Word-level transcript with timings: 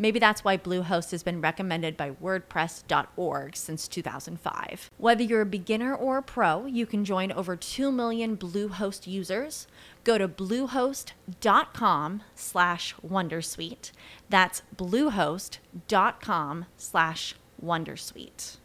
Maybe 0.00 0.18
that's 0.18 0.42
why 0.42 0.56
Bluehost 0.56 1.10
has 1.10 1.22
been 1.22 1.42
recommended 1.42 1.94
by 1.94 2.12
WordPress.org 2.12 3.54
since 3.54 3.86
2005. 3.86 4.90
Whether 4.96 5.22
you're 5.22 5.42
a 5.42 5.46
beginner 5.46 5.94
or 5.94 6.16
a 6.16 6.22
pro, 6.22 6.64
you 6.64 6.86
can 6.86 7.04
join 7.04 7.30
over 7.30 7.54
2 7.54 7.92
million 7.92 8.34
Bluehost 8.34 9.06
users. 9.06 9.66
Go 10.02 10.16
to 10.16 10.26
bluehost.com 10.26 12.22
slash 12.34 12.94
Wondersuite. 13.06 13.92
That's 14.30 14.62
bluehost.com 14.74 16.64
slash 16.78 17.34
Wondersuite. 17.62 18.56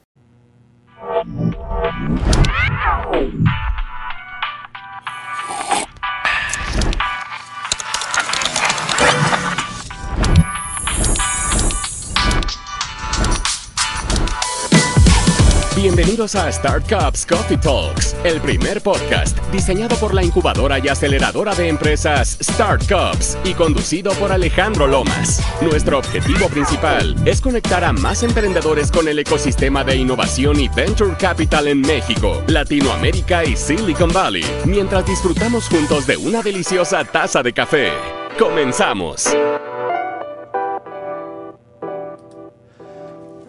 Bienvenidos 15.85 16.33
a 16.33 16.51
Startups 16.51 17.27
Coffee 17.27 17.57
Talks, 17.57 18.15
el 18.23 18.41
primer 18.41 18.81
podcast 18.81 19.37
diseñado 19.51 19.95
por 19.97 20.15
la 20.15 20.23
incubadora 20.23 20.79
y 20.79 20.87
aceleradora 20.87 21.53
de 21.53 21.67
empresas 21.67 22.39
Startups 22.41 23.37
y 23.43 23.53
conducido 23.53 24.11
por 24.13 24.31
Alejandro 24.31 24.87
Lomas. 24.87 25.43
Nuestro 25.61 25.99
objetivo 25.99 26.49
principal 26.49 27.15
es 27.27 27.39
conectar 27.39 27.83
a 27.83 27.93
más 27.93 28.23
emprendedores 28.23 28.91
con 28.91 29.07
el 29.07 29.19
ecosistema 29.19 29.83
de 29.83 29.97
innovación 29.97 30.59
y 30.59 30.69
venture 30.69 31.15
capital 31.19 31.67
en 31.67 31.81
México, 31.81 32.43
Latinoamérica 32.47 33.45
y 33.45 33.55
Silicon 33.55 34.11
Valley, 34.11 34.43
mientras 34.65 35.05
disfrutamos 35.05 35.69
juntos 35.69 36.07
de 36.07 36.17
una 36.17 36.41
deliciosa 36.41 37.03
taza 37.05 37.43
de 37.43 37.53
café. 37.53 37.91
Comenzamos. 38.39 39.35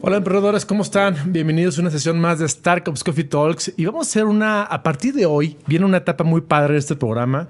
Hola 0.08 0.18
emprendedores, 0.18 0.64
¿cómo 0.64 0.84
están? 0.84 1.16
Bienvenidos 1.32 1.78
a 1.78 1.80
una 1.80 1.90
sesión 1.90 2.20
más 2.20 2.38
de 2.38 2.48
Startups 2.48 3.02
Coffee 3.02 3.24
Talks 3.24 3.72
y 3.76 3.86
vamos 3.86 4.06
a 4.06 4.08
hacer 4.08 4.24
una, 4.26 4.62
a 4.62 4.80
partir 4.84 5.12
de 5.12 5.26
hoy, 5.26 5.56
viene 5.66 5.84
una 5.84 5.96
etapa 5.96 6.22
muy 6.22 6.42
padre 6.42 6.74
de 6.74 6.78
este 6.78 6.94
programa 6.94 7.48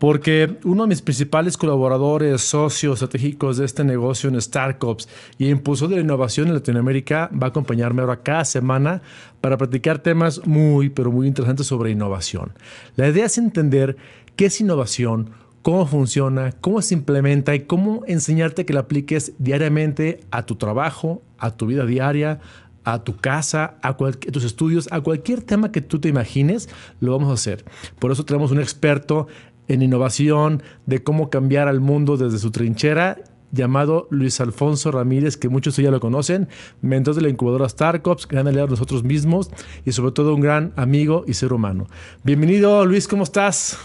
porque 0.00 0.58
uno 0.64 0.82
de 0.82 0.88
mis 0.88 1.00
principales 1.00 1.56
colaboradores, 1.56 2.40
socios 2.40 2.94
estratégicos 2.94 3.58
de 3.58 3.66
este 3.66 3.84
negocio 3.84 4.28
en 4.28 4.40
Startups 4.40 5.08
y 5.38 5.48
impulsor 5.48 5.90
de 5.90 5.94
la 5.94 6.02
innovación 6.02 6.48
en 6.48 6.54
Latinoamérica 6.54 7.30
va 7.40 7.46
a 7.46 7.50
acompañarme 7.50 8.02
ahora 8.02 8.24
cada 8.24 8.44
semana 8.44 9.00
para 9.40 9.56
platicar 9.56 10.00
temas 10.00 10.44
muy, 10.44 10.88
pero 10.88 11.12
muy 11.12 11.28
interesantes 11.28 11.68
sobre 11.68 11.92
innovación. 11.92 12.50
La 12.96 13.06
idea 13.06 13.26
es 13.26 13.38
entender 13.38 13.96
qué 14.34 14.46
es 14.46 14.60
innovación, 14.60 15.30
cómo 15.62 15.86
funciona, 15.86 16.52
cómo 16.60 16.82
se 16.82 16.94
implementa 16.94 17.54
y 17.54 17.60
cómo 17.60 18.02
enseñarte 18.06 18.66
que 18.66 18.72
la 18.72 18.80
apliques 18.80 19.32
diariamente 19.38 20.20
a 20.30 20.44
tu 20.44 20.56
trabajo, 20.56 21.22
a 21.38 21.56
tu 21.56 21.66
vida 21.66 21.86
diaria, 21.86 22.40
a 22.84 23.04
tu 23.04 23.16
casa, 23.16 23.76
a, 23.82 23.96
tus 23.96 24.44
estudios, 24.44 24.88
a 24.90 25.00
cualquier 25.00 25.40
tema 25.40 25.70
que 25.70 25.80
tú 25.80 26.00
te 26.00 26.08
imagines, 26.08 26.68
lo 27.00 27.12
vamos 27.12 27.30
a 27.30 27.34
hacer. 27.34 27.64
Por 27.98 28.10
eso 28.10 28.24
tenemos 28.24 28.50
un 28.50 28.58
experto 28.58 29.28
en 29.68 29.82
innovación, 29.82 30.62
de 30.86 31.02
cómo 31.02 31.30
cambiar 31.30 31.68
al 31.68 31.80
mundo 31.80 32.16
desde 32.16 32.38
su 32.38 32.50
trinchera 32.50 33.18
llamado 33.52 34.08
Luis 34.10 34.40
Alfonso 34.40 34.90
Ramírez, 34.90 35.36
que 35.36 35.48
muchos 35.48 35.76
ya 35.76 35.90
lo 35.90 36.00
conocen, 36.00 36.48
mentor 36.80 37.14
de 37.14 37.20
la 37.22 37.28
incubadora 37.28 37.68
Startups, 37.68 38.26
gran 38.26 38.48
aliado 38.48 38.66
de 38.66 38.72
nosotros 38.72 39.04
mismos 39.04 39.50
y 39.84 39.92
sobre 39.92 40.12
todo 40.12 40.34
un 40.34 40.40
gran 40.40 40.72
amigo 40.76 41.24
y 41.28 41.34
ser 41.34 41.52
humano. 41.52 41.86
Bienvenido 42.24 42.84
Luis, 42.84 43.06
¿cómo 43.06 43.22
estás? 43.22 43.78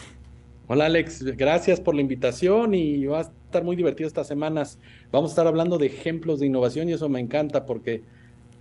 Hola 0.70 0.88
Alex, 0.88 1.24
gracias 1.38 1.80
por 1.80 1.96
la 1.96 2.02
invitación 2.02 2.74
y 2.76 3.06
va 3.06 3.20
a 3.20 3.22
estar 3.22 3.64
muy 3.64 3.78
divertido 3.78 4.06
estas 4.06 4.28
semanas. 4.28 4.80
Vamos 5.14 5.32
a 5.32 5.32
estar 5.32 5.48
hablando 5.48 5.78
de 5.78 5.86
ejemplos 5.86 6.42
de 6.42 6.48
innovación 6.48 6.90
y 6.90 6.92
eso 6.92 7.08
me 7.08 7.22
encanta 7.22 7.66
porque 7.66 8.04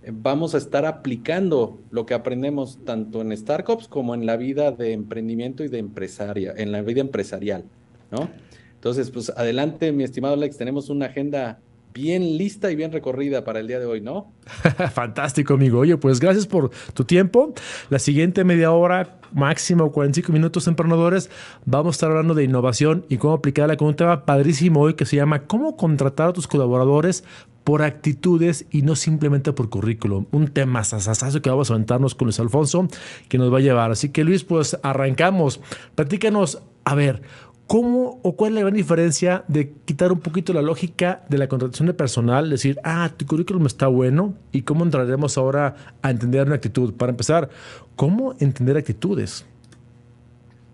eh, 0.03 0.11
vamos 0.13 0.55
a 0.55 0.57
estar 0.57 0.85
aplicando 0.85 1.81
lo 1.91 2.05
que 2.05 2.13
aprendemos 2.13 2.79
tanto 2.85 3.19
en 3.19 3.35
startups 3.35 3.89
como 3.89 4.15
en 4.15 4.25
la 4.25 4.37
vida 4.37 4.71
de 4.71 4.93
emprendimiento 4.93 5.65
y 5.65 5.67
de 5.67 5.79
empresaria, 5.79 6.53
en 6.55 6.71
la 6.71 6.81
vida 6.81 7.01
empresarial, 7.01 7.65
¿no? 8.09 8.29
Entonces, 8.75 9.11
pues 9.11 9.29
adelante, 9.31 9.91
mi 9.91 10.05
estimado 10.05 10.35
Alex, 10.35 10.55
tenemos 10.55 10.89
una 10.89 11.07
agenda 11.07 11.59
bien 11.93 12.37
lista 12.37 12.71
y 12.71 12.75
bien 12.75 12.91
recorrida 12.91 13.43
para 13.43 13.59
el 13.59 13.67
día 13.67 13.79
de 13.79 13.85
hoy, 13.85 14.01
¿no? 14.01 14.31
Fantástico, 14.93 15.55
amigo. 15.55 15.79
Oye, 15.79 15.97
pues 15.97 16.19
gracias 16.19 16.45
por 16.45 16.71
tu 16.93 17.03
tiempo. 17.03 17.53
La 17.89 17.99
siguiente 17.99 18.43
media 18.43 18.71
hora, 18.71 19.19
máximo 19.33 19.91
45 19.91 20.31
minutos, 20.31 20.67
emprendedores, 20.67 21.29
vamos 21.65 21.95
a 21.95 21.97
estar 21.97 22.09
hablando 22.11 22.33
de 22.33 22.43
innovación 22.43 23.05
y 23.09 23.17
cómo 23.17 23.33
aplicarla 23.33 23.77
con 23.77 23.89
un 23.89 23.95
tema 23.95 24.25
padrísimo 24.25 24.81
hoy 24.81 24.93
que 24.93 25.05
se 25.05 25.15
llama 25.15 25.43
cómo 25.43 25.75
contratar 25.75 26.29
a 26.29 26.33
tus 26.33 26.47
colaboradores 26.47 27.23
por 27.67 27.81
actitudes 27.81 28.65
y 28.71 28.83
no 28.83 28.95
simplemente 28.95 29.51
por 29.51 29.69
currículum. 29.69 30.25
Un 30.31 30.47
tema 30.47 30.85
sasasazo 30.85 31.41
que 31.41 31.49
vamos 31.49 31.69
a 31.69 31.73
aventarnos 31.73 32.15
con 32.15 32.27
Luis 32.27 32.39
Alfonso 32.39 32.87
que 33.27 33.37
nos 33.37 33.51
va 33.51 33.57
a 33.57 33.61
llevar. 33.61 33.91
Así 33.91 34.07
que 34.07 34.23
Luis, 34.23 34.45
pues 34.45 34.79
arrancamos. 34.83 35.59
Platícanos, 35.93 36.61
a 36.85 36.95
ver, 36.95 37.21
¿Cómo 37.67 38.21
o 38.23 38.37
cuál 38.37 38.51
es 38.51 38.55
la 38.55 38.61
gran 38.61 38.73
diferencia 38.73 39.43
de 39.49 39.73
quitar 39.83 40.13
un 40.13 40.21
poquito 40.21 40.53
la 40.53 40.61
lógica 40.61 41.25
de 41.27 41.37
la 41.37 41.49
contratación 41.49 41.87
de 41.87 41.93
personal, 41.93 42.49
decir, 42.49 42.79
ah, 42.85 43.11
tu 43.15 43.25
currículum 43.25 43.65
está 43.65 43.87
bueno, 43.87 44.35
y 44.53 44.61
cómo 44.61 44.85
entraremos 44.85 45.37
ahora 45.37 45.75
a 46.01 46.09
entender 46.09 46.47
una 46.47 46.55
actitud? 46.55 46.93
Para 46.93 47.09
empezar, 47.09 47.49
¿cómo 47.97 48.35
entender 48.39 48.77
actitudes? 48.77 49.45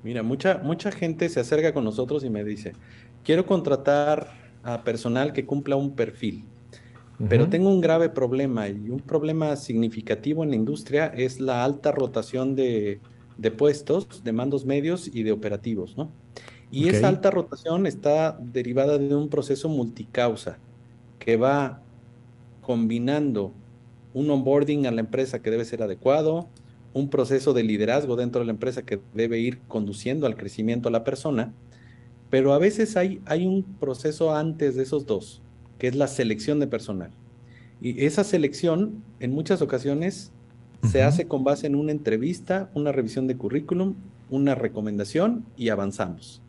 Mira, 0.04 0.22
mucha, 0.22 0.60
mucha 0.64 0.92
gente 0.92 1.30
se 1.30 1.40
acerca 1.40 1.74
con 1.74 1.84
nosotros 1.84 2.24
y 2.24 2.30
me 2.30 2.44
dice, 2.44 2.74
quiero 3.24 3.48
contratar 3.48 4.32
a 4.62 4.84
personal 4.84 5.34
que 5.34 5.48
cumpla 5.48 5.76
un 5.76 5.96
perfil, 5.96 6.46
pero 7.28 7.48
tengo 7.48 7.70
un 7.70 7.82
grave 7.82 8.10
problema 8.10 8.68
y 8.68 8.90
un 8.90 9.00
problema 9.00 9.56
significativo 9.56 10.44
en 10.44 10.52
la 10.52 10.58
industria 10.58 11.08
es 11.08 11.40
la 11.40 11.64
alta 11.64 11.92
rotación 11.92 12.56
de, 12.56 13.00
de 13.38 13.52
puestos, 13.52 14.24
de 14.24 14.32
mandos 14.32 14.66
medios 14.66 15.10
y 15.12 15.24
de 15.24 15.32
operativos, 15.32 15.98
¿no? 15.98 16.12
Y 16.76 16.90
esa 16.90 17.08
alta 17.08 17.30
rotación 17.30 17.86
está 17.86 18.36
derivada 18.42 18.98
de 18.98 19.16
un 19.16 19.30
proceso 19.30 19.70
multicausa 19.70 20.58
que 21.20 21.38
va 21.38 21.84
combinando 22.64 23.52
un 24.16 24.28
onboarding 24.32 24.88
a 24.88 24.92
la 24.92 25.02
empresa 25.02 25.40
que 25.40 25.52
debe 25.52 25.66
ser 25.66 25.84
adecuado, 25.84 26.48
un 26.96 27.10
proceso 27.10 27.54
de 27.54 27.62
liderazgo 27.62 28.16
dentro 28.16 28.40
de 28.40 28.48
la 28.48 28.54
empresa 28.54 28.82
que 28.82 29.00
debe 29.14 29.38
ir 29.38 29.60
conduciendo 29.68 30.26
al 30.26 30.36
crecimiento 30.36 30.90
a 30.90 30.92
la 30.92 31.04
persona, 31.04 31.54
pero 32.32 32.54
a 32.54 32.58
veces 32.58 32.98
hay, 32.98 33.22
hay 33.28 33.46
un 33.46 33.62
proceso 33.62 34.36
antes 34.36 34.76
de 34.76 34.82
esos 34.82 35.06
dos, 35.06 35.44
que 35.78 35.88
es 35.88 35.96
la 35.96 36.08
selección 36.08 36.60
de 36.60 36.66
personal. 36.66 37.12
Y 37.82 38.04
esa 38.04 38.24
selección 38.24 39.04
en 39.20 39.32
muchas 39.32 39.62
ocasiones 39.62 40.32
se 40.92 41.04
hace 41.04 41.28
con 41.28 41.44
base 41.44 41.68
en 41.68 41.76
una 41.76 41.92
entrevista, 41.92 42.72
una 42.74 42.92
revisión 42.92 43.28
de 43.28 43.38
currículum, 43.38 43.94
una 44.32 44.56
recomendación 44.56 45.46
y 45.56 45.70
avanzamos. 45.70 46.43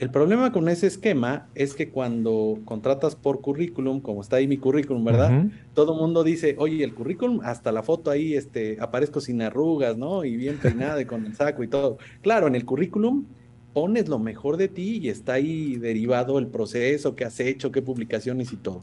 El 0.00 0.08
problema 0.08 0.50
con 0.50 0.70
ese 0.70 0.86
esquema 0.86 1.46
es 1.54 1.74
que 1.74 1.90
cuando 1.90 2.58
contratas 2.64 3.16
por 3.16 3.42
currículum, 3.42 4.00
como 4.00 4.22
está 4.22 4.36
ahí 4.36 4.48
mi 4.48 4.56
currículum, 4.56 5.04
¿verdad? 5.04 5.44
Todo 5.74 5.94
mundo 5.94 6.24
dice, 6.24 6.56
oye, 6.58 6.82
el 6.82 6.94
currículum, 6.94 7.42
hasta 7.44 7.70
la 7.70 7.82
foto 7.82 8.10
ahí, 8.10 8.32
este, 8.32 8.78
aparezco 8.80 9.20
sin 9.20 9.42
arrugas, 9.42 9.98
¿no? 9.98 10.24
Y 10.24 10.38
bien 10.38 10.56
peinada 10.56 11.02
y 11.02 11.04
con 11.04 11.26
el 11.26 11.36
saco 11.36 11.62
y 11.62 11.68
todo. 11.68 11.98
Claro, 12.22 12.46
en 12.46 12.54
el 12.54 12.64
currículum 12.64 13.26
pones 13.74 14.08
lo 14.08 14.18
mejor 14.18 14.56
de 14.56 14.68
ti 14.68 15.00
y 15.02 15.10
está 15.10 15.34
ahí 15.34 15.76
derivado 15.76 16.38
el 16.38 16.46
proceso, 16.46 17.14
qué 17.14 17.26
has 17.26 17.38
hecho, 17.38 17.70
qué 17.70 17.82
publicaciones 17.82 18.54
y 18.54 18.56
todo. 18.56 18.82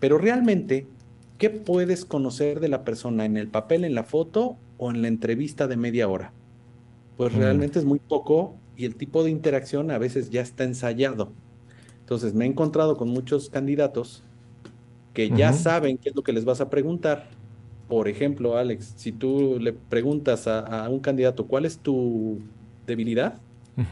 Pero 0.00 0.18
realmente, 0.18 0.86
¿qué 1.38 1.48
puedes 1.48 2.04
conocer 2.04 2.60
de 2.60 2.68
la 2.68 2.84
persona 2.84 3.24
en 3.24 3.38
el 3.38 3.48
papel, 3.48 3.84
en 3.84 3.94
la 3.94 4.04
foto 4.04 4.58
o 4.76 4.90
en 4.90 5.00
la 5.00 5.08
entrevista 5.08 5.66
de 5.66 5.78
media 5.78 6.08
hora? 6.08 6.34
Pues 7.16 7.32
realmente 7.32 7.78
es 7.78 7.86
muy 7.86 8.00
poco 8.00 8.56
y 8.78 8.84
el 8.84 8.94
tipo 8.94 9.24
de 9.24 9.30
interacción 9.30 9.90
a 9.90 9.98
veces 9.98 10.30
ya 10.30 10.40
está 10.40 10.62
ensayado. 10.62 11.32
Entonces 11.98 12.32
me 12.32 12.44
he 12.44 12.48
encontrado 12.48 12.96
con 12.96 13.08
muchos 13.08 13.50
candidatos 13.50 14.22
que 15.12 15.30
ya 15.30 15.52
saben 15.52 15.98
qué 15.98 16.10
es 16.10 16.16
lo 16.16 16.22
que 16.22 16.32
les 16.32 16.44
vas 16.44 16.60
a 16.60 16.70
preguntar. 16.70 17.28
Por 17.88 18.06
ejemplo, 18.06 18.56
Alex, 18.56 18.94
si 18.96 19.10
tú 19.10 19.58
le 19.60 19.72
preguntas 19.72 20.46
a, 20.46 20.88
un 20.88 21.00
candidato 21.00 21.46
cuál 21.46 21.64
es 21.64 21.78
tu 21.78 22.38
debilidad, 22.86 23.40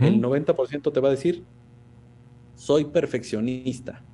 el 0.01 0.23
90% 0.23 0.93
te 0.93 1.01
va 1.01 1.09
a 1.09 1.11
decir, 1.11 1.43
soy 2.55 2.85
perfeccionista. 2.85 4.05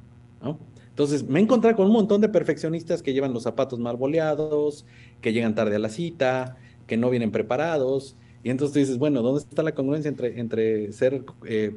Entonces 0.89 1.23
me 1.23 1.39
he 1.39 1.43
encontrado 1.43 1.77
con 1.77 1.87
un 1.87 1.93
montón 1.93 2.23
de 2.23 2.31
perfeccionistas 2.31 3.03
que 3.03 3.13
llevan 3.13 3.35
los 3.35 3.43
zapatos 3.43 3.79
mal 3.79 3.99
boleados, 3.99 4.87
que 5.21 5.35
llegan 5.35 5.55
tarde 5.55 5.77
a 5.77 5.79
la 5.79 5.91
cita, 5.91 6.57
que 6.87 6.97
no 6.97 7.11
vienen 7.11 7.31
preparados. 7.31 8.17
Y 8.43 8.51
entonces 8.51 8.73
tú 8.73 8.79
dices, 8.81 8.99
bueno, 8.99 9.23
¿dónde 9.23 9.41
está 9.41 9.63
la 9.63 9.75
congruencia 9.75 10.09
entre, 10.09 10.41
entre 10.41 10.93
ser 10.93 11.25
eh, 11.47 11.77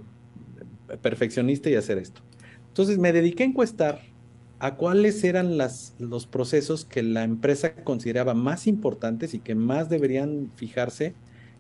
perfeccionista 1.02 1.70
y 1.70 1.76
hacer 1.76 1.98
esto. 1.98 2.22
Entonces 2.68 2.98
me 2.98 3.14
dediqué 3.14 3.44
a 3.44 3.48
encuestar 3.48 4.02
a 4.60 4.76
cuáles 4.76 5.24
eran 5.24 5.58
las, 5.58 5.96
los 6.00 6.28
procesos 6.28 6.86
que 6.86 7.04
la 7.04 7.24
empresa 7.24 7.76
consideraba 7.76 8.34
más 8.34 8.68
importantes 8.68 9.34
y 9.34 9.40
que 9.40 9.56
más 9.56 9.90
deberían 9.90 10.52
fijarse 10.56 11.14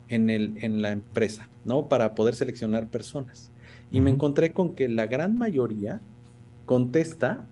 en, 0.07 0.29
el, 0.29 0.57
en 0.61 0.81
la 0.81 0.91
empresa, 0.91 1.49
¿no? 1.65 1.87
Para 1.87 2.15
poder 2.15 2.35
seleccionar 2.35 2.87
personas. 2.87 3.51
Y 3.91 4.01
me 4.01 4.11
encontré 4.11 4.51
con 4.51 4.75
que 4.75 4.87
la 4.87 5.07
gran 5.07 5.37
mayoría 5.37 6.01
contesta 6.65 7.45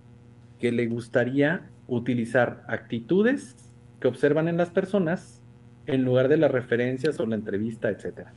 que 0.59 0.71
le 0.71 0.87
gustaría 0.87 1.69
utilizar 1.87 2.63
actitudes 2.67 3.55
que 3.99 4.07
observan 4.07 4.47
en 4.47 4.57
las 4.57 4.69
personas 4.69 5.41
en 5.85 6.03
lugar 6.03 6.27
de 6.27 6.37
las 6.37 6.51
referencias 6.51 7.19
o 7.19 7.25
la 7.25 7.35
entrevista, 7.35 7.89
etc. 7.89 8.27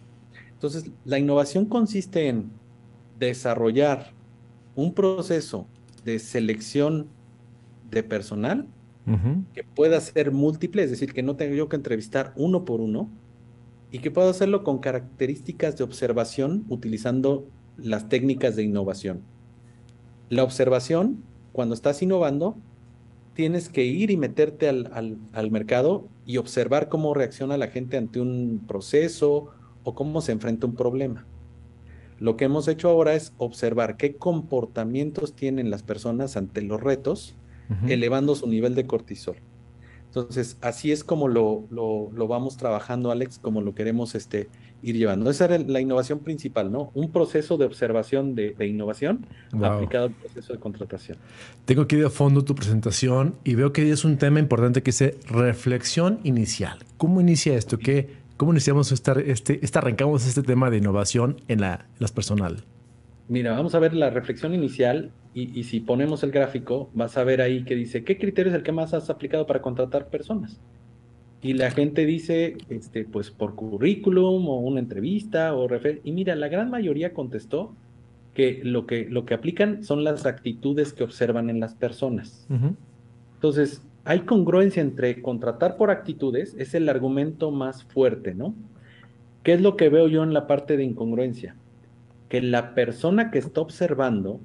Entonces, 0.53 0.91
la 1.05 1.19
innovación 1.19 1.67
consiste 1.67 2.29
en 2.29 2.51
desarrollar 3.19 4.13
un 4.75 4.95
proceso 4.95 5.67
de 6.05 6.19
selección 6.19 7.09
de 7.91 8.03
personal 8.03 8.67
que 9.55 9.63
pueda 9.63 10.01
ser 10.01 10.33
múltiple, 10.33 10.83
es 10.83 10.91
decir, 10.91 11.13
que 11.13 11.23
no 11.23 11.37
tenga 11.37 11.55
yo 11.55 11.69
que 11.69 11.77
entrevistar 11.77 12.33
uno 12.35 12.65
por 12.65 12.81
uno 12.81 13.09
y 13.93 14.01
que 14.01 14.11
pueda 14.11 14.31
hacerlo 14.31 14.65
con 14.65 14.79
características 14.79 15.79
de 15.79 15.85
observación 15.85 16.65
utilizando 16.69 17.47
las 17.77 18.09
técnicas 18.09 18.57
de 18.57 18.65
innovación. 18.65 19.21
La 20.29 20.43
observación, 20.43 21.23
cuando 21.53 21.75
estás 21.77 22.03
innovando, 22.03 22.57
tienes 23.37 23.69
que 23.69 23.85
ir 23.85 24.11
y 24.11 24.17
meterte 24.17 24.69
al, 24.69 25.19
al 25.33 25.51
mercado 25.51 26.09
y 26.25 26.39
observar 26.39 26.89
cómo 26.89 27.15
reacciona 27.15 27.57
la 27.57 27.69
gente 27.69 27.97
ante 27.97 28.21
un 28.21 28.65
proceso 28.67 29.51
o 29.85 29.95
cómo 29.95 30.21
se 30.23 30.33
enfrenta 30.33 30.67
un 30.67 30.75
problema. 30.75 31.27
Lo 32.19 32.37
que 32.37 32.47
hemos 32.47 32.67
hecho 32.67 32.89
ahora 32.89 33.15
es 33.15 33.35
observar 33.37 33.99
qué 33.99 34.17
comportamientos 34.17 35.35
tienen 35.35 35.71
las 35.71 35.83
personas 35.83 36.37
ante 36.37 36.63
los 36.63 36.81
retos, 36.81 37.37
elevando 37.89 38.35
su 38.35 38.47
nivel 38.47 38.75
de 38.75 38.87
cortisol. 38.87 39.37
Entonces, 40.07 40.57
así 40.63 40.93
es 40.93 41.05
como 41.05 41.29
lo, 41.29 41.67
lo, 41.71 42.27
vamos 42.27 42.57
trabajando, 42.57 43.11
Alex, 43.11 43.39
como 43.39 43.61
lo 43.61 43.75
queremos 43.75 44.15
este, 44.15 44.49
ir 44.87 44.97
llevando. 44.97 45.31
Esa 45.31 45.47
era 45.47 45.59
la 45.59 45.81
innovación 45.81 46.21
principal, 46.21 46.71
¿no? 46.71 46.91
Un 46.95 47.11
proceso 47.11 47.57
de 47.57 47.65
observación 47.65 48.35
de, 48.35 48.55
innovación 48.67 49.27
aplicado 49.63 50.07
al 50.07 50.13
proceso 50.13 50.53
de 50.53 50.59
contratación. 50.59 51.19
Tengo 51.65 51.83
aquí 51.83 51.97
de 51.97 52.09
fondo 52.09 52.45
tu 52.45 52.55
presentación 52.55 53.35
y 53.45 53.55
veo 53.55 53.73
que 53.73 53.91
es 53.91 54.05
un 54.05 54.17
tema 54.17 54.39
importante 54.39 54.83
que 54.83 54.91
dice 54.91 55.19
reflexión 55.29 56.21
inicial. 56.23 56.79
¿Cómo 56.97 57.21
inicia 57.21 57.57
esto? 57.57 57.79
¿Qué, 57.79 58.11
¿Cómo 58.37 58.53
iniciamos 58.53 58.93
esta, 58.93 59.13
este, 59.13 59.59
esta, 59.63 59.81
arrancamos 59.81 60.27
este 60.27 60.43
tema 60.43 60.71
de 60.71 60.79
innovación 60.79 61.41
en, 61.49 61.61
la, 61.61 61.87
las 61.99 62.13
personal? 62.13 62.65
Mira, 63.29 63.53
vamos 63.53 63.75
a 63.75 63.81
ver 63.81 63.95
la 63.95 64.11
reflexión 64.11 64.55
inicial 64.55 65.11
y, 65.35 65.65
si 65.65 65.81
ponemos 65.81 66.23
el 66.23 66.31
gráfico, 66.31 66.89
vas 66.95 67.19
a 67.19 67.25
ver 67.25 67.43
ahí 67.43 67.65
que 67.65 67.75
dice, 67.75 68.05
¿qué 68.05 68.17
criterio 68.17 68.51
es 68.51 68.57
el 68.57 68.63
que 68.63 68.73
más 68.73 68.95
has 68.95 69.11
aplicado 69.11 69.47
para 69.47 69.61
contratar 69.61 70.09
personas? 70.09 70.59
Y 71.43 71.53
la 71.55 71.71
gente 71.71 72.07
dice, 72.07 72.57
este, 72.71 73.05
pues 73.05 73.31
por 73.31 73.55
currículum 73.55 74.49
o 74.49 74.59
una 74.61 74.81
entrevista 74.81 75.55
o 75.55 75.69
refer 75.69 76.01
Y 76.03 76.13
mira, 76.13 76.35
la 76.35 76.49
gran 76.49 76.71
mayoría 76.71 77.13
contestó 77.13 77.75
que 78.35 78.61
lo 78.63 78.87
que, 78.87 79.07
lo 79.09 79.25
que 79.25 79.35
aplican 79.35 79.83
son 79.85 80.05
las 80.05 80.27
actitudes 80.27 80.93
que 80.93 81.05
observan 81.05 81.49
en 81.49 81.61
las 81.61 81.75
personas. 81.75 82.47
Entonces, 83.35 83.83
hay 84.05 84.21
congruencia 84.21 84.83
entre 84.83 85.23
contratar 85.23 85.77
por 85.77 85.91
actitudes, 85.91 86.55
es 86.59 86.75
el 86.75 86.89
argumento 86.89 87.51
más 87.51 87.85
fuerte, 87.85 88.35
¿no? 88.35 88.55
¿Qué 89.43 89.55
es 89.55 89.61
lo 89.61 89.77
que 89.77 89.89
veo 89.89 90.09
yo 90.09 90.23
en 90.23 90.35
la 90.35 90.47
parte 90.47 90.77
de 90.77 90.85
incongruencia? 90.85 91.57
Que 92.29 92.43
la 92.43 92.75
persona 92.75 93.31
que 93.31 93.39
está 93.39 93.61
observando 93.61 94.41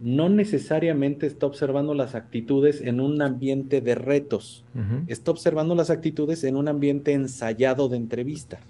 no 0.00 0.28
necesariamente 0.28 1.26
está 1.26 1.46
observando 1.46 1.94
las 1.94 2.14
actitudes 2.14 2.80
en 2.82 3.00
un 3.00 3.22
ambiente 3.22 3.80
de 3.80 3.94
retos, 3.94 4.64
está 5.06 5.30
observando 5.30 5.74
las 5.74 5.90
actitudes 5.90 6.44
en 6.44 6.56
un 6.56 6.68
ambiente 6.68 7.12
ensayado 7.12 7.88
de 7.88 7.96
entrevista. 7.96 8.60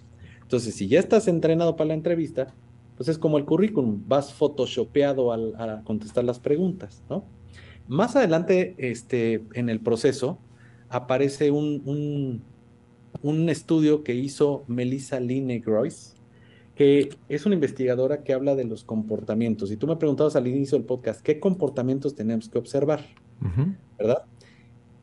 Entonces, 0.42 0.74
si 0.74 0.86
ya 0.86 1.00
estás 1.00 1.26
entrenado 1.26 1.74
para 1.74 1.88
la 1.88 1.94
entrevista, 1.94 2.54
pues 2.96 3.08
es 3.08 3.18
como 3.18 3.38
el 3.38 3.44
currículum, 3.44 4.02
vas 4.06 4.32
photoshopeado 4.32 5.32
al, 5.32 5.54
a 5.56 5.82
contestar 5.84 6.24
las 6.24 6.38
preguntas, 6.38 7.02
¿no? 7.10 7.24
Más 7.88 8.16
adelante, 8.16 8.74
este, 8.78 9.44
en 9.54 9.68
el 9.68 9.80
proceso, 9.80 10.38
aparece 10.88 11.50
un, 11.50 12.42
un, 13.22 13.48
estudio 13.48 14.02
que 14.02 14.14
hizo 14.14 14.64
Melissa 14.66 15.20
Line 15.20 15.60
Groys, 15.60 16.15
que 16.76 17.08
es 17.30 17.46
una 17.46 17.54
investigadora 17.54 18.22
que 18.22 18.34
habla 18.34 18.54
de 18.54 18.64
los 18.64 18.84
comportamientos. 18.84 19.72
Y 19.72 19.78
tú 19.78 19.86
me 19.86 19.96
preguntabas 19.96 20.36
al 20.36 20.46
inicio 20.46 20.76
del 20.76 20.86
podcast, 20.86 21.22
¿qué 21.22 21.40
comportamientos 21.40 22.14
tenemos 22.14 22.50
que 22.50 22.58
observar? 22.58 23.00
¿Verdad? 23.98 24.24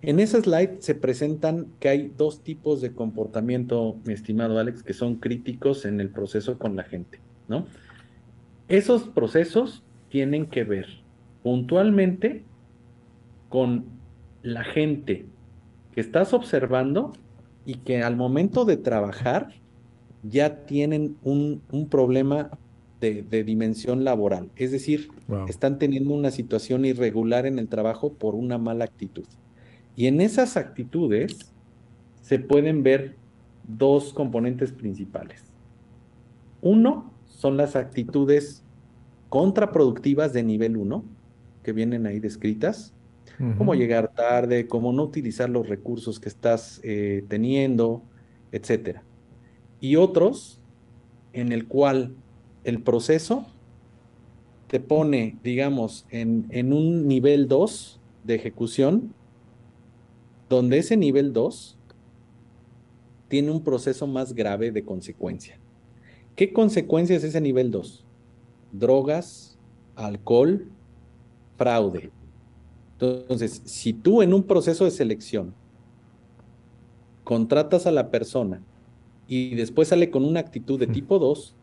En 0.04 0.20
ese 0.20 0.40
slide 0.42 0.78
se 0.80 0.94
presentan 0.94 1.68
que 1.80 1.90
hay 1.90 2.14
dos 2.16 2.44
tipos 2.44 2.80
de 2.80 2.94
comportamiento, 2.94 3.96
mi 4.06 4.14
estimado 4.14 4.60
Alex, 4.60 4.84
que 4.84 4.94
son 4.94 5.16
críticos 5.16 5.86
en 5.86 6.00
el 6.00 6.10
proceso 6.10 6.60
con 6.60 6.76
la 6.76 6.84
gente, 6.84 7.20
¿no? 7.48 7.66
Esos 8.68 9.08
procesos 9.08 9.84
tienen 10.10 10.46
que 10.46 10.64
ver 10.66 10.86
puntualmente 11.42 12.44
con 13.50 13.86
la 14.44 14.64
gente 14.64 15.26
que 15.96 16.02
estás 16.02 16.34
observando 16.34 17.14
y 17.66 17.76
que 17.76 18.04
al 18.04 18.16
momento 18.16 18.66
de 18.66 18.78
trabajar 18.78 19.63
ya 20.24 20.66
tienen 20.66 21.18
un, 21.24 21.62
problema 21.90 22.52
de, 23.00 23.44
dimensión 23.44 24.04
laboral. 24.04 24.50
Es 24.56 24.72
decir, 24.72 25.10
están 25.48 25.78
teniendo 25.78 26.14
una 26.14 26.32
situación 26.32 26.86
irregular 26.86 27.46
en 27.46 27.60
el 27.60 27.68
trabajo 27.68 28.14
por 28.14 28.36
una 28.36 28.58
mala 28.58 28.86
actitud. 28.86 29.26
Y 29.96 30.08
en 30.08 30.22
esas 30.22 30.58
actitudes 30.58 31.52
se 32.22 32.40
pueden 32.40 32.84
ver 32.84 33.16
dos 33.68 34.14
componentes 34.14 34.72
principales. 34.72 35.44
Uno 36.62 37.12
son 37.26 37.58
las 37.58 37.76
actitudes 37.76 38.64
contraproductivas 39.30 40.32
de 40.32 40.44
nivel 40.44 40.78
1, 40.78 41.04
que 41.64 41.74
vienen 41.74 42.06
ahí 42.06 42.20
descritas, 42.20 42.94
cómo 43.58 43.74
llegar 43.74 44.14
tarde, 44.14 44.68
cómo 44.68 44.94
no 44.94 45.04
utilizar 45.04 45.50
los 45.50 45.68
recursos 45.68 46.20
que 46.20 46.30
estás 46.30 46.80
eh, 46.84 47.26
teniendo, 47.28 48.04
etc. 48.52 49.00
Y 49.84 49.98
otros 49.98 50.62
en 51.34 51.52
el 51.52 51.68
cual 51.68 52.16
el 52.64 52.82
proceso 52.82 53.46
te 54.68 54.80
pone, 54.80 55.38
digamos, 55.44 56.06
en, 56.10 56.46
en 56.52 56.72
un 56.72 57.06
nivel 57.06 57.50
2 57.50 58.00
de 58.24 58.36
ejecución, 58.36 59.14
donde 60.48 60.78
ese 60.78 60.96
nivel 60.96 61.34
2 61.34 61.78
tiene 63.28 63.52
un 63.52 63.62
proceso 63.62 64.08
más 64.08 64.34
grave 64.34 64.72
de 64.72 64.86
consecuencia. 64.86 65.60
¿Qué 66.38 66.54
consecuencias 66.54 67.22
es 67.22 67.32
ese 67.32 67.42
nivel 67.42 67.70
2? 67.70 68.06
Drogas, 68.72 69.58
alcohol, 69.98 70.66
fraude. 71.58 72.10
Entonces, 72.94 73.62
si 73.66 73.92
tú 73.92 74.22
en 74.22 74.34
un 74.34 74.44
proceso 74.44 74.86
de 74.86 74.92
selección 74.92 75.54
contratas 77.26 77.86
a 77.86 77.92
la 77.92 78.10
persona 78.10 78.62
y 79.34 79.56
después 79.56 79.88
sale 79.88 80.12
con 80.12 80.26
una 80.26 80.40
actitud 80.40 80.80
de 80.80 80.86
tipo 80.86 81.18
2, 81.18 81.56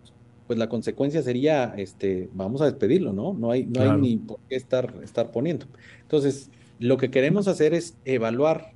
pues 0.48 0.58
la 0.58 0.68
consecuencia 0.68 1.22
sería, 1.22 1.72
este, 1.76 2.28
vamos 2.34 2.62
a 2.62 2.64
despedirlo, 2.64 3.12
¿no? 3.12 3.32
No 3.32 3.52
hay, 3.52 3.64
no 3.66 3.82
hay 3.82 4.00
ni 4.00 4.16
por 4.16 4.40
qué 4.48 4.56
estar, 4.56 4.92
estar 5.04 5.30
poniendo. 5.30 5.66
Entonces, 6.02 6.50
lo 6.80 6.96
que 6.96 7.12
queremos 7.12 7.46
hacer 7.46 7.72
es 7.72 7.94
evaluar. 8.04 8.72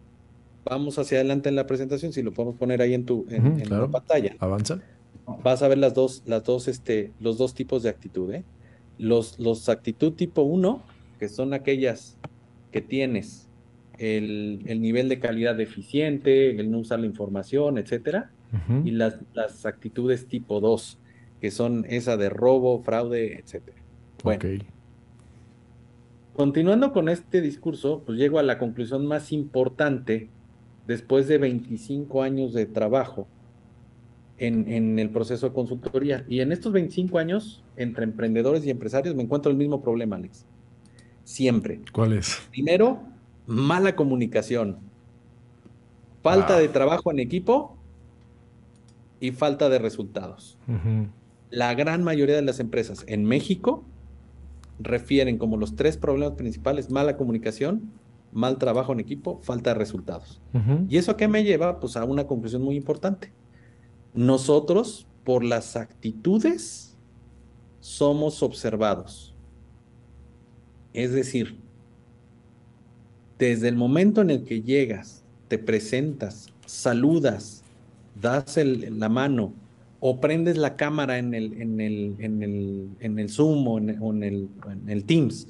Vamos 0.64 0.96
hacia 1.00 1.18
adelante 1.18 1.48
en 1.48 1.56
la 1.56 1.66
presentación, 1.66 2.12
si 2.12 2.22
lo 2.22 2.32
podemos 2.32 2.54
poner 2.54 2.80
ahí 2.82 2.94
en 2.94 3.04
tu 3.04 3.26
en, 3.30 3.68
la 3.68 3.88
pantalla. 3.88 4.36
Avanza. 4.38 4.80
Vas 5.42 5.64
a 5.64 5.68
ver 5.68 5.78
las 5.78 5.92
dos, 5.94 6.22
las 6.24 6.44
dos, 6.44 6.68
este, 6.68 7.10
los 7.18 7.36
dos 7.36 7.52
tipos 7.52 7.82
de 7.82 7.88
actitud, 7.88 8.32
¿eh? 8.32 8.44
Los, 8.96 9.40
los 9.40 9.68
actitud 9.68 10.12
tipo 10.12 10.42
1, 10.42 10.82
que 11.18 11.28
son 11.28 11.52
aquellas 11.52 12.16
que 12.70 12.80
tienes, 12.80 13.48
el, 13.98 14.80
nivel 14.80 15.08
de 15.08 15.18
calidad 15.18 15.56
deficiente, 15.56 16.50
el 16.50 16.70
no 16.70 16.78
usar 16.78 17.00
la 17.00 17.06
información, 17.06 17.76
etcétera, 17.78 18.30
y 18.84 18.90
las, 18.92 19.18
las, 19.32 19.66
actitudes 19.66 20.26
tipo 20.26 20.60
2, 20.60 20.98
que 21.40 21.50
son 21.50 21.84
esa 21.88 22.16
de 22.16 22.28
robo, 22.28 22.82
fraude, 22.82 23.38
etcétera. 23.38 23.76
Bueno, 24.22 24.64
continuando 26.34 26.92
con 26.92 27.08
este 27.08 27.40
discurso, 27.40 28.02
pues 28.04 28.18
llego 28.18 28.38
a 28.38 28.42
la 28.42 28.58
conclusión 28.58 29.06
más 29.06 29.32
importante 29.32 30.28
después 30.86 31.28
de 31.28 31.38
25 31.38 32.22
años 32.22 32.52
de 32.52 32.66
trabajo 32.66 33.26
en, 34.38 34.70
en, 34.70 34.98
el 34.98 35.10
proceso 35.10 35.48
de 35.48 35.54
consultoría. 35.54 36.24
Y 36.28 36.40
en 36.40 36.52
estos 36.52 36.72
25 36.72 37.18
años, 37.18 37.62
entre 37.76 38.04
emprendedores 38.04 38.66
y 38.66 38.70
empresarios, 38.70 39.14
me 39.14 39.22
encuentro 39.22 39.50
el 39.50 39.56
mismo 39.56 39.80
problema, 39.80 40.16
Alex. 40.16 40.44
Siempre. 41.24 41.80
¿Cuál 41.92 42.14
es? 42.14 42.42
Primero, 42.50 43.00
mala 43.46 43.96
comunicación. 43.96 44.78
Falta 46.22 46.58
de 46.58 46.68
trabajo 46.68 47.10
en 47.10 47.18
equipo 47.18 47.76
y 49.20 49.32
falta 49.32 49.68
de 49.68 49.78
resultados. 49.78 50.58
La 51.50 51.74
gran 51.74 52.02
mayoría 52.02 52.36
de 52.36 52.42
las 52.42 52.60
empresas 52.60 53.04
en 53.06 53.24
México 53.24 53.84
refieren 54.78 55.38
como 55.38 55.56
los 55.56 55.76
tres 55.76 55.96
problemas 55.96 56.36
principales, 56.36 56.90
mala 56.90 57.16
comunicación, 57.16 57.92
mal 58.32 58.58
trabajo 58.58 58.92
en 58.92 59.00
equipo, 59.00 59.40
falta 59.42 59.70
de 59.70 59.74
resultados. 59.74 60.40
¿Y 60.88 60.98
eso 60.98 61.16
qué 61.16 61.28
me 61.28 61.44
lleva? 61.44 61.80
Pues 61.80 61.96
a 61.96 62.04
una 62.04 62.26
conclusión 62.26 62.62
muy 62.62 62.76
importante. 62.76 63.32
Nosotros, 64.14 65.06
por 65.24 65.44
las 65.44 65.76
actitudes, 65.76 66.96
somos 67.80 68.42
observados. 68.42 69.34
Es 70.92 71.12
decir, 71.12 71.58
desde 73.38 73.68
el 73.68 73.76
momento 73.76 74.20
en 74.20 74.30
el 74.30 74.44
que 74.44 74.62
llegas, 74.62 75.24
te 75.48 75.58
presentas, 75.58 76.52
saludas, 76.66 77.63
das 78.20 78.56
la 78.56 79.08
mano 79.08 79.52
o 80.00 80.20
prendes 80.20 80.56
la 80.56 80.76
cámara 80.76 81.18
en 81.18 81.34
el, 81.34 81.60
en 81.60 81.80
el, 81.80 82.16
en 82.18 82.42
el, 82.42 82.88
en 83.00 83.18
el 83.18 83.30
Zoom 83.30 83.66
o 83.66 83.78
en, 83.78 84.22
el, 84.22 84.48
el, 84.86 85.04
Teams 85.04 85.48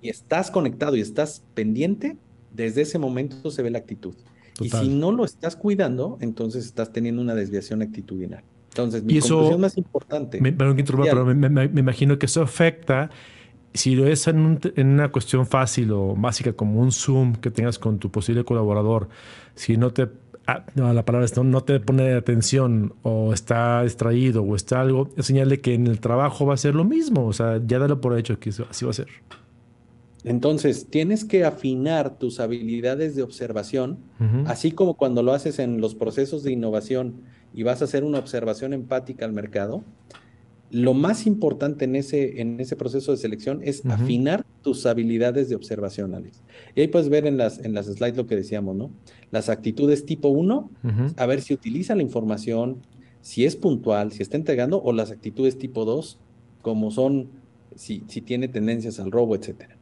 y 0.00 0.08
estás 0.08 0.50
conectado 0.50 0.96
y 0.96 1.00
estás 1.00 1.42
pendiente, 1.54 2.16
desde 2.52 2.82
ese 2.82 2.98
momento 2.98 3.50
se 3.50 3.62
ve 3.62 3.70
la 3.70 3.78
actitud. 3.78 4.14
Y 4.60 4.68
si 4.68 4.88
no 4.88 5.10
lo 5.10 5.24
estás 5.24 5.56
cuidando, 5.56 6.18
entonces 6.20 6.66
estás 6.66 6.92
teniendo 6.92 7.20
una 7.20 7.34
desviación 7.34 7.82
actitudinal. 7.82 8.44
Entonces, 8.68 9.02
mi 9.02 9.18
conclusión 9.18 9.60
más 9.60 9.76
importante. 9.76 10.40
Me, 10.40 10.52
perdón 10.52 10.76
que 10.76 10.84
pero 10.84 11.24
me, 11.24 11.48
me, 11.48 11.64
imagino 11.64 12.18
que 12.18 12.26
eso 12.26 12.42
afecta 12.42 13.10
si 13.72 13.96
lo 13.96 14.06
es 14.06 14.28
en, 14.28 14.60
una 14.76 15.10
cuestión 15.10 15.46
fácil 15.46 15.90
o 15.90 16.14
básica 16.14 16.52
como 16.52 16.80
un 16.80 16.92
Zoom 16.92 17.34
que 17.34 17.50
tengas 17.50 17.78
con 17.78 17.98
tu 17.98 18.10
posible 18.10 18.44
colaborador, 18.44 19.08
si 19.54 19.76
no 19.76 19.92
te, 19.92 20.08
ah, 20.46 20.64
no, 20.74 20.92
la 20.92 21.04
palabra 21.04 21.24
es, 21.24 21.36
no, 21.36 21.62
te 21.62 21.80
pone 21.80 22.14
atención 22.14 22.94
o 23.02 23.32
está 23.32 23.82
distraído 23.82 24.42
o 24.42 24.56
está 24.56 24.80
algo, 24.80 25.10
es 25.16 25.26
señal 25.26 25.48
de 25.48 25.60
que 25.60 25.74
en 25.74 25.86
el 25.86 26.00
trabajo 26.00 26.46
va 26.46 26.54
a 26.54 26.58
ser 26.58 26.74
lo 26.74 26.84
mismo. 26.84 27.26
O 27.26 27.32
sea, 27.32 27.60
ya 27.64 27.78
dalo 27.78 28.00
por 28.00 28.18
hecho 28.18 28.38
que 28.38 28.50
así 28.50 28.84
va 28.84 28.90
a 28.90 28.94
ser. 28.94 29.08
Entonces, 30.24 30.88
tienes 30.88 31.24
que 31.24 31.44
afinar 31.44 32.18
tus 32.18 32.40
habilidades 32.40 33.14
de 33.14 33.22
observación, 33.22 33.98
así 34.46 34.72
como 34.72 34.94
cuando 34.94 35.22
lo 35.22 35.32
haces 35.32 35.58
en 35.58 35.82
los 35.82 35.94
procesos 35.94 36.42
de 36.42 36.52
innovación 36.52 37.16
y 37.52 37.62
vas 37.62 37.82
a 37.82 37.84
hacer 37.84 38.04
una 38.04 38.18
observación 38.18 38.72
empática 38.72 39.26
al 39.26 39.32
mercado 39.32 39.84
lo 40.74 40.92
más 40.92 41.28
importante 41.28 41.84
en 41.84 41.94
ese, 41.94 42.40
en 42.40 42.58
ese 42.58 42.74
proceso 42.74 43.12
de 43.12 43.18
selección 43.18 43.60
es 43.62 43.86
afinar 43.86 44.44
tus 44.60 44.86
habilidades 44.86 45.48
de 45.48 45.54
observación, 45.54 46.16
Alex. 46.16 46.42
Y 46.74 46.80
ahí 46.80 46.88
puedes 46.88 47.08
ver 47.08 47.28
en 47.28 47.36
las, 47.36 47.60
en 47.60 47.74
las 47.74 47.86
slides 47.86 48.16
lo 48.16 48.26
que 48.26 48.34
decíamos, 48.34 48.74
¿no? 48.74 48.90
Las 49.30 49.48
actitudes 49.48 50.04
tipo 50.04 50.30
1, 50.30 50.68
a 51.16 51.26
ver 51.26 51.42
si 51.42 51.54
utiliza 51.54 51.94
la 51.94 52.02
información, 52.02 52.78
si 53.20 53.44
es 53.44 53.54
puntual, 53.54 54.10
si 54.10 54.24
está 54.24 54.36
entregando, 54.36 54.82
o 54.82 54.92
las 54.92 55.12
actitudes 55.12 55.58
tipo 55.58 55.84
2, 55.84 56.18
como 56.60 56.90
son, 56.90 57.28
si, 57.76 58.02
si 58.08 58.20
tiene 58.20 58.48
tendencias 58.48 58.98
al 58.98 59.12
robo, 59.12 59.36
etc. 59.36 59.76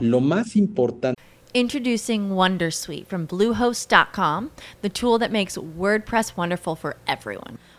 Lo 0.00 0.18
más 0.18 0.56
importante. 0.56 1.14
Introducing 1.54 2.30
Wondersuite 2.30 3.06
from 3.06 3.24
Bluehost.com, 3.28 4.50
the 4.82 4.90
tool 4.90 5.16
that 5.20 5.30
makes 5.30 5.56
WordPress 5.56 6.36
wonderful 6.36 6.74
for 6.74 6.96
everyone. 7.06 7.58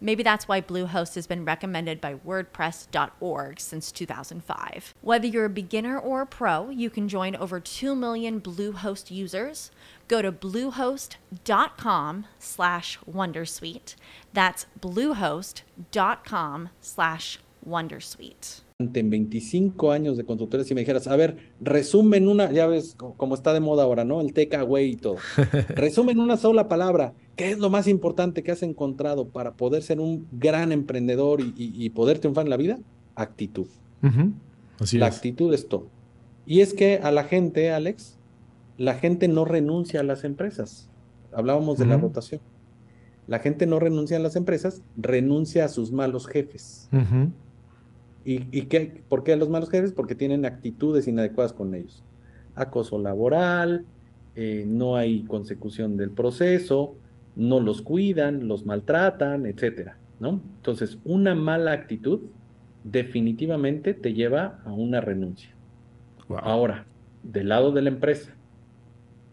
Maybe 0.00 0.22
that's 0.22 0.46
why 0.46 0.60
Bluehost 0.60 1.14
has 1.16 1.26
been 1.26 1.44
recommended 1.44 2.00
by 2.00 2.14
WordPress.org 2.14 3.60
since 3.60 3.90
2005. 3.90 4.94
Whether 5.00 5.26
you're 5.26 5.44
a 5.44 5.50
beginner 5.50 5.98
or 5.98 6.22
a 6.22 6.26
pro, 6.26 6.70
you 6.70 6.88
can 6.90 7.08
join 7.08 7.34
over 7.34 7.58
2 7.58 7.96
million 7.96 8.40
Bluehost 8.40 9.10
users. 9.10 9.70
Go 10.06 10.22
to 10.22 10.30
bluehost.com 10.30 12.26
slash 12.38 12.98
Wondersuite. 13.10 13.94
That's 14.32 14.66
bluehost.com 14.80 16.68
slash 16.80 17.38
Wondersuite. 17.66 18.62
en 18.80 19.10
25 19.10 19.90
años 19.90 20.16
de 20.16 20.24
consultoría, 20.24 20.64
si 20.64 20.72
me 20.72 20.82
dijeras, 20.82 21.08
a 21.08 21.16
ver, 21.16 21.36
resumen 21.60 22.28
una, 22.28 22.52
ya 22.52 22.68
ves 22.68 22.94
como 22.94 23.34
está 23.34 23.52
de 23.52 23.58
moda 23.58 23.82
ahora, 23.82 24.04
¿no? 24.04 24.20
El 24.20 24.32
takeaway 24.32 24.90
y 24.90 24.96
todo. 24.96 25.16
resumen 25.70 26.20
una 26.20 26.36
sola 26.36 26.68
palabra. 26.68 27.12
¿Qué 27.38 27.52
es 27.52 27.58
lo 27.60 27.70
más 27.70 27.86
importante 27.86 28.42
que 28.42 28.50
has 28.50 28.64
encontrado 28.64 29.28
para 29.28 29.52
poder 29.52 29.84
ser 29.84 30.00
un 30.00 30.26
gran 30.32 30.72
emprendedor 30.72 31.38
y, 31.40 31.88
poder 31.90 32.18
triunfar 32.18 32.44
en 32.46 32.50
la 32.50 32.56
vida? 32.56 32.80
Actitud. 33.14 33.68
la 34.92 35.06
actitud 35.06 35.54
es 35.54 35.68
todo. 35.68 35.86
Y 36.46 36.62
es 36.62 36.74
que 36.74 36.96
a 36.96 37.12
la 37.12 37.22
gente, 37.22 37.70
Alex, 37.70 38.18
la 38.76 38.94
gente 38.94 39.28
no 39.28 39.44
renuncia 39.44 40.00
a 40.00 40.02
las 40.02 40.24
empresas. 40.24 40.90
Hablábamos 41.32 41.78
de 41.78 41.86
la 41.86 41.96
rotación. 41.96 42.40
La 43.28 43.38
gente 43.38 43.66
no 43.66 43.78
renuncia 43.78 44.16
a 44.16 44.20
las 44.20 44.34
empresas, 44.34 44.82
renuncia 44.96 45.64
a 45.64 45.68
sus 45.68 45.92
malos 45.92 46.26
jefes. 46.26 46.90
¿Y, 48.24 48.62
qué, 48.62 49.04
por 49.08 49.22
qué 49.22 49.36
los 49.36 49.48
malos 49.48 49.70
jefes? 49.70 49.92
Porque 49.92 50.16
tienen 50.16 50.44
actitudes 50.44 51.06
inadecuadas 51.06 51.52
con 51.52 51.76
ellos. 51.76 52.02
Acoso 52.56 52.98
laboral, 52.98 53.86
eh, 54.34 54.64
no 54.66 54.96
hay 54.96 55.22
consecución 55.22 55.96
del 55.96 56.10
proceso, 56.10 56.96
no 57.38 57.60
los 57.60 57.80
cuidan, 57.80 58.48
los 58.48 58.66
maltratan, 58.66 59.46
etcétera, 59.46 59.96
¿no? 60.20 60.40
Entonces, 60.56 60.98
una 61.04 61.34
mala 61.34 61.72
actitud 61.72 62.20
definitivamente 62.84 63.94
te 63.94 64.12
lleva 64.12 64.60
a 64.64 64.72
una 64.72 65.00
renuncia. 65.00 65.54
Ahora, 66.42 66.84
del 67.22 67.48
lado 67.48 67.72
de 67.72 67.82
la 67.82 67.88
empresa, 67.88 68.34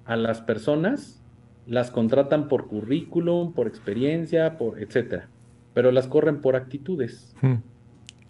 a 0.05 0.15
las 0.15 0.41
personas 0.41 1.21
las 1.65 1.89
contratan 1.89 2.47
por 2.47 2.67
currículum, 2.67 3.53
por 3.53 3.67
experiencia, 3.67 4.57
por 4.57 4.79
etcétera, 4.79 5.27
pero 5.73 5.91
las 5.91 6.07
corren 6.07 6.41
por 6.41 6.55
actitudes. 6.55 7.35
Hmm. 7.41 7.55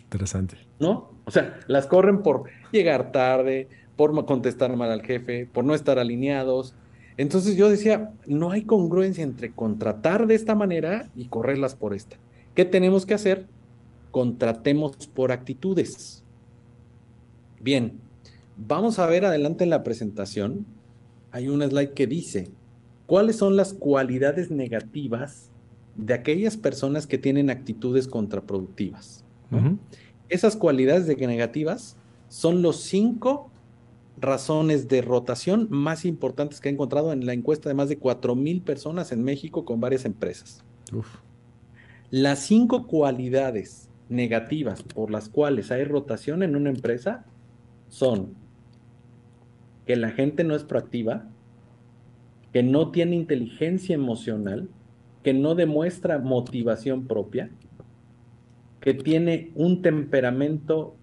Interesante. 0.03 0.57
¿No? 0.79 1.11
O 1.25 1.31
sea, 1.31 1.59
las 1.67 1.85
corren 1.85 2.23
por 2.23 2.45
llegar 2.71 3.11
tarde, 3.11 3.67
por 3.97 4.25
contestar 4.25 4.75
mal 4.77 4.91
al 4.91 5.01
jefe, 5.01 5.47
por 5.51 5.65
no 5.65 5.73
estar 5.73 5.99
alineados. 5.99 6.75
Entonces 7.17 7.55
yo 7.55 7.69
decía, 7.69 8.13
no 8.25 8.51
hay 8.51 8.63
congruencia 8.63 9.23
entre 9.23 9.51
contratar 9.51 10.27
de 10.27 10.35
esta 10.35 10.55
manera 10.55 11.09
y 11.15 11.25
correrlas 11.25 11.75
por 11.75 11.93
esta. 11.93 12.17
¿Qué 12.53 12.65
tenemos 12.65 13.05
que 13.05 13.13
hacer? 13.13 13.47
Contratemos 14.11 15.07
por 15.07 15.31
actitudes. 15.31 16.23
Bien, 17.61 17.93
vamos 18.57 18.99
a 18.99 19.07
ver 19.07 19.25
adelante 19.25 19.63
en 19.63 19.69
la 19.69 19.83
presentación. 19.83 20.65
Hay 21.31 21.47
una 21.47 21.67
slide 21.67 21.93
que 21.93 22.07
dice, 22.07 22.49
¿cuáles 23.05 23.37
son 23.37 23.55
las 23.55 23.73
cualidades 23.73 24.51
negativas 24.51 25.49
de 25.95 26.13
aquellas 26.13 26.57
personas 26.57 27.07
que 27.07 27.17
tienen 27.17 27.49
actitudes 27.49 28.07
contraproductivas? 28.07 29.23
Esas 30.27 30.55
cualidades 30.57 31.07
de 31.07 31.15
negativas 31.15 31.95
son 32.27 32.61
los 32.61 32.81
cinco 32.81 33.49
razones 34.17 34.87
de 34.87 35.01
rotación 35.01 35.67
más 35.69 36.05
importantes 36.05 36.61
que 36.61 36.69
he 36.69 36.71
encontrado 36.71 37.11
en 37.11 37.25
la 37.25 37.33
encuesta 37.33 37.69
de 37.69 37.75
más 37.75 37.89
de 37.89 37.99
4.000 37.99 38.63
personas 38.63 39.11
en 39.11 39.23
México 39.23 39.65
con 39.65 39.79
varias 39.79 40.05
empresas. 40.05 40.63
Las 42.11 42.39
cinco 42.39 42.87
cualidades 42.87 43.89
negativas 44.09 44.83
por 44.83 45.11
las 45.11 45.29
cuales 45.29 45.71
hay 45.71 45.83
rotación 45.83 46.43
en 46.43 46.55
una 46.55 46.69
empresa 46.69 47.25
son 47.89 48.35
que 49.85 49.95
la 49.95 50.11
gente 50.11 50.43
no 50.43 50.55
es 50.55 50.63
proactiva, 50.63 51.27
que 52.53 52.63
no 52.63 52.91
tiene 52.91 53.15
inteligencia 53.15 53.95
emocional, 53.95 54.69
que 55.23 55.33
no 55.33 55.55
demuestra 55.55 56.19
motivación 56.19 57.05
propia, 57.05 57.49
que 58.79 58.93
tiene 58.93 59.51
un 59.55 59.81
temperamento 59.81 60.95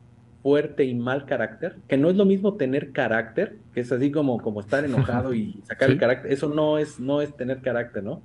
fuerte 0.43 0.85
y 0.85 0.95
mal 0.95 1.25
carácter, 1.25 1.77
que 1.89 1.97
no 1.97 2.11
es 2.11 2.17
lo 2.17 2.25
mismo 2.25 2.55
tener 2.55 2.91
carácter, 2.93 3.59
que 3.75 3.81
es 3.81 3.93
así 3.93 4.11
como, 4.11 4.41
como 4.41 4.61
estar 4.61 4.85
enojado 4.85 5.35
y 5.35 5.61
sacar 5.65 5.91
el 5.91 5.99
carácter, 5.99 6.33
eso 6.33 6.49
no 6.49 6.79
es, 6.79 6.99
no 6.99 7.23
es 7.23 7.37
tener 7.37 7.61
carácter, 7.61 8.03
¿no? 8.03 8.23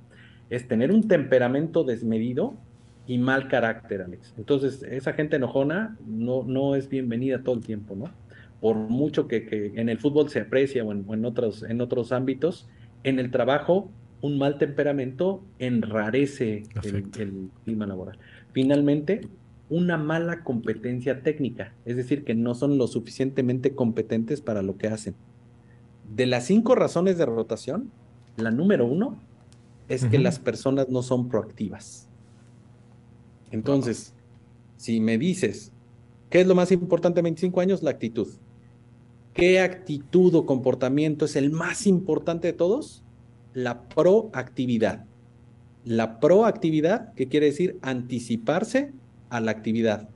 Es 0.50 0.66
tener 0.66 0.90
un 0.90 1.06
temperamento 1.06 1.84
desmedido 1.84 2.54
y 3.06 3.18
mal 3.18 3.48
carácter, 3.48 4.02
Alex. 4.02 4.34
Entonces, 4.36 4.82
esa 4.82 5.12
gente 5.12 5.36
enojona 5.36 5.96
no, 6.06 6.42
no 6.42 6.74
es 6.74 6.88
bienvenida 6.88 7.42
todo 7.42 7.54
el 7.54 7.64
tiempo, 7.64 7.94
¿no? 7.94 8.10
Por 8.60 8.76
mucho 8.76 9.28
que, 9.28 9.72
en 9.76 9.88
el 9.88 9.98
fútbol 9.98 10.28
se 10.28 10.40
aprecia 10.40 10.84
o 10.84 10.92
en, 10.92 11.24
otros, 11.24 11.62
en 11.62 11.80
otros 11.80 12.10
ámbitos, 12.10 12.68
en 13.04 13.18
el 13.18 13.30
trabajo 13.30 13.90
un 14.20 14.36
mal 14.36 14.58
temperamento 14.58 15.44
enrarece 15.58 16.64
el, 16.82 17.50
clima 17.64 17.86
laboral. 17.86 18.18
Finalmente, 18.52 19.20
una 19.70 19.98
mala 19.98 20.44
competencia 20.44 21.22
técnica, 21.22 21.74
es 21.84 21.96
decir, 21.96 22.24
que 22.24 22.34
no 22.34 22.54
son 22.54 22.78
lo 22.78 22.86
suficientemente 22.86 23.74
competentes 23.74 24.40
para 24.40 24.62
lo 24.62 24.76
que 24.76 24.88
hacen. 24.88 25.14
De 26.14 26.26
las 26.26 26.46
cinco 26.46 26.74
razones 26.74 27.18
de 27.18 27.26
rotación, 27.26 27.90
la 28.36 28.50
número 28.50 28.86
uno 28.86 29.18
es 29.88 30.04
que 30.04 30.18
las 30.18 30.38
personas 30.38 30.88
no 30.88 31.02
son 31.02 31.28
proactivas. 31.28 32.08
Entonces, 33.50 34.14
si 34.76 35.00
me 35.00 35.18
dices, 35.18 35.72
¿qué 36.30 36.40
es 36.40 36.46
lo 36.46 36.54
más 36.54 36.70
importante 36.72 37.20
en 37.20 37.24
25 37.24 37.60
años? 37.60 37.82
La 37.82 37.90
actitud. 37.90 38.28
¿Qué 39.34 39.60
actitud 39.60 40.34
o 40.34 40.46
comportamiento 40.46 41.24
es 41.24 41.36
el 41.36 41.50
más 41.50 41.86
importante 41.86 42.48
de 42.48 42.52
todos? 42.52 43.02
La 43.54 43.88
proactividad. 43.88 45.04
La 45.84 46.20
proactividad, 46.20 47.14
que 47.14 47.28
quiere 47.28 47.46
decir 47.46 47.78
anticiparse 47.82 48.92
a 49.30 49.40
la 49.40 49.50
actividad. 49.50 50.08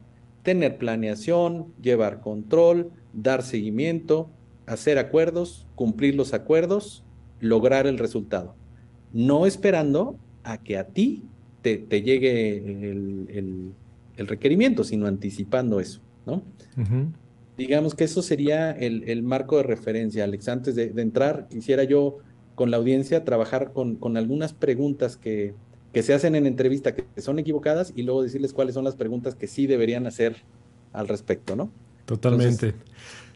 Tener 0.42 0.78
planeación, 0.78 1.72
llevar 1.80 2.20
control, 2.20 2.90
dar 3.12 3.42
seguimiento, 3.42 4.30
hacer 4.66 4.98
acuerdos, 4.98 5.66
cumplir 5.74 6.14
los 6.14 6.34
acuerdos, 6.34 7.04
lograr 7.40 7.86
el 7.86 7.98
resultado. 7.98 8.54
No 9.12 9.46
esperando 9.46 10.16
a 10.42 10.58
que 10.58 10.78
a 10.78 10.88
ti 10.88 11.24
te, 11.62 11.78
llegue 12.02 12.56
el, 12.56 13.74
requerimiento, 14.16 14.84
sino 14.84 15.06
anticipando 15.06 15.80
eso, 15.80 16.00
¿no? 16.26 16.42
Digamos 17.56 17.94
que 17.94 18.04
eso 18.04 18.22
sería 18.22 18.70
el, 18.72 19.22
marco 19.22 19.58
de 19.58 19.64
referencia, 19.64 20.24
Alex. 20.24 20.48
Antes 20.48 20.74
de, 20.74 20.92
entrar, 20.96 21.48
quisiera 21.48 21.84
yo 21.84 22.18
con 22.54 22.70
la 22.70 22.76
audiencia 22.78 23.24
trabajar 23.24 23.72
con, 23.72 23.96
con 23.96 24.16
algunas 24.16 24.52
preguntas 24.52 25.16
que, 25.16 25.54
que 25.92 26.02
se 26.02 26.14
hacen 26.14 26.34
en 26.34 26.46
entrevista 26.46 26.94
que 26.94 27.04
son 27.20 27.38
equivocadas 27.38 27.92
y 27.94 28.02
luego 28.02 28.22
decirles 28.22 28.52
cuáles 28.52 28.74
son 28.74 28.84
las 28.84 28.96
preguntas 28.96 29.34
que 29.34 29.46
sí 29.46 29.66
deberían 29.66 30.06
hacer 30.06 30.36
al 30.92 31.08
respecto, 31.08 31.56
¿no? 31.56 31.70
Totalmente. 32.06 32.74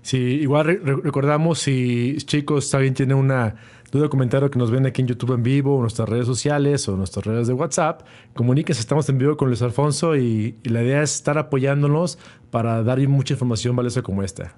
sí, 0.03 0.19
igual 0.19 0.67
recordamos 0.67 1.61
si 1.61 2.17
chicos 2.19 2.71
también 2.71 2.95
tienen 2.95 3.17
una 3.17 3.57
duda 3.93 4.07
o 4.07 4.11
comentario 4.11 4.51
que 4.51 4.59
nos 4.59 4.71
ven 4.71 4.87
aquí 4.87 5.03
en 5.03 5.09
YouTube 5.09 5.35
en 5.35 5.43
vivo, 5.43 5.77
o 5.77 5.81
nuestras 5.81 6.09
redes 6.09 6.27
sociales 6.27 6.89
o 6.89 6.97
nuestras 6.97 7.25
redes 7.25 7.47
de 7.47 7.53
WhatsApp, 7.53 8.03
comuníquense, 8.35 8.81
estamos 8.81 9.09
en 9.09 9.19
vivo 9.19 9.37
con 9.37 9.49
Luis 9.49 9.63
Alfonso 9.63 10.17
y, 10.17 10.57
y 10.63 10.69
la 10.71 10.83
idea 10.83 11.03
es 11.03 11.15
estar 11.15 11.39
apoyándonos 11.39 12.19
para 12.51 12.83
dar 12.83 12.99
mucha 13.09 13.35
información 13.35 13.77
valiosa 13.77 14.03
como 14.03 14.23
esta. 14.23 14.57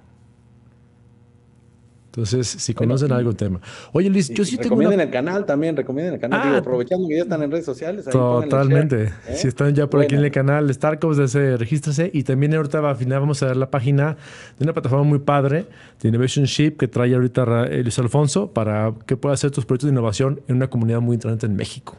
Entonces, 2.19 2.47
si 2.47 2.73
conocen 2.73 3.13
algo 3.13 3.33
tema. 3.33 3.61
Oye, 3.93 4.09
Luis, 4.09 4.27
yo 4.29 4.43
sí 4.43 4.57
tengo. 4.57 4.75
Recomienden 4.75 4.99
el 4.99 5.09
canal 5.09 5.45
también, 5.45 5.77
recomienden 5.77 6.15
el 6.15 6.19
canal. 6.19 6.41
Ah, 6.43 6.57
aprovechando 6.57 7.07
que 7.07 7.15
ya 7.15 7.23
están 7.23 7.41
en 7.43 7.49
redes 7.49 7.63
sociales. 7.65 8.05
totalmente. 8.05 9.03
¿eh? 9.03 9.35
Si 9.35 9.47
están 9.47 9.73
ya 9.73 9.89
por 9.89 10.01
aquí 10.01 10.15
en 10.15 10.25
el 10.25 10.31
canal 10.31 10.73
Starcops, 10.73 11.15
desde 11.15 11.55
regístrese. 11.55 12.11
Y 12.13 12.23
también 12.23 12.53
ahorita 12.53 12.87
al 12.87 12.95
final 12.97 13.21
vamos 13.21 13.41
a 13.41 13.47
ver 13.47 13.57
la 13.57 13.71
página 13.71 14.17
de 14.57 14.63
una 14.65 14.73
plataforma 14.73 15.05
muy 15.05 15.19
padre 15.19 15.65
de 16.01 16.09
Innovation 16.09 16.43
Ship 16.43 16.71
que 16.71 16.89
trae 16.89 17.13
ahorita 17.13 17.67
Luis 17.67 17.97
Alfonso 17.99 18.51
para 18.51 18.93
que 19.05 19.15
pueda 19.15 19.33
hacer 19.33 19.51
tus 19.51 19.65
proyectos 19.65 19.87
de 19.87 19.93
innovación 19.93 20.41
en 20.49 20.57
una 20.57 20.69
comunidad 20.69 20.99
muy 20.99 21.13
interesante 21.13 21.45
en 21.45 21.55
México. 21.55 21.95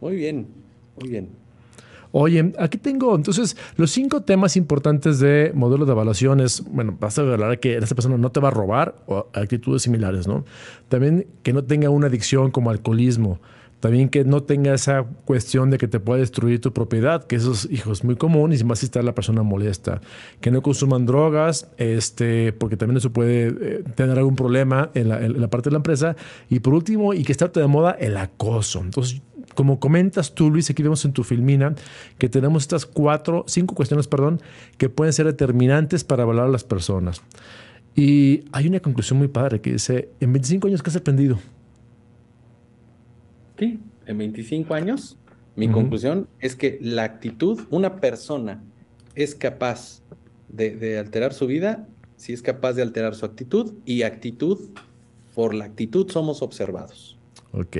Muy 0.00 0.16
bien, 0.16 0.46
muy 0.98 1.10
bien. 1.10 1.41
Oye, 2.12 2.52
aquí 2.58 2.76
tengo 2.76 3.16
entonces 3.16 3.56
los 3.76 3.90
cinco 3.90 4.22
temas 4.22 4.56
importantes 4.56 5.18
de 5.18 5.50
modelos 5.54 5.86
de 5.86 5.92
evaluaciones. 5.92 6.62
Bueno, 6.70 6.96
vas 7.00 7.18
a 7.18 7.22
hablar 7.22 7.58
que 7.58 7.76
esta 7.76 7.94
persona 7.94 8.18
no 8.18 8.30
te 8.30 8.38
va 8.38 8.48
a 8.48 8.50
robar 8.50 8.94
o 9.06 9.28
actitudes 9.32 9.82
similares, 9.82 10.28
¿no? 10.28 10.44
También 10.88 11.26
que 11.42 11.54
no 11.54 11.64
tenga 11.64 11.88
una 11.88 12.08
adicción 12.08 12.50
como 12.50 12.70
alcoholismo. 12.70 13.40
También 13.80 14.10
que 14.10 14.24
no 14.24 14.44
tenga 14.44 14.72
esa 14.74 15.04
cuestión 15.24 15.70
de 15.70 15.76
que 15.76 15.88
te 15.88 15.98
pueda 15.98 16.20
destruir 16.20 16.60
tu 16.60 16.72
propiedad, 16.72 17.24
que 17.24 17.34
eso 17.34 17.50
es, 17.50 17.64
es 17.64 18.04
muy 18.04 18.14
común 18.14 18.52
y 18.52 18.62
más 18.62 18.78
si 18.78 18.86
está 18.86 19.02
la 19.02 19.12
persona 19.12 19.42
molesta. 19.42 20.00
Que 20.40 20.52
no 20.52 20.62
consuman 20.62 21.04
drogas, 21.04 21.68
este, 21.78 22.52
porque 22.52 22.76
también 22.76 22.98
eso 22.98 23.12
puede 23.12 23.48
eh, 23.48 23.84
tener 23.96 24.18
algún 24.18 24.36
problema 24.36 24.90
en 24.94 25.08
la, 25.08 25.24
en 25.24 25.40
la, 25.40 25.50
parte 25.50 25.68
de 25.68 25.72
la 25.72 25.78
empresa. 25.78 26.14
Y 26.48 26.60
por 26.60 26.74
último, 26.74 27.12
y 27.12 27.24
que 27.24 27.32
esté 27.32 27.48
de 27.48 27.66
moda, 27.66 27.90
el 27.98 28.16
acoso. 28.18 28.78
Entonces, 28.78 29.20
como 29.54 29.80
comentas 29.80 30.34
tú, 30.34 30.50
Luis, 30.50 30.70
aquí 30.70 30.82
vemos 30.82 31.04
en 31.04 31.12
tu 31.12 31.24
filmina 31.24 31.74
que 32.18 32.28
tenemos 32.28 32.62
estas 32.62 32.86
cuatro, 32.86 33.44
cinco 33.46 33.74
cuestiones, 33.74 34.08
perdón, 34.08 34.40
que 34.78 34.88
pueden 34.88 35.12
ser 35.12 35.26
determinantes 35.26 36.04
para 36.04 36.22
evaluar 36.22 36.46
a 36.46 36.50
las 36.50 36.64
personas. 36.64 37.22
Y 37.94 38.44
hay 38.52 38.68
una 38.68 38.80
conclusión 38.80 39.18
muy 39.18 39.28
padre 39.28 39.60
que 39.60 39.72
dice, 39.72 40.08
en 40.20 40.32
25 40.32 40.66
años, 40.68 40.82
¿qué 40.82 40.90
has 40.90 40.96
aprendido? 40.96 41.38
Sí, 43.58 43.80
en 44.06 44.18
25 44.18 44.74
años, 44.74 45.18
mi 45.56 45.68
conclusión 45.68 46.28
es 46.40 46.56
que 46.56 46.78
la 46.80 47.04
actitud, 47.04 47.60
una 47.70 47.96
persona 47.96 48.62
es 49.14 49.34
capaz 49.34 50.00
de, 50.48 50.74
de 50.76 50.98
alterar 50.98 51.34
su 51.34 51.46
vida 51.46 51.86
si 52.16 52.32
es 52.32 52.40
capaz 52.40 52.74
de 52.74 52.82
alterar 52.82 53.16
su 53.16 53.26
actitud 53.26 53.72
y 53.84 54.02
actitud, 54.02 54.56
por 55.34 55.54
la 55.54 55.64
actitud 55.64 56.08
somos 56.08 56.40
observados. 56.40 57.18
Ok 57.50 57.76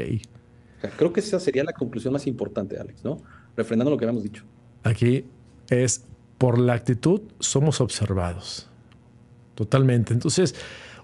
creo 0.90 1.12
que 1.12 1.20
esa 1.20 1.38
sería 1.40 1.64
la 1.64 1.72
conclusión 1.72 2.12
más 2.12 2.26
importante, 2.26 2.78
Alex, 2.78 3.04
¿no? 3.04 3.20
Refrendando 3.56 3.90
lo 3.90 3.96
que 3.96 4.04
habíamos 4.04 4.22
dicho. 4.22 4.44
Aquí 4.82 5.24
es, 5.68 6.04
por 6.38 6.58
la 6.58 6.74
actitud 6.74 7.20
somos 7.38 7.80
observados. 7.80 8.68
Totalmente. 9.54 10.12
Entonces, 10.12 10.54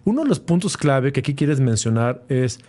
uno 0.04 0.22
de 0.22 0.28
los 0.28 0.40
puntos 0.40 0.76
clave 0.76 1.12
que 1.12 1.20
aquí 1.20 1.34
quieres 1.34 1.60
mencionar 1.60 2.24
es, 2.28 2.60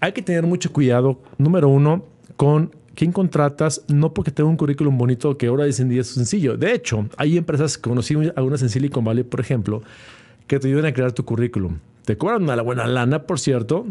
hay 0.00 0.12
que 0.12 0.22
tener 0.22 0.44
mucho 0.44 0.72
cuidado, 0.72 1.20
número 1.38 1.68
uno, 1.68 2.04
con 2.36 2.70
quién 2.94 3.12
contratas, 3.12 3.82
no 3.88 4.12
porque 4.14 4.30
tenga 4.30 4.48
un 4.48 4.56
currículum 4.56 4.96
bonito 4.96 5.36
que 5.36 5.46
ahora 5.46 5.64
dicen 5.64 5.90
es 5.92 6.08
sencillo. 6.08 6.56
De 6.56 6.72
hecho, 6.72 7.08
hay 7.16 7.36
empresas, 7.36 7.78
conocí 7.78 8.14
algunas 8.36 8.62
en 8.62 8.68
Silicon 8.68 9.04
Valley, 9.04 9.24
por 9.24 9.40
ejemplo, 9.40 9.82
que 10.46 10.58
te 10.58 10.68
ayudan 10.68 10.86
a 10.86 10.92
crear 10.92 11.12
tu 11.12 11.24
currículum. 11.24 11.78
Te 12.04 12.18
cobran 12.18 12.42
una 12.42 12.60
buena 12.60 12.86
lana, 12.86 13.22
por 13.22 13.40
cierto, 13.40 13.86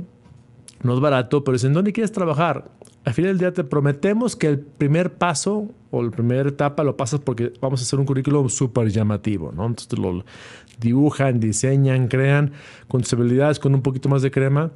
no 0.83 0.93
es 0.93 0.99
barato, 0.99 1.43
pero 1.43 1.53
dicen, 1.53 1.73
¿dónde 1.73 1.93
quieres 1.93 2.11
trabajar? 2.11 2.69
Al 3.05 3.13
final 3.13 3.31
del 3.31 3.39
día 3.39 3.53
te 3.53 3.63
prometemos 3.63 4.35
que 4.35 4.47
el 4.47 4.59
primer 4.59 5.13
paso 5.13 5.69
o 5.91 6.03
la 6.03 6.11
primera 6.11 6.47
etapa 6.47 6.83
lo 6.83 6.95
pasas 6.95 7.19
porque 7.19 7.53
vamos 7.61 7.81
a 7.81 7.83
hacer 7.83 7.99
un 7.99 8.05
currículum 8.05 8.49
súper 8.49 8.89
llamativo, 8.89 9.51
¿no? 9.51 9.65
Entonces 9.65 9.97
lo 9.97 10.23
dibujan, 10.79 11.39
diseñan, 11.39 12.07
crean 12.07 12.51
con 12.87 13.01
tus 13.01 13.13
habilidades, 13.13 13.59
con 13.59 13.73
un 13.73 13.81
poquito 13.81 14.09
más 14.09 14.21
de 14.21 14.31
crema 14.31 14.71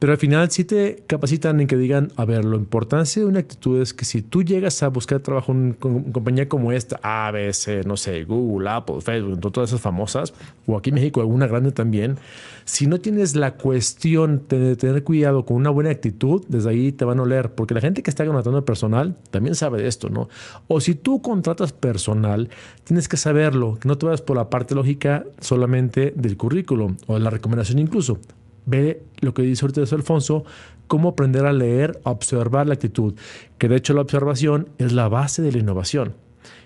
pero 0.00 0.14
al 0.14 0.18
final 0.18 0.50
sí 0.50 0.64
te 0.64 1.04
capacitan 1.06 1.60
en 1.60 1.66
que 1.66 1.76
digan, 1.76 2.10
a 2.16 2.24
ver, 2.24 2.42
la 2.46 2.56
importancia 2.56 3.20
de 3.20 3.28
una 3.28 3.40
actitud 3.40 3.82
es 3.82 3.92
que 3.92 4.06
si 4.06 4.22
tú 4.22 4.42
llegas 4.42 4.82
a 4.82 4.88
buscar 4.88 5.20
trabajo 5.20 5.52
en 5.52 5.76
una 5.82 6.10
compañía 6.10 6.48
como 6.48 6.72
esta, 6.72 6.98
ABC, 7.02 7.84
no 7.84 7.98
sé, 7.98 8.24
Google, 8.24 8.70
Apple, 8.70 9.02
Facebook, 9.02 9.52
todas 9.52 9.68
esas 9.68 9.82
famosas, 9.82 10.32
o 10.66 10.78
aquí 10.78 10.88
en 10.88 10.94
México 10.94 11.20
alguna 11.20 11.46
grande 11.46 11.70
también, 11.70 12.16
si 12.64 12.86
no 12.86 12.98
tienes 12.98 13.36
la 13.36 13.56
cuestión 13.56 14.42
de 14.48 14.74
tener 14.74 15.04
cuidado 15.04 15.44
con 15.44 15.58
una 15.58 15.68
buena 15.68 15.90
actitud, 15.90 16.46
desde 16.48 16.70
ahí 16.70 16.92
te 16.92 17.04
van 17.04 17.18
a 17.18 17.22
oler, 17.22 17.54
porque 17.54 17.74
la 17.74 17.82
gente 17.82 18.02
que 18.02 18.08
está 18.08 18.24
contratando 18.24 18.64
personal 18.64 19.18
también 19.30 19.54
sabe 19.54 19.82
de 19.82 19.88
esto, 19.88 20.08
¿no? 20.08 20.30
O 20.66 20.80
si 20.80 20.94
tú 20.94 21.20
contratas 21.20 21.74
personal, 21.74 22.48
tienes 22.84 23.06
que 23.06 23.18
saberlo, 23.18 23.78
no 23.84 23.98
te 23.98 24.06
vayas 24.06 24.22
por 24.22 24.38
la 24.38 24.48
parte 24.48 24.74
lógica 24.74 25.26
solamente 25.40 26.14
del 26.16 26.38
currículum 26.38 26.96
o 27.06 27.14
de 27.14 27.20
la 27.20 27.28
recomendación 27.28 27.78
incluso 27.78 28.18
ve 28.66 29.02
lo 29.20 29.34
que 29.34 29.42
dice 29.42 29.64
ahorita 29.64 29.82
Alfonso, 29.94 30.44
cómo 30.86 31.10
aprender 31.10 31.46
a 31.46 31.52
leer, 31.52 32.00
a 32.04 32.10
observar 32.10 32.66
la 32.66 32.74
actitud, 32.74 33.14
que 33.58 33.68
de 33.68 33.76
hecho 33.76 33.94
la 33.94 34.00
observación 34.00 34.68
es 34.78 34.92
la 34.92 35.08
base 35.08 35.40
de 35.40 35.52
la 35.52 35.58
innovación. 35.58 36.14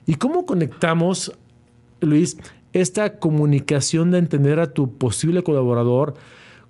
¿Y 0.07 0.15
cómo 0.15 0.47
conectamos, 0.47 1.33
Luis, 2.01 2.39
esta 2.73 3.19
comunicación 3.19 4.11
de 4.11 4.19
entender 4.19 4.61
a 4.61 4.73
tu 4.73 4.97
posible 4.97 5.43
colaborador? 5.43 6.15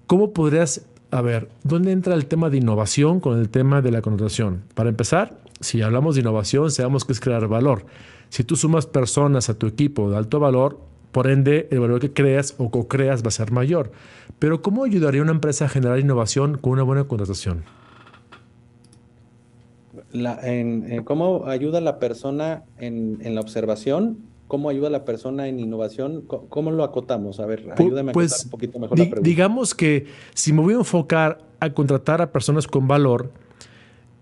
¿Cómo 0.06 0.32
podrías, 0.32 0.86
a 1.10 1.22
ver, 1.22 1.48
dónde 1.62 1.92
entra 1.92 2.14
el 2.14 2.26
tema 2.26 2.50
de 2.50 2.58
innovación 2.58 3.20
con 3.20 3.38
el 3.38 3.48
tema 3.48 3.82
de 3.82 3.90
la 3.90 4.02
contratación? 4.02 4.64
Para 4.74 4.90
empezar, 4.90 5.38
si 5.60 5.80
hablamos 5.80 6.14
de 6.14 6.22
innovación, 6.22 6.70
sabemos 6.70 7.04
que 7.04 7.12
es 7.12 7.20
crear 7.20 7.46
valor. 7.48 7.86
Si 8.28 8.42
tú 8.44 8.56
sumas 8.56 8.86
personas 8.86 9.48
a 9.48 9.54
tu 9.54 9.66
equipo 9.66 10.10
de 10.10 10.16
alto 10.16 10.40
valor, 10.40 10.78
Por 11.14 11.28
ende, 11.28 11.68
el 11.70 11.78
valor 11.78 12.00
que 12.00 12.12
creas 12.12 12.56
o 12.58 12.72
co-creas 12.72 13.22
va 13.22 13.28
a 13.28 13.30
ser 13.30 13.52
mayor. 13.52 13.92
Pero 14.40 14.62
¿cómo 14.62 14.82
ayudaría 14.82 15.22
una 15.22 15.30
empresa 15.30 15.66
a 15.66 15.68
generar 15.68 16.00
innovación 16.00 16.58
con 16.58 16.72
una 16.72 16.82
buena 16.82 17.04
contratación? 17.04 17.62
en, 20.12 21.04
¿Cómo 21.04 21.46
ayuda 21.46 21.80
la 21.80 22.00
persona 22.00 22.64
en, 22.80 23.32
la 23.32 23.40
observación? 23.40 24.18
¿Cómo 24.48 24.68
ayuda 24.68 24.90
la 24.90 25.04
persona 25.04 25.46
en 25.46 25.60
innovación? 25.60 26.22
¿Cómo, 26.22 26.72
lo 26.72 26.82
acotamos? 26.82 27.38
A 27.38 27.46
ver, 27.46 27.64
ayúdame 27.78 28.10
a 28.10 28.12
pues, 28.12 28.32
acotar 28.32 28.46
un 28.46 28.50
poquito 28.50 28.78
mejor 28.80 28.98
la 28.98 29.04
pregunta. 29.04 29.28
Digamos 29.28 29.72
que 29.72 30.06
si 30.34 30.52
me 30.52 30.62
voy 30.62 30.74
a 30.74 30.78
enfocar 30.78 31.38
a 31.60 31.70
contratar 31.70 32.22
a 32.22 32.32
personas 32.32 32.66
con 32.66 32.88
valor, 32.88 33.30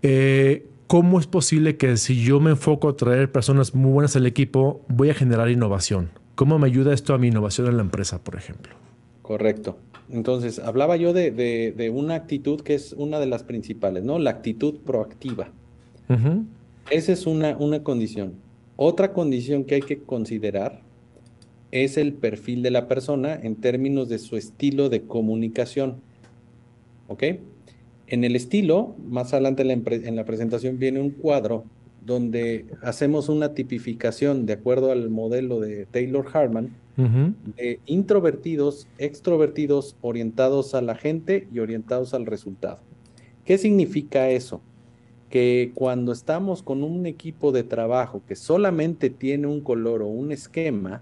eh, 0.03 0.67
¿cómo 0.85 1.19
es 1.19 1.25
posible 1.25 1.75
que 1.75 1.97
si 1.97 2.23
yo 2.23 2.39
me 2.39 2.51
enfoco 2.51 2.89
a 2.89 2.95
traer 2.95 3.31
personas 3.31 3.73
muy 3.73 3.91
buenas 3.91 4.15
al 4.15 4.27
equipo, 4.27 4.81
voy 4.89 5.09
a 5.09 5.15
generar 5.15 5.49
innovación? 5.49 6.21
¿Cómo 6.35 6.59
me 6.59 6.67
ayuda 6.67 6.93
esto 6.93 7.13
a 7.13 7.17
mi 7.17 7.27
innovación 7.27 7.67
en 7.67 7.77
la 7.77 7.83
empresa, 7.83 8.23
por 8.23 8.35
ejemplo? 8.35 8.73
Correcto. 9.21 9.77
Entonces, 10.11 10.59
hablaba 10.59 10.97
yo 10.97 11.13
de, 11.13 11.91
una 11.93 12.15
actitud 12.15 12.61
que 12.61 12.75
es 12.75 12.93
una 12.93 13.19
de 13.19 13.25
las 13.25 13.43
principales, 13.43 14.03
¿no? 14.03 14.19
La 14.19 14.31
actitud 14.31 14.75
proactiva. 14.85 15.49
Esa 16.89 17.11
es 17.11 17.25
una, 17.25 17.55
una 17.57 17.83
condición. 17.83 18.33
Otra 18.75 19.13
condición 19.13 19.63
que 19.63 19.75
hay 19.75 19.81
que 19.81 19.99
considerar 19.99 20.81
es 21.71 21.97
el 21.97 22.13
perfil 22.13 22.61
de 22.61 22.69
la 22.69 22.87
persona 22.87 23.33
en 23.33 23.55
términos 23.55 24.09
de 24.09 24.19
su 24.19 24.37
estilo 24.37 24.89
de 24.89 25.03
comunicación. 25.03 25.95
¿Ok? 27.07 27.23
En 28.07 28.23
el 28.23 28.35
estilo, 28.35 28.95
más 29.09 29.33
adelante 29.33 29.63
en 29.63 30.15
la, 30.15 30.23
presentación 30.23 30.77
viene 30.77 30.99
un 30.99 31.09
cuadro 31.09 31.63
donde 32.05 32.65
hacemos 32.81 33.29
una 33.29 33.53
tipificación 33.53 34.45
de 34.45 34.53
acuerdo 34.53 34.91
al 34.91 35.09
modelo 35.09 35.59
de 35.59 35.85
Taylor 35.85 36.25
Harman 36.33 36.75
de 36.95 37.79
introvertidos, 37.87 38.87
extrovertidos, 38.99 39.95
orientados 40.01 40.75
a 40.75 40.81
la 40.81 40.95
gente 40.95 41.47
y 41.51 41.59
orientados 41.59 42.13
al 42.13 42.25
resultado. 42.27 42.79
¿Qué 43.45 43.57
significa 43.57 44.29
eso? 44.29 44.61
Que 45.29 45.71
cuando 45.73 46.11
estamos 46.11 46.61
con 46.61 46.83
un 46.83 47.07
equipo 47.07 47.51
de 47.51 47.63
trabajo 47.63 48.21
que 48.27 48.35
solamente 48.35 49.09
tiene 49.09 49.47
un 49.47 49.61
color 49.61 50.03
o 50.03 50.07
un 50.07 50.31
esquema, 50.31 51.01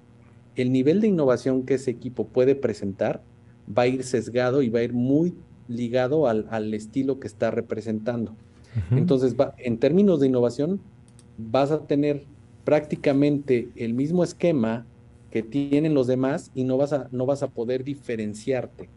el 0.55 0.71
nivel 0.71 1.01
de 1.01 1.07
innovación 1.07 1.63
que 1.63 1.73
ese 1.75 1.91
equipo 1.91 2.25
puede 2.25 2.55
presentar 2.55 3.21
va 3.67 3.83
a 3.83 3.87
ir 3.87 4.03
sesgado 4.03 4.61
y 4.61 4.69
va 4.69 4.79
a 4.79 4.83
ir 4.83 4.93
muy 4.93 5.35
ligado 5.67 6.27
al, 6.27 6.73
estilo 6.73 7.19
que 7.19 7.27
está 7.27 7.51
representando. 7.51 8.35
Entonces, 8.91 9.35
en 9.57 9.77
términos 9.77 10.19
de 10.19 10.27
innovación, 10.27 10.79
vas 11.37 11.71
a 11.71 11.85
tener 11.85 12.23
prácticamente 12.63 13.69
el 13.75 13.93
mismo 13.93 14.23
esquema 14.23 14.85
que 15.31 15.41
tienen 15.41 15.93
los 15.93 16.07
demás 16.07 16.51
y 16.53 16.63
no 16.63 16.77
vas 16.77 16.93
a, 16.93 17.07
no 17.11 17.25
vas 17.25 17.41
a 17.43 17.47
poder 17.47 17.83
diferenciarte. 17.83 18.89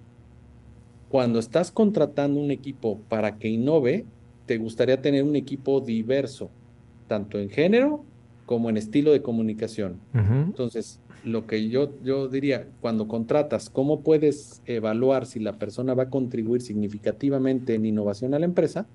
Cuando 1.09 1.39
estás 1.39 1.71
contratando 1.71 2.41
un 2.41 2.51
equipo 2.51 2.99
para 3.09 3.39
que 3.39 3.49
innove, 3.49 4.05
te 4.47 4.59
gustaría 4.59 5.01
tener 5.01 5.23
un 5.23 5.37
equipo 5.37 5.81
diverso, 5.81 6.51
tanto 7.09 7.39
en 7.39 7.49
género 7.51 8.05
como 8.47 8.69
en 8.69 8.77
estilo 8.77 9.13
de 9.13 9.23
comunicación. 9.23 10.01
Entonces, 10.13 11.01
lo 11.25 11.47
que 11.47 11.69
yo, 11.69 11.91
yo 12.03 12.29
diría, 12.29 12.67
cuando 12.81 13.09
contratas, 13.09 13.71
¿cómo 13.71 14.01
puedes 14.01 14.61
evaluar 14.67 15.25
si 15.25 15.41
la 15.41 15.55
persona 15.55 15.95
va 15.95 16.05
a 16.05 16.11
contribuir 16.11 16.61
significativamente 16.61 17.75
en 17.75 17.87
innovación 17.87 18.35
a 18.35 18.39
la 18.39 18.45
empresa? 18.45 18.87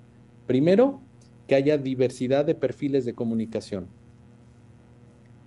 Primero, 0.50 1.00
que 1.46 1.54
haya 1.54 1.78
diversidad 1.78 2.44
de 2.44 2.56
perfiles 2.56 3.04
de 3.04 3.14
comunicación. 3.14 3.86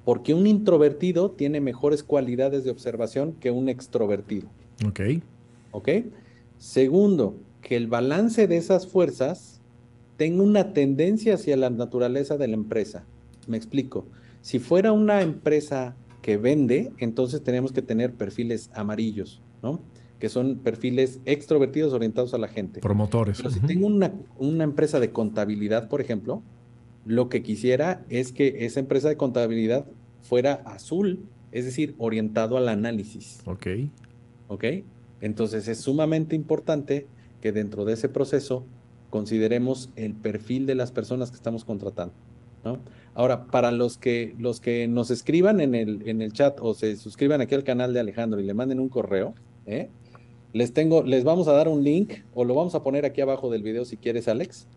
Porque 0.06 0.34
un 0.34 0.48
introvertido 0.48 1.32
tiene 1.32 1.60
mejores 1.60 2.04
cualidades 2.04 2.64
de 2.64 2.72
observación 2.72 3.34
que 3.34 3.52
un 3.52 3.68
extrovertido. 3.68 4.48
Ok. 4.88 5.02
Ok. 5.72 5.90
Segundo, 6.58 7.36
que 7.62 7.76
el 7.76 7.88
balance 7.88 8.48
de 8.48 8.56
esas 8.56 8.88
fuerzas 8.88 9.60
tenga 10.16 10.42
una 10.42 10.72
tendencia 10.72 11.34
hacia 11.34 11.58
la 11.58 11.70
naturaleza 11.70 12.38
de 12.38 12.48
la 12.48 12.54
empresa. 12.54 13.04
Me 13.46 13.58
explico. 13.58 14.06
Si 14.40 14.58
fuera 14.60 14.94
una 14.94 15.22
empresa 15.22 15.98
que 16.22 16.38
vende, 16.38 16.94
entonces 16.98 17.44
tenemos 17.44 17.74
que 17.74 17.82
tener 17.82 18.14
perfiles 18.14 18.70
amarillos, 18.74 19.42
¿no? 19.62 19.82
Que 20.24 20.30
son 20.30 20.60
perfiles 20.60 21.20
extrovertidos 21.26 21.92
orientados 21.92 22.34
a 22.34 22.38
la 22.38 22.48
gente. 22.48 22.80
Promotores. 22.80 23.40
Pero 23.40 23.50
si 23.50 23.60
tengo 23.60 23.88
una, 23.88 24.14
una 24.38 24.64
empresa 24.64 25.02
de 25.02 25.12
contabilidad, 25.12 25.90
por 25.90 26.00
ejemplo, 26.00 26.42
lo 27.06 27.28
que 27.28 27.44
quisiera 27.44 28.06
es 28.08 28.32
que 28.32 28.66
esa 28.66 28.80
empresa 28.80 29.10
de 29.10 29.18
contabilidad 29.18 29.86
fuera 30.22 30.62
azul, 30.64 31.26
es 31.52 31.66
decir, 31.66 31.94
orientado 31.98 32.56
al 32.56 32.70
análisis. 32.70 33.42
Ok. 33.44 33.68
Ok. 34.48 34.64
Entonces 35.20 35.68
es 35.68 35.80
sumamente 35.80 36.38
importante 36.38 37.06
que 37.42 37.52
dentro 37.52 37.84
de 37.84 37.92
ese 37.92 38.08
proceso 38.08 38.66
consideremos 39.10 39.90
el 39.98 40.14
perfil 40.14 40.66
de 40.68 40.76
las 40.76 40.94
personas 40.94 41.32
que 41.32 41.36
estamos 41.36 41.66
contratando. 41.66 42.14
¿no? 42.64 42.80
Ahora, 43.14 43.48
para 43.48 43.72
los 43.72 43.98
que, 43.98 44.36
los 44.40 44.62
que 44.62 44.88
nos 44.88 45.12
escriban 45.12 45.60
en 45.60 45.76
el, 45.76 46.08
en 46.08 46.22
el 46.22 46.32
chat 46.32 46.60
o 46.62 46.74
se 46.74 46.96
suscriban 46.96 47.42
aquí 47.42 47.56
al 47.56 47.66
canal 47.66 47.94
de 47.94 48.00
Alejandro 48.00 48.40
y 48.40 48.46
le 48.46 48.54
manden 48.54 48.80
un 48.80 48.88
correo, 48.88 49.36
¿eh? 49.66 49.90
Les, 50.54 50.74
tengo, 50.74 51.04
les 51.04 51.24
vamos 51.24 51.48
a 51.48 51.54
dar 51.54 51.68
un 51.68 51.84
link 51.84 52.14
o 52.34 52.46
lo 52.46 52.56
vamos 52.56 52.76
a 52.76 52.84
poner 52.84 53.06
aquí 53.06 53.22
abajo 53.22 53.52
del 53.52 53.64
video 53.64 53.86
si 53.86 53.98
quieres, 53.98 54.28
Alex, 54.28 54.68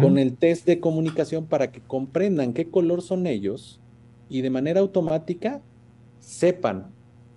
con 0.00 0.18
el 0.18 0.36
test 0.36 0.66
de 0.66 0.80
comunicación 0.80 1.46
para 1.46 1.70
que 1.70 1.80
comprendan 1.80 2.52
qué 2.52 2.68
color 2.68 3.02
son 3.02 3.26
ellos 3.26 3.80
y 4.28 4.40
de 4.40 4.50
manera 4.50 4.80
automática 4.80 5.62
sepan 6.18 6.86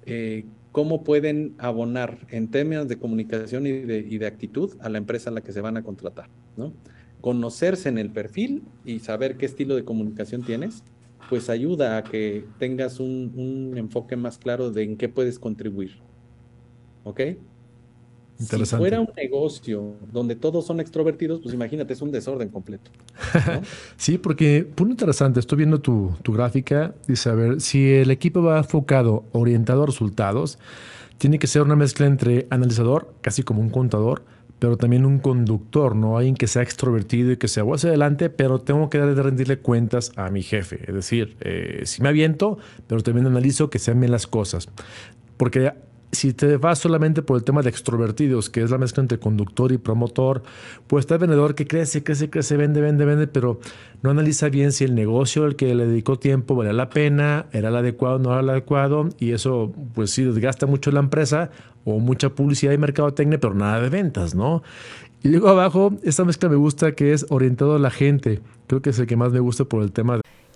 eh, 0.05 0.45
cómo 0.71 1.03
pueden 1.03 1.53
abonar 1.59 2.17
en 2.29 2.49
términos 2.49 2.87
de 2.87 2.97
comunicación 2.97 3.67
y 3.67 3.71
de, 3.71 3.99
y 3.99 4.17
de 4.17 4.25
actitud 4.25 4.75
a 4.79 4.89
la 4.89 4.97
empresa 4.97 5.29
a 5.29 5.33
la 5.33 5.41
que 5.41 5.51
se 5.51 5.61
van 5.61 5.77
a 5.77 5.83
contratar, 5.83 6.29
¿no? 6.57 6.73
conocerse 7.21 7.89
en 7.89 7.97
el 7.97 8.11
perfil 8.11 8.63
y 8.85 8.99
saber 8.99 9.37
qué 9.37 9.45
estilo 9.45 9.75
de 9.75 9.83
comunicación 9.83 10.43
tienes, 10.43 10.83
pues 11.29 11.49
ayuda 11.49 11.97
a 11.97 12.03
que 12.03 12.45
tengas 12.57 12.99
un, 12.99 13.73
enfoque 13.75 14.15
más 14.15 14.37
claro 14.37 14.71
de 14.71 14.83
en 14.83 14.97
qué 14.97 15.09
puedes 15.09 15.37
contribuir. 15.37 15.97
¿Ok? 17.03 17.21
Si 18.39 18.65
fuera 18.65 19.01
un 19.01 19.09
negocio 19.17 19.95
donde 20.13 20.35
todos 20.35 20.65
son 20.65 20.79
extrovertidos, 20.79 21.41
pues 21.41 21.53
imagínate, 21.53 21.91
es 21.91 22.01
un 22.01 22.11
desorden 22.11 22.47
completo. 22.47 22.89
sí, 23.97 24.17
porque, 24.17 24.65
punto 24.75 24.93
interesante, 24.93 25.41
estoy 25.41 25.57
viendo 25.57 25.81
tu, 25.81 26.13
tu 26.23 26.31
gráfica, 26.31 26.95
dice, 27.05 27.29
a 27.29 27.33
ver, 27.33 27.59
si 27.59 27.91
el 27.91 28.11
equipo 28.11 28.41
va 28.41 28.59
enfocado, 28.59 29.25
orientado 29.33 29.83
a 29.83 29.85
resultados, 29.85 30.57
tiene 31.17 31.37
que 31.37 31.47
ser 31.47 31.63
una 31.63 31.75
mezcla 31.75 32.05
entre 32.05 32.47
analizador, 32.49 33.13
casi 33.19 33.43
como 33.43 33.59
un 33.59 33.69
contador, 33.69 34.23
pero 34.59 34.77
también 34.77 35.05
un 35.05 35.19
conductor, 35.19 35.95
¿no? 35.95 36.17
Alguien 36.17 36.35
que 36.35 36.47
sea 36.47 36.61
extrovertido 36.61 37.31
y 37.31 37.37
que 37.37 37.49
sea 37.49 37.63
voy 37.63 37.75
hacia 37.75 37.89
adelante, 37.89 38.29
pero 38.29 38.59
tengo 38.59 38.89
que 38.89 38.99
rendirle 38.99 39.59
cuentas 39.59 40.11
a 40.15 40.29
mi 40.29 40.43
jefe. 40.43 40.79
Es 40.87 40.93
decir, 40.93 41.35
eh, 41.41 41.81
si 41.85 42.01
me 42.01 42.09
aviento, 42.09 42.57
pero 42.87 43.01
también 43.01 43.25
analizo 43.25 43.69
que 43.69 43.79
sean 43.79 43.99
bien 43.99 44.11
las 44.11 44.27
cosas. 44.27 44.69
Porque 45.37 45.71
si 46.11 46.33
te 46.33 46.57
vas 46.57 46.79
solamente 46.79 47.21
por 47.21 47.37
el 47.37 47.43
tema 47.43 47.61
de 47.61 47.69
extrovertidos, 47.69 48.49
que 48.49 48.61
es 48.61 48.71
la 48.71 48.77
mezcla 48.77 49.01
entre 49.01 49.19
conductor 49.19 49.71
y 49.71 49.77
promotor, 49.77 50.41
pues 50.87 51.03
está 51.03 51.15
el 51.15 51.21
vendedor 51.21 51.55
que 51.55 51.67
crece, 51.67 52.03
crece, 52.03 52.29
crece, 52.29 52.57
vende, 52.57 52.81
vende, 52.81 53.05
vende, 53.05 53.27
pero 53.27 53.59
no 54.01 54.09
analiza 54.09 54.49
bien 54.49 54.71
si 54.71 54.85
el 54.85 54.95
negocio 54.95 55.45
al 55.45 55.55
que 55.55 55.73
le 55.75 55.85
dedicó 55.85 56.17
tiempo 56.17 56.55
vale 56.55 56.73
la 56.73 56.89
pena, 56.89 57.45
era 57.51 57.69
el 57.69 57.75
adecuado, 57.75 58.17
no 58.19 58.31
era 58.31 58.41
el 58.41 58.49
adecuado, 58.49 59.09
y 59.19 59.31
eso 59.31 59.71
pues 59.93 60.11
sí 60.11 60.23
desgasta 60.23 60.65
mucho 60.65 60.91
la 60.91 60.99
empresa 60.99 61.51
o 61.85 61.99
mucha 61.99 62.29
publicidad 62.29 62.73
y 62.73 62.77
mercadotecnia, 62.77 63.39
pero 63.39 63.53
nada 63.53 63.79
de 63.81 63.89
ventas, 63.89 64.35
¿no? 64.35 64.63
Y 65.21 65.29
luego 65.29 65.49
abajo, 65.49 65.93
esta 66.03 66.23
mezcla 66.23 66.49
me 66.49 66.55
gusta 66.55 66.93
que 66.93 67.11
es 67.11 67.25
orientado 67.29 67.75
a 67.75 67.79
la 67.79 67.91
gente. 67.91 68.41
Creo 68.67 68.81
que 68.81 68.91
es 68.91 68.99
el 68.99 69.07
que 69.07 69.17
más 69.17 69.33
me 69.33 69.39
gusta 69.39 69.65
por 69.65 69.83
el 69.83 69.91
tema 69.91 70.15
de 70.15 70.21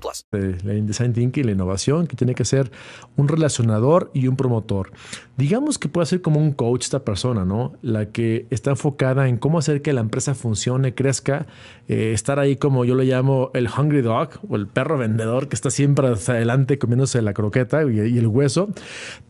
plus. 0.00 0.24
de 0.30 0.56
la 0.62 0.72
design 0.86 1.12
thinking, 1.12 1.46
la 1.46 1.52
innovación, 1.52 2.06
que 2.06 2.16
tiene 2.16 2.34
que 2.34 2.44
ser 2.44 2.70
un 3.16 3.28
relacionador 3.28 4.10
y 4.14 4.28
un 4.28 4.36
promotor. 4.36 4.92
Digamos 5.36 5.78
que 5.78 5.88
puede 5.88 6.06
ser 6.06 6.20
como 6.20 6.38
un 6.38 6.52
coach 6.52 6.84
esta 6.84 7.04
persona, 7.04 7.44
¿no? 7.44 7.72
La 7.80 8.06
que 8.06 8.46
está 8.50 8.70
enfocada 8.70 9.28
en 9.28 9.38
cómo 9.38 9.58
hacer 9.58 9.80
que 9.80 9.92
la 9.94 10.02
empresa 10.02 10.34
funcione, 10.34 10.94
crezca, 10.94 11.46
eh, 11.88 12.12
estar 12.12 12.38
ahí 12.38 12.56
como 12.56 12.84
yo 12.84 12.94
le 12.94 13.04
llamo 13.04 13.50
el 13.54 13.68
hungry 13.68 14.02
dog 14.02 14.30
o 14.48 14.56
el 14.56 14.66
perro 14.66 14.98
vendedor 14.98 15.48
que 15.48 15.54
está 15.54 15.70
siempre 15.70 16.08
adelante 16.08 16.78
comiéndose 16.78 17.22
la 17.22 17.32
croqueta 17.32 17.82
y, 17.84 17.98
y 17.98 18.18
el 18.18 18.26
hueso, 18.26 18.68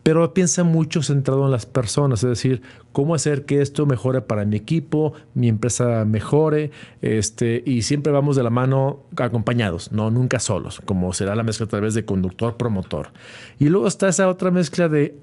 pero 0.03 0.33
piensa 0.33 0.63
mucho 0.63 1.01
centrado 1.01 1.45
en 1.45 1.51
las 1.51 1.65
personas, 1.65 2.23
es 2.23 2.29
decir, 2.29 2.61
cómo 2.93 3.15
hacer 3.15 3.45
que 3.45 3.61
esto 3.61 3.85
mejore 3.85 4.21
para 4.21 4.45
mi 4.45 4.55
equipo, 4.55 5.13
mi 5.33 5.49
empresa 5.49 6.05
mejore, 6.05 6.71
este, 7.01 7.63
y 7.65 7.81
siempre 7.81 8.13
vamos 8.13 8.35
de 8.35 8.43
la 8.43 8.49
mano 8.49 9.03
acompañados, 9.17 9.91
no 9.91 10.11
nunca 10.11 10.39
solos, 10.39 10.81
como 10.85 11.11
será 11.11 11.35
la 11.35 11.43
mezcla 11.43 11.65
a 11.65 11.69
través 11.69 11.93
de 11.95 12.05
conductor-promotor. 12.05 13.11
Y 13.59 13.69
luego 13.69 13.87
está 13.87 14.07
esa 14.07 14.29
otra 14.29 14.51
mezcla 14.51 14.87
de 14.87 15.17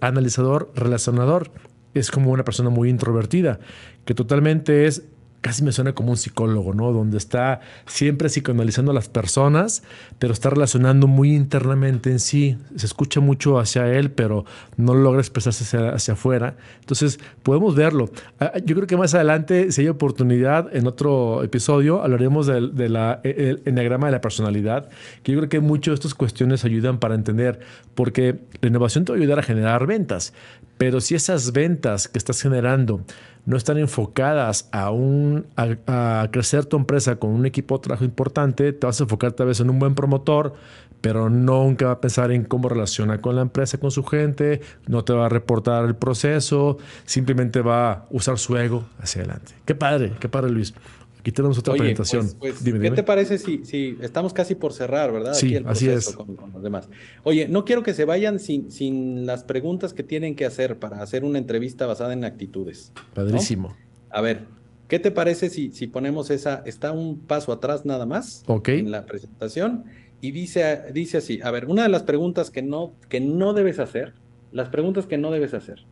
analizador-relacionador. 0.71 1.51
Es 1.95 2.11
como 2.11 2.31
una 2.31 2.45
persona 2.45 2.71
muy 2.71 2.89
introvertida, 2.89 3.59
que 4.05 4.15
totalmente 4.15 4.87
es 4.87 5.05
casi 5.41 5.63
me 5.63 5.73
suena 5.73 5.95
como 5.95 6.11
un 6.11 6.17
psicólogo, 6.17 6.75
¿no? 6.75 6.93
Donde 6.93 7.17
está 7.17 7.61
siempre 7.87 8.29
psicoanalizando 8.29 8.91
a 8.91 8.95
las 8.95 9.09
personas, 9.09 9.83
pero 10.19 10.33
está 10.33 10.51
relacionando 10.51 11.07
muy 11.07 11.35
internamente 11.35 12.11
en 12.11 12.21
sí. 12.21 12.59
Se 12.77 12.87
escucha 12.87 13.21
mucho 13.21 13.59
hacia 13.59 13.91
él, 13.93 14.11
pero 14.11 14.45
no 14.77 14.95
logra 14.95 15.21
expresarse 15.21 15.77
hacia, 15.77 16.15
afuera. 16.15 16.57
Entonces, 16.81 17.19
podemos 17.43 17.75
verlo. 17.75 18.11
Ah, 18.39 18.53
Yo 18.65 18.75
creo 18.75 18.87
que 18.87 18.97
más 18.97 19.15
adelante, 19.15 19.73
si 19.73 19.83
hay 19.83 19.89
oportunidad, 19.89 20.75
en 20.75 20.87
otro 20.87 21.43
episodio, 21.43 22.03
hablaremos 22.03 22.47
del 22.47 22.75
de 22.75 22.89
la, 22.89 23.21
el 23.25 23.63
enneagrama 23.65 24.07
de 24.07 24.13
la 24.13 24.21
personalidad, 24.21 24.89
que 25.23 25.33
yo 25.33 25.39
creo 25.39 25.49
que 25.49 25.61
muchas 25.61 25.93
de 25.93 25.95
estas 25.95 26.15
cuestiones 26.15 26.65
ayudan 26.65 26.99
para 26.99 27.15
entender, 27.15 27.61
porque 27.95 28.41
la 28.61 28.69
innovación 28.69 29.05
te 29.05 29.13
va 29.13 29.19
a 29.19 29.21
ayudar 29.21 29.39
a 29.39 29.43
generar 29.43 29.87
ventas, 29.87 30.33
pero 30.79 31.01
si 31.01 31.15
esas 31.15 31.53
ventas 31.53 32.09
que 32.09 32.19
estás 32.19 32.41
generando 32.41 33.03
no 33.47 33.57
están 33.57 33.79
enfocadas 33.79 34.69
a, 34.73 34.91
un, 34.91 35.47
a, 35.57 36.29
crecer 36.31 36.67
tu 36.67 36.77
empresa 36.77 37.17
con 37.17 37.31
un 37.31 37.47
equipo 37.47 37.77
de 37.79 37.83
trabajo 37.83 38.05
importante, 38.05 38.73
te 38.73 38.87
vas 38.87 39.01
a 39.01 39.05
enfocar 39.05 39.33
tal 39.33 39.49
vez 39.49 39.61
en 39.61 39.71
un 39.71 39.79
buen 39.79 39.95
promotor, 39.95 40.55
pero 41.01 41.31
nunca 41.31 41.87
va 41.87 41.93
a 41.93 42.01
pensar 42.01 42.31
en 42.31 42.45
cómo 42.45 42.69
relaciona 42.69 43.21
con 43.21 43.37
la 43.37 43.43
empresa, 43.43 43.79
con 43.79 43.91
su 43.91 44.05
gente, 44.05 44.61
no 44.87 45.05
te 45.05 45.13
va 45.13 45.27
a 45.27 45.29
reportar 45.29 45.85
el 45.85 45.97
proceso, 45.97 46.79
simplemente 47.07 47.63
va 47.63 47.93
a 47.93 48.07
usar 48.11 48.39
su 48.39 48.57
ego 48.57 48.85
hacia 48.99 49.23
adelante. 49.23 49.53
Qué 49.65 49.75
padre, 49.75 50.13
qué 50.21 50.29
padre 50.29 50.51
Luis. 50.51 50.75
Aquí 51.21 51.33
tenemos 51.33 51.59
otra 51.59 51.75
Oye, 51.75 51.81
presentación. 51.81 52.23
Pues, 52.39 52.55
pues, 52.55 52.65
Dime, 52.65 52.79
¿Qué 52.79 52.85
dime. 52.85 52.97
te 52.97 53.03
parece 53.03 53.37
si, 53.39 53.65
si 53.65 53.97
estamos 54.01 54.33
casi 54.33 54.55
por 54.55 54.73
cerrar, 54.73 55.13
verdad? 55.13 55.35
Sí, 55.35 55.49
Aquí 55.49 55.57
el 55.57 55.67
así 55.69 55.89
es. 55.89 56.09
Con, 56.17 56.35
con 56.35 56.51
los 56.53 56.63
demás. 56.63 56.89
Oye, 57.23 57.47
no 57.47 57.65
quiero 57.67 57.83
que 57.83 57.93
se 57.93 58.07
vayan 58.07 58.41
sin, 58.41 58.71
sin 58.71 59.27
las 59.27 59.45
preguntas 59.45 59.93
que 59.93 60.03
tienen 60.03 60.35
que 60.35 60.47
hacer 60.47 60.79
para 60.79 61.03
hacer 61.03 61.25
una 61.25 61.39
entrevista 61.39 61.87
basada 61.87 62.15
en 62.15 62.25
actitudes. 62.25 62.93
¿no? 62.97 63.03
Padrísimo. 63.15 63.77
A 64.09 64.23
ver, 64.23 64.47
¿qué 64.89 64.99
te 64.99 65.11
parece 65.11 65.51
si, 65.51 65.71
si 65.73 65.87
ponemos 65.87 66.31
esa, 66.31 66.63
está 66.65 66.93
un 66.93 67.19
paso 67.21 67.53
atrás 67.53 67.85
nada 67.85 68.07
más 68.07 68.43
en 68.67 68.91
la 68.91 69.05
presentación 69.05 69.85
y 70.23 70.33
dice, 70.33 70.85
dice 70.95 71.19
así, 71.19 71.41
a 71.43 71.51
ver, 71.51 71.67
una 71.67 71.83
de 71.83 71.91
las 71.91 72.03
preguntas 72.03 72.51
que 72.51 72.63
no, 72.63 72.95
que 73.11 73.21
no 73.21 73.53
debes 73.53 73.79
hacer, 73.79 74.15
las 74.53 74.69
preguntas 74.71 75.07
que 75.07 75.19
no 75.19 75.31
debes 75.31 75.55
hacer 75.55 75.85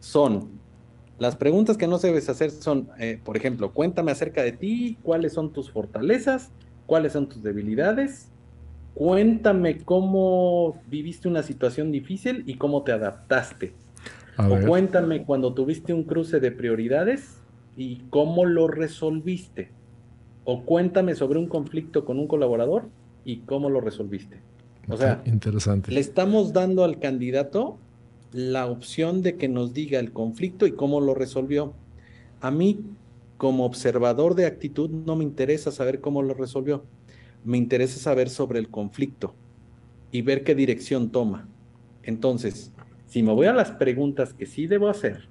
son, 0.00 0.48
las 1.18 1.36
preguntas 1.36 1.76
que 1.76 1.86
no 1.88 1.98
debes 1.98 2.28
hacer 2.28 2.50
son, 2.50 2.88
eh, 2.98 3.18
por 3.24 3.36
ejemplo, 3.36 3.72
cuéntame 3.72 4.12
acerca 4.12 4.42
de 4.42 4.52
ti, 4.52 4.98
cuáles 5.02 5.32
son 5.32 5.52
tus 5.52 5.70
fortalezas, 5.70 6.50
cuáles 6.86 7.12
son 7.12 7.28
tus 7.28 7.42
debilidades, 7.42 8.28
cuéntame 8.94 9.78
cómo 9.78 10.80
viviste 10.88 11.28
una 11.28 11.42
situación 11.42 11.90
difícil 11.92 12.44
y 12.46 12.54
cómo 12.54 12.82
te 12.82 12.92
adaptaste. 12.92 13.72
A 14.36 14.46
O 14.48 14.50
ver. 14.54 14.66
cuéntame 14.66 15.24
cuando 15.24 15.52
tuviste 15.54 15.92
un 15.92 16.04
cruce 16.04 16.38
de 16.40 16.52
prioridades 16.52 17.40
y 17.76 18.02
cómo 18.10 18.44
lo 18.44 18.68
resolviste. 18.68 19.70
O 20.44 20.62
cuéntame 20.62 21.14
sobre 21.14 21.38
un 21.38 21.46
conflicto 21.48 22.04
con 22.04 22.18
un 22.18 22.26
colaborador 22.26 22.88
y 23.24 23.38
cómo 23.40 23.68
lo 23.68 23.80
resolviste. 23.80 24.38
O 24.88 24.96
sea, 24.96 25.20
Interesante. 25.26 25.92
le 25.92 26.00
estamos 26.00 26.52
dando 26.52 26.84
al 26.84 26.98
candidato 26.98 27.78
la 28.32 28.66
opción 28.66 29.22
de 29.22 29.36
que 29.36 29.48
nos 29.48 29.72
diga 29.72 29.98
el 29.98 30.12
conflicto 30.12 30.66
y 30.66 30.72
cómo 30.72 31.00
lo 31.00 31.14
resolvió. 31.14 31.72
A 32.40 32.50
mí, 32.50 32.80
como 33.36 33.64
observador 33.64 34.34
de 34.34 34.46
actitud, 34.46 34.90
no 34.90 35.16
me 35.16 35.24
interesa 35.24 35.70
saber 35.70 36.00
cómo 36.00 36.22
lo 36.22 36.34
resolvió. 36.34 36.84
Me 37.44 37.56
interesa 37.56 37.98
saber 37.98 38.28
sobre 38.28 38.58
el 38.58 38.68
conflicto 38.68 39.34
y 40.10 40.22
ver 40.22 40.44
qué 40.44 40.54
dirección 40.54 41.10
toma. 41.10 41.48
Entonces, 42.02 42.72
si 43.06 43.22
me 43.22 43.32
voy 43.32 43.46
a 43.46 43.52
las 43.52 43.70
preguntas 43.72 44.34
que 44.34 44.46
sí 44.46 44.66
debo 44.66 44.88
hacer, 44.88 45.28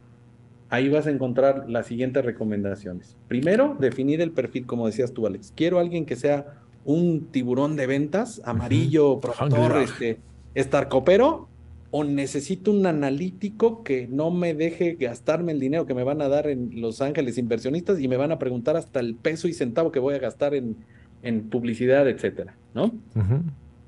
ahí 0.70 0.90
vas 0.90 1.08
a 1.08 1.12
encontrar 1.12 1.70
las 1.70 1.88
siguientes 1.88 2.26
recomendaciones. 2.26 3.16
Primero, 3.28 3.76
definir 3.80 4.22
el 4.22 4.32
perfil, 4.32 4.66
como 4.66 4.88
decías 4.88 5.14
tú, 5.14 5.28
Alex. 5.28 5.54
Quiero 5.56 5.80
alguien 5.80 6.06
que 6.06 6.16
sea 6.16 6.62
un 6.86 7.28
tiburón 7.32 7.76
de 7.76 7.88
ventas, 7.88 8.42
amarillo, 8.46 9.20
promotor, 9.20 9.72
Hungry 9.72 9.84
este, 9.84 10.20
estar 10.56 10.88
copero, 10.88 11.50
o 11.92 12.04
necesito 12.04 12.72
un 12.72 12.86
analítico 12.86 13.84
que 13.84 14.08
no 14.08 14.30
me 14.30 14.54
deje 14.54 14.96
gastarme 14.96 15.54
el 15.54 15.60
dinero 15.60 15.86
que 15.86 15.94
me 15.94 16.04
van 16.04 16.22
a 16.22 16.28
dar 16.28 16.48
en 16.48 16.82
Los 16.82 17.02
Ángeles 17.02 17.38
inversionistas 17.38 18.00
y 18.02 18.08
me 18.08 18.18
van 18.18 18.32
a 18.32 18.40
preguntar 18.40 18.76
hasta 18.76 19.00
el 19.00 19.16
peso 19.16 19.48
y 19.48 19.54
centavo 19.54 19.92
que 19.92 20.00
voy 20.00 20.16
a 20.16 20.20
gastar 20.20 20.54
en, 20.54 20.76
en 21.24 21.50
publicidad, 21.50 22.08
etcétera, 22.10 22.56
¿no? 22.74 22.92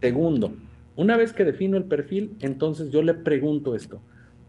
Segundo, 0.01 0.53
una 0.95 1.17
vez 1.17 1.33
que 1.33 1.43
defino 1.43 1.77
el 1.77 1.83
perfil, 1.85 2.35
entonces 2.39 2.89
yo 2.89 3.01
le 3.01 3.13
pregunto 3.13 3.75
esto. 3.75 4.01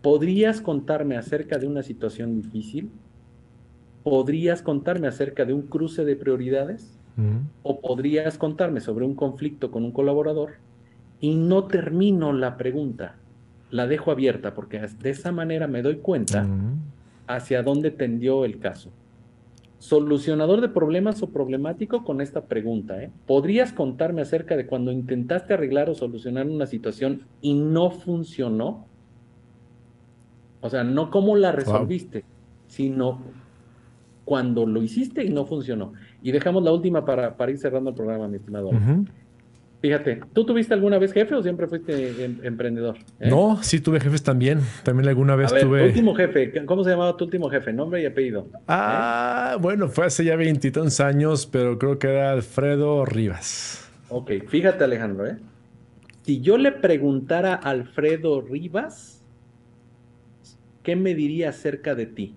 ¿Podrías 0.03 0.61
contarme 0.61 1.17
acerca 1.17 1.59
de 1.59 1.67
una 1.67 1.83
situación 1.83 2.41
difícil? 2.41 2.91
¿Podrías 4.03 4.63
contarme 4.63 5.09
acerca 5.09 5.45
de 5.45 5.53
un 5.53 5.63
cruce 5.63 6.05
de 6.05 6.17
prioridades? 6.17 6.97
¿O 7.63 7.81
podrías 7.81 8.39
contarme 8.39 8.81
sobre 8.81 9.05
un 9.05 9.15
conflicto 9.15 9.71
con 9.71 9.85
un 9.85 9.93
colaborador? 9.93 10.53
Y 11.21 11.35
no 11.35 11.65
termino 11.65 12.33
la 12.33 12.57
pregunta, 12.57 13.17
la 13.71 13.87
dejo 13.87 14.11
abierta 14.11 14.55
porque 14.55 14.81
de 14.81 15.11
esa 15.11 15.33
manera 15.33 15.67
me 15.67 15.83
doy 15.83 15.97
cuenta 15.97 16.47
hacia 17.27 17.63
dónde 17.63 17.91
tendió 17.91 18.45
el 18.45 18.59
caso. 18.59 18.91
Solucionador 19.79 20.61
de 20.61 20.69
problemas 20.69 21.23
o 21.23 21.31
problemático 21.31 22.05
con 22.05 22.21
esta 22.21 22.45
pregunta. 22.45 23.03
¿eh? 23.03 23.11
¿Podrías 23.27 23.73
contarme 23.73 24.21
acerca 24.21 24.57
de 24.57 24.67
cuando 24.67 24.93
intentaste 24.93 25.55
arreglar 25.55 25.89
o 25.89 25.95
solucionar 25.95 26.47
una 26.47 26.67
situación 26.67 27.23
y 27.41 27.55
no 27.55 27.91
funcionó? 27.91 28.85
O 30.61 30.69
sea, 30.69 30.85
no 30.85 31.11
cómo 31.11 31.37
la 31.37 31.53
resolviste, 31.53 32.25
sino 32.67 33.21
cuando 34.27 34.67
lo 34.67 34.83
hiciste 34.83 35.25
y 35.25 35.31
no 35.31 35.47
funcionó. 35.47 35.95
Y 36.23 36.33
dejamos 36.33 36.63
la 36.63 36.73
última 36.73 37.05
para, 37.05 37.37
para 37.37 37.51
ir 37.51 37.59
cerrando 37.59 37.91
el 37.91 37.97
programa, 37.97 38.29
mi 38.29 38.37
estimado. 38.37 38.71
Fíjate, 39.81 40.21
¿tú 40.35 40.45
tuviste 40.45 40.75
alguna 40.75 40.99
vez 40.99 41.13
jefe 41.13 41.35
o 41.35 41.43
siempre 41.43 41.67
fuiste 41.67 42.25
em- 42.25 42.39
emprendedor? 42.43 42.99
eh? 43.21 43.31
No, 43.31 43.63
sí 43.63 43.81
tuve 43.81 43.99
jefes 43.99 44.23
también. 44.23 44.61
También 44.85 45.09
alguna 45.09 45.37
vez 45.37 45.51
A 45.51 45.55
ver, 45.55 45.63
tuve. 45.65 45.79
tu 45.81 45.85
último 45.87 46.15
jefe, 46.15 46.67
¿cómo 46.67 46.85
se 46.85 46.91
llamaba 46.91 47.17
tu 47.17 47.25
último 47.25 47.49
jefe? 47.49 47.73
Nombre 47.73 48.03
y 48.03 48.07
apellido. 48.07 48.49
Ah, 48.69 49.57
bueno, 49.59 49.89
fue 49.89 50.07
hace 50.07 50.25
ya 50.25 50.37
veintitantos 50.37 51.01
años, 51.01 51.47
pero 51.47 51.79
creo 51.79 51.99
que 51.99 52.09
era 52.09 52.33
Alfredo 52.33 53.07
Rivas. 53.07 53.89
Ok, 54.11 54.33
fíjate 54.49 54.85
Alejandro, 54.85 55.27
¿eh? 55.27 55.39
Si 56.25 56.41
yo 56.43 56.59
le 56.59 56.73
preguntara 56.73 57.55
a 57.55 57.71
Alfredo 57.71 58.43
Rivas, 58.43 59.23
¿qué 60.83 60.95
me 60.95 61.15
diría 61.15 61.51
acerca 61.51 61.95
de 61.95 62.07
ti? 62.07 62.35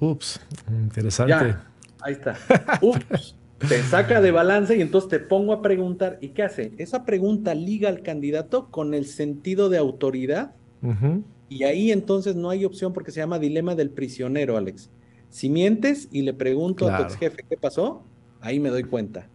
Ups, 0.00 0.40
interesante. 0.68 1.30
Ya, 1.30 1.64
ahí 2.02 2.12
está. 2.14 2.36
Ups, 2.82 3.34
te 3.58 3.82
saca 3.82 4.20
de 4.20 4.30
balance 4.30 4.76
y 4.76 4.82
entonces 4.82 5.10
te 5.10 5.18
pongo 5.18 5.52
a 5.52 5.62
preguntar. 5.62 6.18
¿Y 6.20 6.28
qué 6.28 6.42
hace? 6.42 6.72
Esa 6.78 7.04
pregunta 7.04 7.54
liga 7.54 7.88
al 7.88 8.02
candidato 8.02 8.70
con 8.70 8.94
el 8.94 9.06
sentido 9.06 9.68
de 9.68 9.78
autoridad. 9.78 10.52
Y 11.48 11.64
ahí 11.64 11.90
entonces 11.90 12.36
no 12.36 12.50
hay 12.50 12.64
opción 12.64 12.92
porque 12.92 13.10
se 13.10 13.20
llama 13.20 13.38
dilema 13.38 13.74
del 13.74 13.90
prisionero, 13.90 14.56
Alex. 14.56 14.90
Si 15.30 15.48
mientes 15.48 16.08
y 16.12 16.22
le 16.22 16.34
pregunto 16.34 16.88
a 16.88 16.98
tu 16.98 17.02
ex 17.04 17.16
jefe 17.16 17.44
qué 17.48 17.56
pasó, 17.56 18.04
ahí 18.40 18.60
me 18.60 18.68
doy 18.68 18.84
cuenta. 18.84 19.28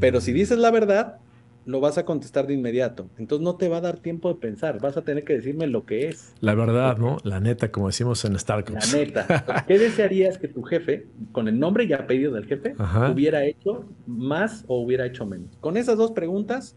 Pero 0.00 0.20
si 0.20 0.32
dices 0.32 0.58
la 0.58 0.70
verdad, 0.70 1.18
lo 1.66 1.80
vas 1.80 1.98
a 1.98 2.04
contestar 2.04 2.46
de 2.46 2.54
inmediato. 2.54 3.08
Entonces 3.18 3.44
no 3.44 3.56
te 3.56 3.68
va 3.68 3.78
a 3.78 3.80
dar 3.80 3.98
tiempo 3.98 4.28
de 4.28 4.36
pensar, 4.36 4.80
vas 4.80 4.96
a 4.96 5.02
tener 5.02 5.24
que 5.24 5.34
decirme 5.34 5.66
lo 5.66 5.84
que 5.84 6.08
es. 6.08 6.34
La 6.40 6.54
verdad, 6.54 6.98
¿no? 6.98 7.18
La 7.22 7.40
neta, 7.40 7.70
como 7.70 7.86
decimos 7.86 8.24
en 8.24 8.38
Starbucks. 8.38 8.92
La 8.92 8.98
neta. 8.98 9.64
¿Qué 9.66 9.78
desearías 9.78 10.38
que 10.38 10.48
tu 10.48 10.62
jefe, 10.62 11.06
con 11.32 11.48
el 11.48 11.58
nombre 11.58 11.84
y 11.84 11.92
apellido 11.92 12.32
del 12.32 12.46
jefe, 12.46 12.74
hubiera 13.12 13.44
hecho 13.44 13.86
más 14.06 14.64
o 14.66 14.80
hubiera 14.80 15.06
hecho 15.06 15.26
menos? 15.26 15.56
Con 15.60 15.76
esas 15.76 15.96
dos 15.96 16.12
preguntas, 16.12 16.76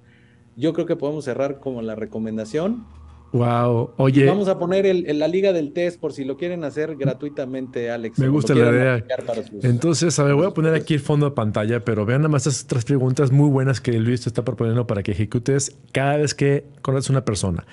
yo 0.55 0.73
creo 0.73 0.85
que 0.85 0.95
podemos 0.95 1.25
cerrar 1.25 1.59
como 1.59 1.81
la 1.81 1.95
recomendación 1.95 2.85
Wow, 3.33 3.91
oye. 3.97 4.25
Vamos 4.25 4.47
a 4.47 4.57
poner 4.57 4.85
el, 4.85 5.19
la 5.19 5.27
liga 5.27 5.51
del 5.51 5.73
test 5.73 5.99
por 5.99 6.13
si 6.13 6.23
lo 6.23 6.37
quieren 6.37 6.63
hacer 6.63 6.95
gratuitamente, 6.95 7.91
Alex. 7.91 8.19
Me 8.19 8.29
gusta 8.29 8.55
la 8.55 8.69
idea. 8.71 9.05
Entonces, 9.63 10.17
a 10.19 10.23
ver, 10.23 10.35
voy 10.35 10.45
a 10.45 10.51
poner 10.51 10.73
aquí 10.73 10.93
el 10.93 10.99
fondo 11.01 11.29
de 11.29 11.35
pantalla, 11.35 11.83
pero 11.83 12.05
vean 12.05 12.21
nada 12.21 12.29
más 12.29 12.47
estas 12.47 12.67
tres 12.67 12.85
preguntas 12.85 13.31
muy 13.31 13.49
buenas 13.49 13.81
que 13.81 13.91
Luis 13.93 14.21
te 14.21 14.29
está 14.29 14.43
proponiendo 14.45 14.87
para 14.87 15.03
que 15.03 15.11
ejecutes 15.11 15.77
cada 15.91 16.17
vez 16.17 16.33
que 16.33 16.65
conoces 16.81 17.09
una 17.09 17.25
persona. 17.25 17.65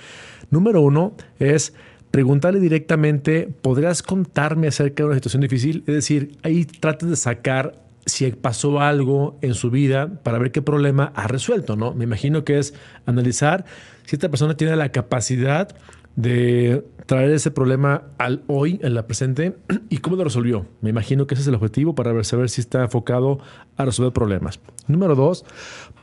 Número 0.50 0.80
uno 0.80 1.14
es 1.38 1.72
preguntarle 2.10 2.60
directamente, 2.60 3.48
¿podrías 3.60 4.02
contarme 4.02 4.68
acerca 4.68 5.02
de 5.02 5.06
una 5.06 5.14
situación 5.16 5.42
difícil? 5.42 5.84
Es 5.86 5.94
decir, 5.94 6.36
ahí 6.42 6.64
trates 6.64 7.08
de 7.08 7.16
sacar 7.16 7.83
si 8.06 8.30
pasó 8.32 8.80
algo 8.80 9.38
en 9.40 9.54
su 9.54 9.70
vida 9.70 10.20
para 10.22 10.38
ver 10.38 10.52
qué 10.52 10.62
problema 10.62 11.12
ha 11.14 11.26
resuelto, 11.26 11.76
¿no? 11.76 11.94
Me 11.94 12.04
imagino 12.04 12.44
que 12.44 12.58
es 12.58 12.74
analizar 13.06 13.64
si 14.04 14.16
esta 14.16 14.28
persona 14.28 14.56
tiene 14.56 14.76
la 14.76 14.90
capacidad 14.90 15.74
de 16.16 16.84
traer 17.06 17.32
ese 17.32 17.50
problema 17.50 18.04
al 18.18 18.42
hoy, 18.46 18.78
en 18.82 18.94
la 18.94 19.06
presente, 19.06 19.56
y 19.90 19.98
cómo 19.98 20.16
lo 20.16 20.24
resolvió. 20.24 20.66
Me 20.80 20.90
imagino 20.90 21.26
que 21.26 21.34
ese 21.34 21.42
es 21.42 21.48
el 21.48 21.54
objetivo 21.54 21.94
para 21.94 22.22
saber 22.24 22.48
si 22.48 22.60
está 22.60 22.82
enfocado 22.82 23.38
a 23.76 23.84
resolver 23.84 24.12
problemas. 24.12 24.60
Número 24.86 25.14
dos, 25.14 25.44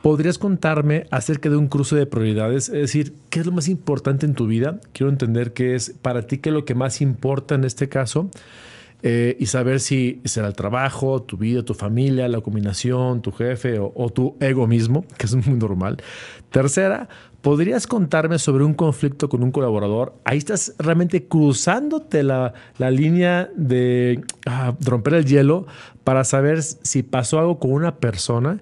¿podrías 0.02 0.38
contarme 0.38 1.06
acerca 1.10 1.48
de 1.48 1.56
un 1.56 1.68
cruce 1.68 1.96
de 1.96 2.06
prioridades? 2.06 2.68
Es 2.68 2.74
decir, 2.74 3.14
¿qué 3.30 3.40
es 3.40 3.46
lo 3.46 3.52
más 3.52 3.68
importante 3.68 4.26
en 4.26 4.34
tu 4.34 4.46
vida? 4.46 4.80
Quiero 4.92 5.10
entender 5.10 5.52
qué 5.52 5.74
es 5.74 5.94
para 6.02 6.22
ti, 6.22 6.38
qué 6.38 6.50
es 6.50 6.54
lo 6.54 6.64
que 6.64 6.74
más 6.74 7.00
importa 7.00 7.54
en 7.54 7.64
este 7.64 7.88
caso. 7.88 8.28
Eh, 9.04 9.36
y 9.40 9.46
saber 9.46 9.80
si 9.80 10.20
será 10.24 10.46
el 10.46 10.54
trabajo, 10.54 11.22
tu 11.22 11.36
vida, 11.36 11.64
tu 11.64 11.74
familia, 11.74 12.28
la 12.28 12.40
combinación, 12.40 13.20
tu 13.20 13.32
jefe 13.32 13.80
o, 13.80 14.10
tu 14.10 14.36
ego 14.38 14.68
mismo, 14.68 15.04
que 15.18 15.26
es 15.26 15.34
muy 15.34 15.58
normal. 15.58 15.96
Tercera, 16.50 17.08
¿podrías 17.40 17.88
contarme 17.88 18.38
sobre 18.38 18.62
un 18.62 18.74
conflicto 18.74 19.28
con 19.28 19.42
un 19.42 19.50
colaborador? 19.50 20.14
Ahí 20.24 20.38
estás 20.38 20.74
realmente 20.78 21.26
cruzándote 21.26 22.22
la, 22.22 22.54
la 22.78 22.92
línea 22.92 23.50
de 23.56 24.20
ah, 24.46 24.74
romper 24.80 25.14
el 25.14 25.24
hielo 25.24 25.66
para 26.04 26.22
saber 26.22 26.62
si 26.62 27.02
pasó 27.02 27.40
algo 27.40 27.58
con 27.58 27.72
una 27.72 27.96
persona 27.96 28.60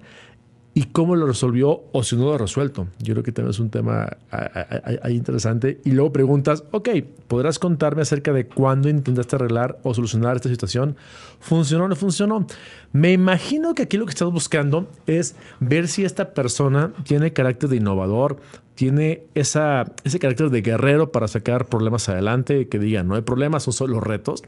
y 0.73 0.83
cómo 0.85 1.15
lo 1.15 1.27
resolvió 1.27 1.83
o 1.91 2.03
si 2.03 2.15
no 2.15 2.25
lo 2.25 2.33
ha 2.35 2.37
resuelto. 2.37 2.87
Yo 2.99 3.13
creo 3.13 3.23
que 3.23 3.31
también 3.31 3.51
es 3.51 3.59
un 3.59 3.69
tema 3.69 4.17
ahí 4.29 5.15
interesante. 5.15 5.81
Y 5.83 5.91
luego 5.91 6.13
preguntas, 6.13 6.63
ok, 6.71 6.89
¿podrás 7.27 7.59
contarme 7.59 8.03
acerca 8.03 8.31
de 8.31 8.47
cuándo 8.47 8.87
intentaste 8.87 9.35
arreglar 9.35 9.79
o 9.83 9.93
solucionar 9.93 10.37
esta 10.37 10.49
situación? 10.49 10.95
¿Funcionó 11.39 11.85
o 11.85 11.87
no 11.89 11.95
funcionó? 11.95 12.47
Me 12.93 13.11
imagino 13.11 13.73
que 13.73 13.83
aquí 13.83 13.97
lo 13.97 14.05
que 14.05 14.11
estás 14.11 14.31
buscando 14.31 14.87
es 15.07 15.35
ver 15.59 15.87
si 15.89 16.05
esta 16.05 16.33
persona 16.33 16.93
tiene 17.03 17.33
carácter 17.33 17.69
de 17.69 17.77
innovador, 17.77 18.37
tiene 18.75 19.23
esa, 19.35 19.93
ese 20.03 20.17
carácter 20.17 20.49
de 20.49 20.61
guerrero 20.61 21.11
para 21.11 21.27
sacar 21.27 21.67
problemas 21.67 22.07
adelante, 22.09 22.67
que 22.67 22.79
digan, 22.79 23.07
no 23.07 23.15
hay 23.15 23.21
problemas, 23.21 23.63
son 23.63 23.73
solo 23.73 23.99
retos. 23.99 24.43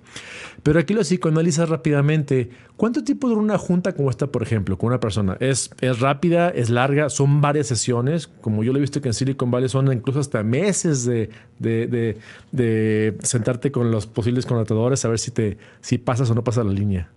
Pero 0.64 0.80
aquí 0.80 0.94
lo 0.94 1.02
psicoanalizas 1.02 1.70
rápidamente. 1.70 2.50
¿Cuánto 2.78 3.04
tiempo 3.04 3.28
dura 3.28 3.42
una 3.42 3.58
junta 3.58 3.94
como 3.94 4.10
esta, 4.10 4.28
por 4.28 4.42
ejemplo, 4.42 4.78
con 4.78 4.88
una 4.88 5.00
persona? 5.00 5.38
¿Es, 5.40 5.72
¿Es 5.82 6.00
rápida? 6.00 6.50
¿Es 6.50 6.70
larga? 6.70 7.10
¿Son 7.10 7.42
varias 7.42 7.68
sesiones? 7.68 8.28
Como 8.28 8.64
yo 8.64 8.72
lo 8.72 8.80
he 8.80 8.82
visto 8.82 9.02
que 9.02 9.10
en 9.10 9.14
Silicon 9.14 9.52
Valley 9.52 9.70
son 9.70 9.92
incluso 9.92 10.20
hasta 10.20 10.42
meses 10.42 11.06
de, 11.06 11.30
de, 11.60 12.18
de, 12.52 13.18
sentarte 13.24 13.72
con 13.72 13.92
los 13.92 14.08
posibles 14.08 14.46
contratadores 14.46 15.04
a 15.06 15.10
ver 15.10 15.20
si, 15.20 15.32
te, 15.32 15.58
si 15.82 15.98
pasas 15.98 16.30
o 16.30 16.36
no 16.36 16.44
pasas 16.44 16.66
la 16.66 16.72
línea. 16.72 17.10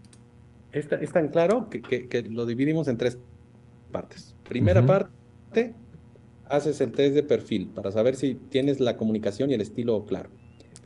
Es, 0.72 0.88
es 0.92 1.12
tan 1.12 1.28
claro 1.28 1.70
que, 1.70 1.80
que, 1.80 2.22
lo 2.22 2.44
dividimos 2.46 2.88
en 2.88 2.96
tres 2.98 3.16
partes. 3.92 4.34
Primera 4.48 4.84
parte, 4.84 5.72
haces 6.48 6.80
el 6.80 6.92
test 6.92 7.14
de 7.14 7.22
perfil 7.22 7.68
para 7.74 7.92
saber 7.92 8.16
si 8.16 8.34
tienes 8.34 8.80
la 8.80 8.96
comunicación 8.96 9.50
y 9.50 9.54
el 9.54 9.60
estilo 9.60 10.04
claro. 10.04 10.30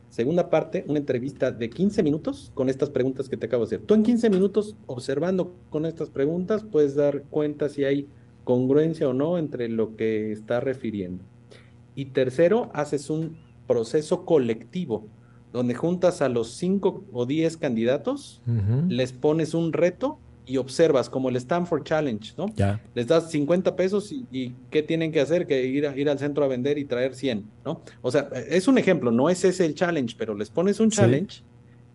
Segunda 0.09 0.49
parte, 0.49 0.83
una 0.87 0.99
entrevista 0.99 1.51
de 1.51 1.69
15 1.69 2.03
minutos 2.03 2.51
con 2.53 2.67
estas 2.67 2.89
preguntas 2.89 3.29
que 3.29 3.37
te 3.37 3.45
acabo 3.45 3.63
de 3.65 3.75
hacer. 3.77 3.87
Tú 3.87 3.93
en 3.93 4.03
15 4.03 4.29
minutos, 4.29 4.75
observando 4.85 5.55
con 5.69 5.85
estas 5.85 6.09
preguntas, 6.09 6.63
puedes 6.63 6.95
dar 6.95 7.23
cuenta 7.29 7.69
si 7.69 7.85
hay 7.85 8.09
congruencia 8.43 9.07
o 9.07 9.13
no 9.13 9.37
entre 9.37 9.69
lo 9.69 9.95
que 9.95 10.33
está 10.33 10.59
refiriendo. 10.59 11.23
Y 11.95 12.05
tercero, 12.05 12.69
haces 12.73 13.09
un 13.09 13.37
proceso 13.67 14.25
colectivo 14.25 15.07
donde 15.53 15.75
juntas 15.75 16.21
a 16.21 16.29
los 16.29 16.51
5 16.55 17.05
o 17.11 17.25
10 17.25 17.57
candidatos, 17.57 18.41
les 18.89 19.13
pones 19.13 19.53
un 19.53 19.73
reto 19.73 20.19
y 20.51 20.57
observas 20.57 21.09
como 21.09 21.29
el 21.29 21.37
Stanford 21.37 21.83
Challenge, 21.83 22.33
¿no? 22.37 22.47
Ya. 22.57 22.81
Les 22.93 23.07
das 23.07 23.31
50 23.31 23.73
pesos 23.77 24.11
y, 24.11 24.53
¿qué 24.69 24.83
tienen 24.83 25.13
que 25.13 25.21
hacer? 25.21 25.47
Que 25.47 25.63
ir, 25.65 25.89
ir 25.95 26.09
al 26.09 26.19
centro 26.19 26.43
a 26.43 26.47
vender 26.49 26.77
y 26.77 26.83
traer 26.83 27.15
100, 27.15 27.45
¿no? 27.63 27.81
O 28.01 28.11
sea, 28.11 28.27
es 28.49 28.67
un 28.67 28.77
ejemplo, 28.77 29.11
no 29.11 29.29
es 29.29 29.45
ese 29.45 29.65
el 29.65 29.75
challenge, 29.75 30.13
pero 30.17 30.35
les 30.35 30.49
pones 30.49 30.81
un 30.81 30.89
challenge 30.89 31.41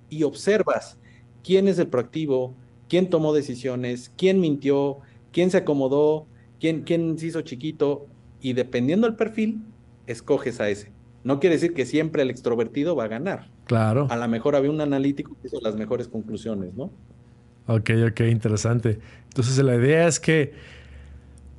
y 0.09 0.23
observas 0.23 0.97
quién 1.45 1.69
es 1.69 1.79
el 1.79 1.89
proactivo, 1.89 2.55
quién 2.89 3.11
tomó 3.11 3.35
decisiones, 3.35 4.11
quién 4.17 4.41
mintió, 4.41 5.01
quién 5.33 5.51
se 5.51 5.59
acomodó, 5.59 6.27
quién, 6.59 6.81
quién 6.85 7.19
se 7.19 7.27
hizo 7.27 7.43
chiquito 7.43 8.07
y 8.41 8.55
dependiendo 8.55 9.07
del 9.07 9.17
perfil, 9.17 9.67
escoges 10.07 10.63
a 10.63 10.71
ese. 10.71 10.93
No 11.25 11.41
quiere 11.41 11.57
decir 11.57 11.75
que 11.75 11.85
siempre 11.85 12.23
el 12.23 12.31
extrovertido 12.31 12.97
va 12.97 13.05
a 13.05 13.09
ganar. 13.09 13.51
Claro. 13.67 14.07
A 14.09 14.17
lo 14.17 14.29
mejor 14.29 14.57
había 14.57 14.71
un 14.71 14.81
analítico 14.81 15.37
que 15.43 15.49
hizo 15.49 15.61
las 15.61 15.77
mejores 15.77 16.09
conclusiones, 16.09 16.73
¿no? 16.73 16.91
Ok, 17.67 17.91
ok, 18.11 18.21
interesante. 18.21 18.99
Entonces 19.29 19.59
la 19.65 19.75
idea 19.77 20.07
es 20.07 20.21
que, 20.21 20.53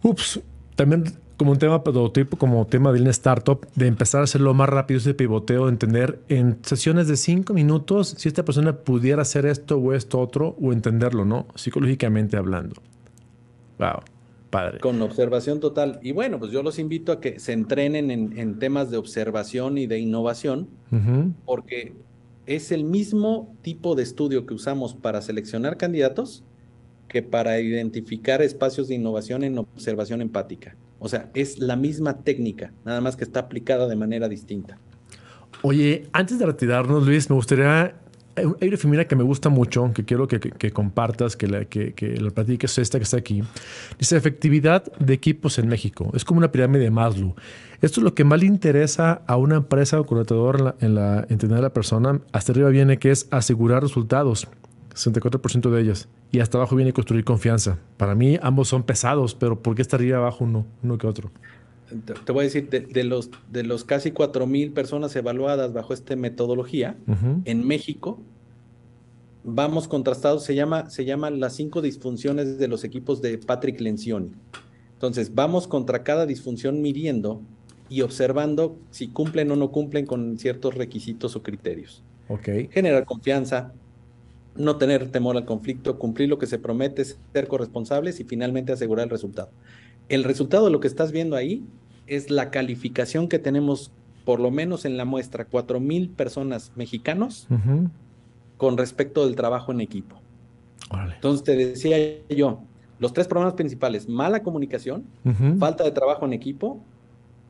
ups, 0.02 0.40
también 0.76 1.04
como 1.38 1.52
un 1.52 1.60
tema 1.60 1.84
prototipo, 1.84 2.38
como 2.38 2.66
tema 2.66 2.92
de 2.92 3.00
una 3.00 3.12
startup, 3.12 3.66
de 3.76 3.88
empezar 3.88 4.22
a 4.22 4.24
hacerlo 4.24 4.54
más 4.56 4.68
rápido 4.68 4.98
ese 4.98 5.14
pivoteo, 5.14 5.70
entender 5.70 6.20
en 6.30 6.58
sesiones 6.64 7.08
de 7.08 7.16
cinco 7.16 7.54
minutos 7.54 8.16
si 8.18 8.28
esta 8.28 8.44
persona 8.44 8.74
pudiera 8.78 9.22
hacer 9.22 9.46
esto 9.46 9.78
o 9.78 9.94
esto 9.94 10.20
otro, 10.20 10.56
o 10.60 10.74
entenderlo, 10.74 11.26
¿no? 11.26 11.46
Psicológicamente 11.56 12.38
hablando. 12.38 12.82
Wow. 13.78 14.02
Padre. 14.50 14.80
Con 14.80 15.02
observación 15.02 15.60
total. 15.60 16.00
Y 16.02 16.14
bueno, 16.14 16.40
pues 16.40 16.52
yo 16.52 16.64
los 16.64 16.80
invito 16.80 17.12
a 17.12 17.20
que 17.20 17.38
se 17.40 17.52
entrenen 17.52 18.10
en, 18.10 18.60
temas 18.60 18.90
de 18.90 18.98
observación 18.98 19.78
y 19.78 19.88
de 19.88 20.00
innovación, 20.00 20.70
porque 21.46 21.94
es 22.48 22.72
el 22.72 22.84
mismo 22.86 23.56
tipo 23.62 23.94
de 23.94 24.04
estudio 24.04 24.46
que 24.46 24.54
usamos 24.54 24.96
para 24.96 25.22
seleccionar 25.22 25.78
candidatos 25.78 26.44
que 27.08 27.22
para 27.22 27.60
identificar 27.60 28.42
espacios 28.42 28.88
de 28.88 28.96
innovación 28.96 29.44
en 29.44 29.58
observación 29.58 30.22
empática. 30.22 30.76
O 31.00 31.08
sea, 31.08 31.30
es 31.34 31.60
la 31.60 31.76
misma 31.76 32.24
técnica, 32.24 32.74
nada 32.84 33.02
más 33.02 33.16
que 33.16 33.24
está 33.24 33.42
aplicada 33.42 33.88
de 33.88 33.96
manera 33.96 34.28
distinta. 34.28 34.80
Oye, 35.62 36.08
antes 36.12 36.40
de 36.40 36.46
retirarnos, 36.46 37.06
Luis, 37.06 37.30
me 37.30 37.36
gustaría 37.36 37.96
hay 38.38 38.68
una 38.68 38.78
femina 38.78 39.06
que 39.06 39.16
me 39.16 39.24
gusta 39.24 39.50
mucho, 39.50 39.92
que 39.94 40.06
quiero 40.06 40.28
que, 40.28 40.40
que, 40.40 40.72
compartas, 40.72 41.36
que 41.36 41.48
la, 41.48 41.66
que, 41.66 41.94
que 41.94 42.18
la 42.18 42.32
platiques, 42.32 42.78
esta 42.78 43.00
que 43.00 43.04
está 43.04 43.18
aquí. 43.18 43.44
Dice, 43.98 44.16
efectividad 44.16 44.84
de 45.00 45.14
equipos 45.14 45.58
en 45.60 45.68
México. 45.68 46.12
Es 46.14 46.24
como 46.24 46.38
una 46.38 46.52
pirámide 46.52 46.84
de 46.84 46.92
Maslow. 46.92 47.36
Esto 47.82 48.00
es 48.00 48.04
lo 48.04 48.14
que 48.14 48.24
más 48.24 48.40
le 48.40 48.46
interesa 48.46 49.22
a 49.28 49.38
una 49.38 49.56
empresa 49.56 50.00
o 50.00 50.06
contratador 50.06 50.76
en 50.80 50.96
la, 50.96 51.26
entender 51.30 51.60
a 51.60 51.62
la 51.62 51.74
persona. 51.74 52.22
Hasta 52.32 52.52
arriba 52.52 52.70
viene 52.70 52.98
que 52.98 53.12
es 53.12 53.28
asegurar 53.32 53.82
resultados, 53.82 54.48
64% 54.94 55.70
de 55.70 55.82
ellas. 55.82 56.08
Y 56.32 56.40
hasta 56.40 56.58
abajo 56.58 56.76
viene 56.76 56.94
construir 56.94 57.24
confianza. 57.24 57.78
Para 57.98 58.16
mí 58.16 58.38
ambos 58.42 58.68
son 58.68 58.84
pesados, 58.84 59.36
pero 59.36 59.62
¿por 59.62 59.76
qué 59.76 59.82
está 59.82 59.96
arriba 59.96 60.18
abajo 60.18 60.44
uno, 60.44 60.66
uno 60.84 60.98
que 60.98 61.08
otro? 61.08 61.32
Te 62.26 62.32
voy 62.32 62.42
a 62.42 62.44
decir, 62.44 62.70
de, 62.70 63.04
los, 63.04 63.30
de 63.52 63.64
los 63.64 63.84
casi 63.84 64.12
4.000 64.12 64.74
personas 64.74 65.16
evaluadas 65.16 65.74
bajo 65.74 65.94
esta 65.94 66.16
metodología, 66.16 66.98
en 67.46 67.66
México, 67.66 68.20
vamos 69.44 69.88
contrastados, 69.88 70.44
se 70.44 70.56
llama, 70.56 70.90
se 70.90 71.06
llaman 71.06 71.40
las 71.40 71.56
cinco 71.56 71.82
disfunciones 71.82 72.58
de 72.58 72.68
los 72.68 72.84
equipos 72.84 73.22
de 73.22 73.38
Patrick 73.38 73.80
Lencioni. 73.80 74.32
Entonces, 74.94 75.34
vamos 75.34 75.68
contra 75.68 76.04
cada 76.04 76.26
disfunción 76.26 76.82
midiendo 76.82 77.42
y 77.90 78.02
observando 78.02 78.78
si 78.92 79.08
cumplen 79.08 79.52
o 79.52 79.56
no 79.56 79.72
cumplen 79.72 80.06
con 80.06 80.38
ciertos 80.38 80.76
requisitos 80.76 81.36
o 81.36 81.44
criterios. 81.44 82.04
Ok. 82.28 82.50
Generar 82.72 83.06
confianza, 83.06 83.74
no 84.56 84.78
tener 84.78 85.10
temor 85.10 85.38
al 85.38 85.46
conflicto, 85.46 85.98
cumplir 85.98 86.30
lo 86.30 86.38
que 86.38 86.48
se 86.48 86.60
promete, 86.60 87.06
ser 87.06 87.48
corresponsables 87.48 88.20
y 88.20 88.24
finalmente 88.24 88.74
asegurar 88.74 89.06
el 89.06 89.10
resultado. 89.10 89.50
El 90.10 90.24
resultado 90.24 90.66
de 90.66 90.72
lo 90.72 90.80
que 90.80 90.88
estás 90.88 91.12
viendo 91.12 91.36
ahí 91.36 91.64
es 92.08 92.32
la 92.32 92.52
calificación 92.52 93.28
que 93.28 93.40
tenemos, 93.40 93.92
por 94.26 94.40
lo 94.40 94.52
menos 94.52 94.86
en 94.86 94.98
la 94.98 95.06
muestra, 95.06 95.46
4,000 95.46 96.10
personas 96.10 96.72
mexicanos 96.76 97.48
con 98.58 98.78
respecto 98.78 99.26
del 99.26 99.36
trabajo 99.36 99.72
en 99.72 99.82
equipo. 99.82 100.18
Órale. 100.90 101.16
Entonces 101.16 101.44
te 101.44 101.56
decía 101.56 101.98
yo, 102.30 102.62
los 103.00 103.14
tres 103.14 103.28
problemas 103.28 103.54
principales, 103.54 104.08
mala 104.08 104.42
comunicación, 104.42 105.06
falta 105.60 105.84
de 105.84 105.92
trabajo 105.92 106.26
en 106.26 106.34
equipo, 106.34 106.80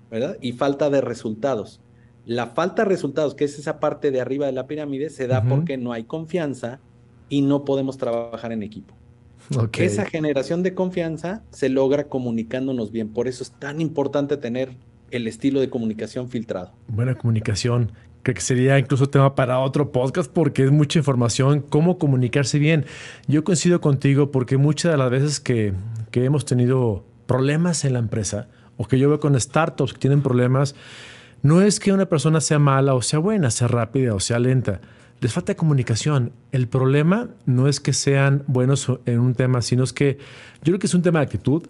¿verdad? 0.10 0.38
Y 0.42 0.54
falta 0.54 0.90
de 0.90 1.02
resultados. 1.02 1.80
La 2.26 2.48
falta 2.48 2.84
de 2.84 2.90
resultados, 2.90 3.36
que 3.36 3.46
es 3.46 3.58
esa 3.58 3.80
parte 3.80 4.12
de 4.12 4.20
arriba 4.20 4.48
de 4.48 4.52
la 4.52 4.68
pirámide, 4.68 5.10
se 5.10 5.28
da 5.28 5.44
porque 5.44 5.78
no 5.78 5.94
hay 5.94 6.04
confianza 6.04 6.80
y 7.30 7.42
no 7.42 7.64
podemos 7.64 7.98
trabajar 7.98 8.52
en 8.52 8.64
equipo. 8.64 8.94
Esa 9.78 10.06
generación 10.06 10.64
de 10.64 10.74
confianza 10.74 11.44
se 11.52 11.70
logra 11.70 12.06
comunicándonos 12.06 12.92
bien. 12.92 13.10
Por 13.10 13.28
eso 13.28 13.44
es 13.44 13.52
tan 13.52 13.82
importante 13.82 14.38
tener 14.38 14.72
el 15.12 15.28
estilo 15.28 15.60
de 15.60 15.70
comunicación 15.70 16.30
filtrado. 16.30 16.72
Buena 16.88 17.16
comunicación. 17.16 17.92
Creo 18.24 18.36
que 18.36 18.42
sería 18.42 18.78
incluso 18.78 19.08
tema 19.08 19.36
para 19.36 19.60
otro 19.60 19.92
podcast 19.92 20.30
porque 20.32 20.64
es 20.64 20.72
mucha 20.72 21.00
información, 21.00 21.62
cómo 21.62 21.98
comunicarse 21.98 22.60
bien. 22.60 22.86
Yo 23.28 23.44
coincido 23.44 23.80
contigo 23.80 24.32
porque 24.32 24.58
muchas 24.58 24.92
de 24.92 24.98
las 24.98 25.10
veces 25.10 25.40
que, 25.40 25.74
que 26.12 26.26
hemos 26.26 26.44
tenido 26.44 27.06
problemas 27.26 27.86
en 27.86 27.94
la 27.94 28.00
empresa 28.00 28.50
o 28.76 28.86
que 28.86 29.00
yo 29.00 29.08
veo 29.08 29.20
con 29.20 29.40
startups 29.40 29.94
que 29.94 30.00
tienen 30.00 30.22
problemas, 30.22 30.76
no 31.42 31.62
es 31.62 31.80
que 31.80 31.94
una 31.94 32.08
persona 32.08 32.42
sea 32.42 32.60
mala 32.60 32.96
o 32.96 33.02
sea 33.02 33.20
buena, 33.20 33.50
sea 33.50 33.68
rápida 33.68 34.14
o 34.14 34.20
sea 34.20 34.40
lenta. 34.40 34.82
Les 35.20 35.34
falta 35.34 35.56
comunicación. 35.56 36.32
El 36.52 36.68
problema 36.68 37.30
no 37.46 37.68
es 37.68 37.80
que 37.80 37.94
sean 37.94 38.44
buenos 38.48 38.92
en 39.06 39.20
un 39.20 39.34
tema, 39.34 39.62
sino 39.62 39.84
es 39.84 39.92
que 39.92 40.20
yo 40.60 40.66
creo 40.66 40.80
que 40.80 40.88
es 40.88 40.94
un 40.94 41.02
tema 41.02 41.20
de 41.20 41.26
actitud 41.26 41.64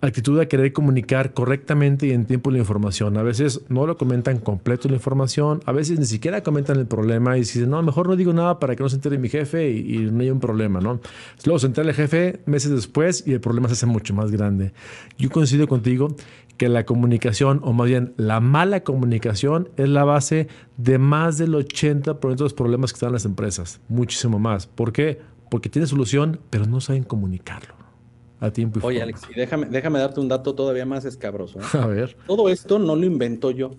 actitud 0.00 0.38
a 0.38 0.46
querer 0.46 0.72
comunicar 0.72 1.34
correctamente 1.34 2.06
y 2.06 2.12
en 2.12 2.24
tiempo 2.24 2.50
la 2.50 2.58
información. 2.58 3.16
A 3.16 3.22
veces 3.22 3.62
no 3.68 3.86
lo 3.86 3.96
comentan 3.96 4.38
completo 4.38 4.88
la 4.88 4.94
información, 4.94 5.60
a 5.66 5.72
veces 5.72 5.98
ni 5.98 6.06
siquiera 6.06 6.42
comentan 6.42 6.78
el 6.78 6.86
problema 6.86 7.36
y 7.36 7.40
dicen, 7.40 7.70
no, 7.70 7.82
mejor 7.82 8.08
no 8.08 8.16
digo 8.16 8.32
nada 8.32 8.58
para 8.58 8.76
que 8.76 8.82
no 8.82 8.88
se 8.88 8.96
entere 8.96 9.18
mi 9.18 9.28
jefe 9.28 9.70
y, 9.70 9.98
no 9.98 10.20
haya 10.20 10.32
un 10.32 10.40
problema, 10.40 10.80
¿no? 10.80 11.00
Luego 11.44 11.58
se 11.58 11.66
entera 11.66 11.88
el 11.88 11.94
jefe 11.94 12.40
meses 12.46 12.70
después 12.70 13.24
y 13.26 13.32
el 13.32 13.40
problema 13.40 13.68
se 13.68 13.74
hace 13.74 13.86
mucho 13.86 14.14
más 14.14 14.30
grande. 14.30 14.72
Yo 15.18 15.30
coincido 15.30 15.66
contigo 15.66 16.14
que 16.56 16.68
la 16.68 16.84
comunicación, 16.84 17.60
o 17.62 17.72
más 17.72 17.86
bien 17.86 18.14
la 18.16 18.40
mala 18.40 18.80
comunicación, 18.80 19.68
es 19.76 19.88
la 19.88 20.04
base 20.04 20.48
de 20.76 20.98
más 20.98 21.38
del 21.38 21.54
80% 21.54 22.36
de 22.36 22.44
los 22.44 22.54
problemas 22.54 22.92
que 22.92 22.96
están 22.96 23.08
en 23.08 23.14
las 23.14 23.24
empresas. 23.24 23.80
Muchísimo 23.88 24.38
más. 24.38 24.66
¿Por 24.66 24.92
qué? 24.92 25.20
Porque 25.50 25.68
tiene 25.68 25.86
solución, 25.86 26.40
pero 26.50 26.66
no 26.66 26.80
saben 26.80 27.04
comunicarlo 27.04 27.77
a 28.40 28.50
tiempo 28.52 28.80
y 28.80 28.82
Oye. 28.84 29.02
Alex, 29.02 29.22
y 29.30 29.34
déjame, 29.38 29.66
déjame 29.66 29.98
darte 29.98 30.20
un 30.20 30.28
dato 30.28 30.54
todavía 30.54 30.86
más 30.86 31.04
escabroso. 31.04 31.58
¿eh? 31.60 31.62
A 31.78 31.86
ver. 31.86 32.16
Todo 32.26 32.48
esto 32.48 32.78
no 32.78 32.96
lo 32.96 33.04
invento 33.06 33.50
yo. 33.50 33.72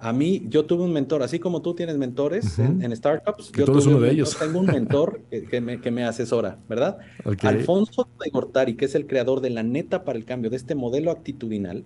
A 0.00 0.12
mí, 0.12 0.44
yo 0.48 0.64
tuve 0.64 0.84
un 0.84 0.92
mentor, 0.92 1.24
así 1.24 1.40
como 1.40 1.60
tú 1.60 1.74
tienes 1.74 1.98
mentores 1.98 2.60
en, 2.60 2.80
en 2.82 2.94
startups, 2.94 3.50
Que 3.50 3.64
yo 3.64 3.64
eres 3.64 3.84
tuve 3.84 3.86
uno 3.88 3.96
un 3.96 4.02
de 4.02 4.08
mentor, 4.10 4.14
ellos. 4.14 4.38
tengo 4.38 4.60
un 4.60 4.66
mentor 4.70 5.22
que, 5.28 5.44
que 5.46 5.60
me, 5.60 5.80
que 5.80 5.90
me 5.90 6.04
asesora, 6.04 6.60
¿verdad? 6.68 6.98
Alfonso 7.42 8.08
de 8.24 8.30
Gortari, 8.30 8.76
que 8.76 8.84
es 8.84 8.94
el 8.94 9.08
creador 9.08 9.40
de 9.40 9.50
la 9.50 9.64
neta 9.64 10.04
para 10.04 10.16
el 10.16 10.24
cambio, 10.24 10.50
de 10.50 10.56
este 10.56 10.76
modelo 10.76 11.10
actitudinal, 11.10 11.84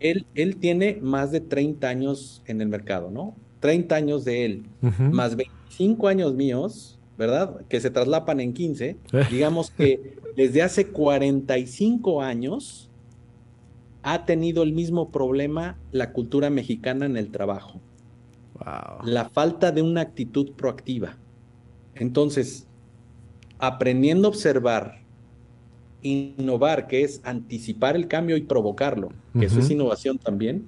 él, 0.00 0.26
él 0.34 0.56
tiene 0.56 0.98
más 1.02 1.30
de 1.30 1.40
30 1.42 1.86
años 1.88 2.42
en 2.46 2.62
el 2.62 2.68
mercado, 2.68 3.10
¿no? 3.10 3.36
30 3.60 3.94
años 3.94 4.24
de 4.24 4.44
él, 4.46 4.66
ujú. 4.82 5.02
más 5.12 5.36
25 5.36 6.08
años 6.08 6.34
míos, 6.34 6.97
¿verdad? 7.18 7.66
Que 7.68 7.80
se 7.80 7.90
traslapan 7.90 8.40
en 8.40 8.54
15. 8.54 8.88
Eh. 8.88 8.96
Digamos 9.30 9.70
que 9.72 10.16
desde 10.36 10.62
hace 10.62 10.86
45 10.86 12.22
años 12.22 12.88
ha 14.02 14.24
tenido 14.24 14.62
el 14.62 14.72
mismo 14.72 15.10
problema 15.10 15.76
la 15.90 16.12
cultura 16.12 16.48
mexicana 16.48 17.04
en 17.04 17.16
el 17.16 17.30
trabajo, 17.30 17.80
Wow. 18.54 19.04
la 19.06 19.28
falta 19.28 19.70
de 19.70 19.82
una 19.82 20.00
actitud 20.00 20.52
proactiva. 20.52 21.16
Entonces, 21.94 22.66
aprendiendo 23.58 24.26
a 24.26 24.30
observar, 24.30 25.00
innovar, 26.02 26.86
que 26.88 27.02
es 27.02 27.20
anticipar 27.24 27.94
el 27.94 28.08
cambio 28.08 28.36
y 28.36 28.42
provocarlo, 28.42 29.10
que 29.38 29.46
eso 29.46 29.60
es 29.60 29.70
innovación 29.70 30.18
también, 30.18 30.64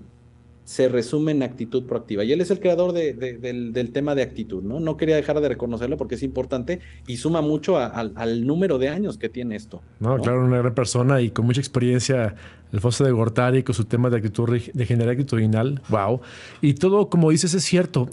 se 0.71 0.89
resume 0.89 1.33
en 1.33 1.43
actitud 1.43 1.83
proactiva. 1.85 2.23
Y 2.23 2.31
él 2.31 2.41
es 2.41 2.53
el 2.53 2.61
creador 2.61 2.93
de- 2.93 3.13
de- 3.13 3.39
del, 3.39 3.73
del 3.73 3.91
tema 3.91 4.15
de 4.15 4.23
actitud, 4.23 4.63
¿no? 4.63 4.79
No 4.79 4.97
quería 4.97 5.17
dejar 5.17 5.41
de 5.41 5.49
reconocerlo 5.49 5.97
porque 5.97 6.15
es 6.15 6.23
importante 6.23 6.79
y 7.09 7.17
suma 7.17 7.41
mucho 7.41 7.77
a- 7.77 7.87
al, 7.87 8.13
al 8.15 8.47
número 8.47 8.79
de 8.79 8.89
años 8.89 9.19
que 9.19 9.29
tiene 9.29 9.57
esto. 9.57 9.83
No, 9.99 10.17
claro, 10.19 10.45
una 10.45 10.59
gran 10.59 10.73
persona 10.73 11.21
y 11.23 11.31
con 11.31 11.45
mucha 11.45 11.61
experiencia, 11.61 12.37
Alfonso 12.73 13.03
de 13.03 13.11
Gortari, 13.11 13.65
con 13.65 13.75
su 13.75 13.85
tema 13.87 14.11
de 14.11 14.19
actitud 14.19 14.49
de 14.73 14.87
generar 14.87 15.11
actitudinal. 15.11 15.83
Wow. 15.89 16.21
Y 16.61 16.75
todo, 16.75 17.09
como 17.09 17.33
dices, 17.33 17.53
es 17.55 17.65
cierto. 17.65 18.09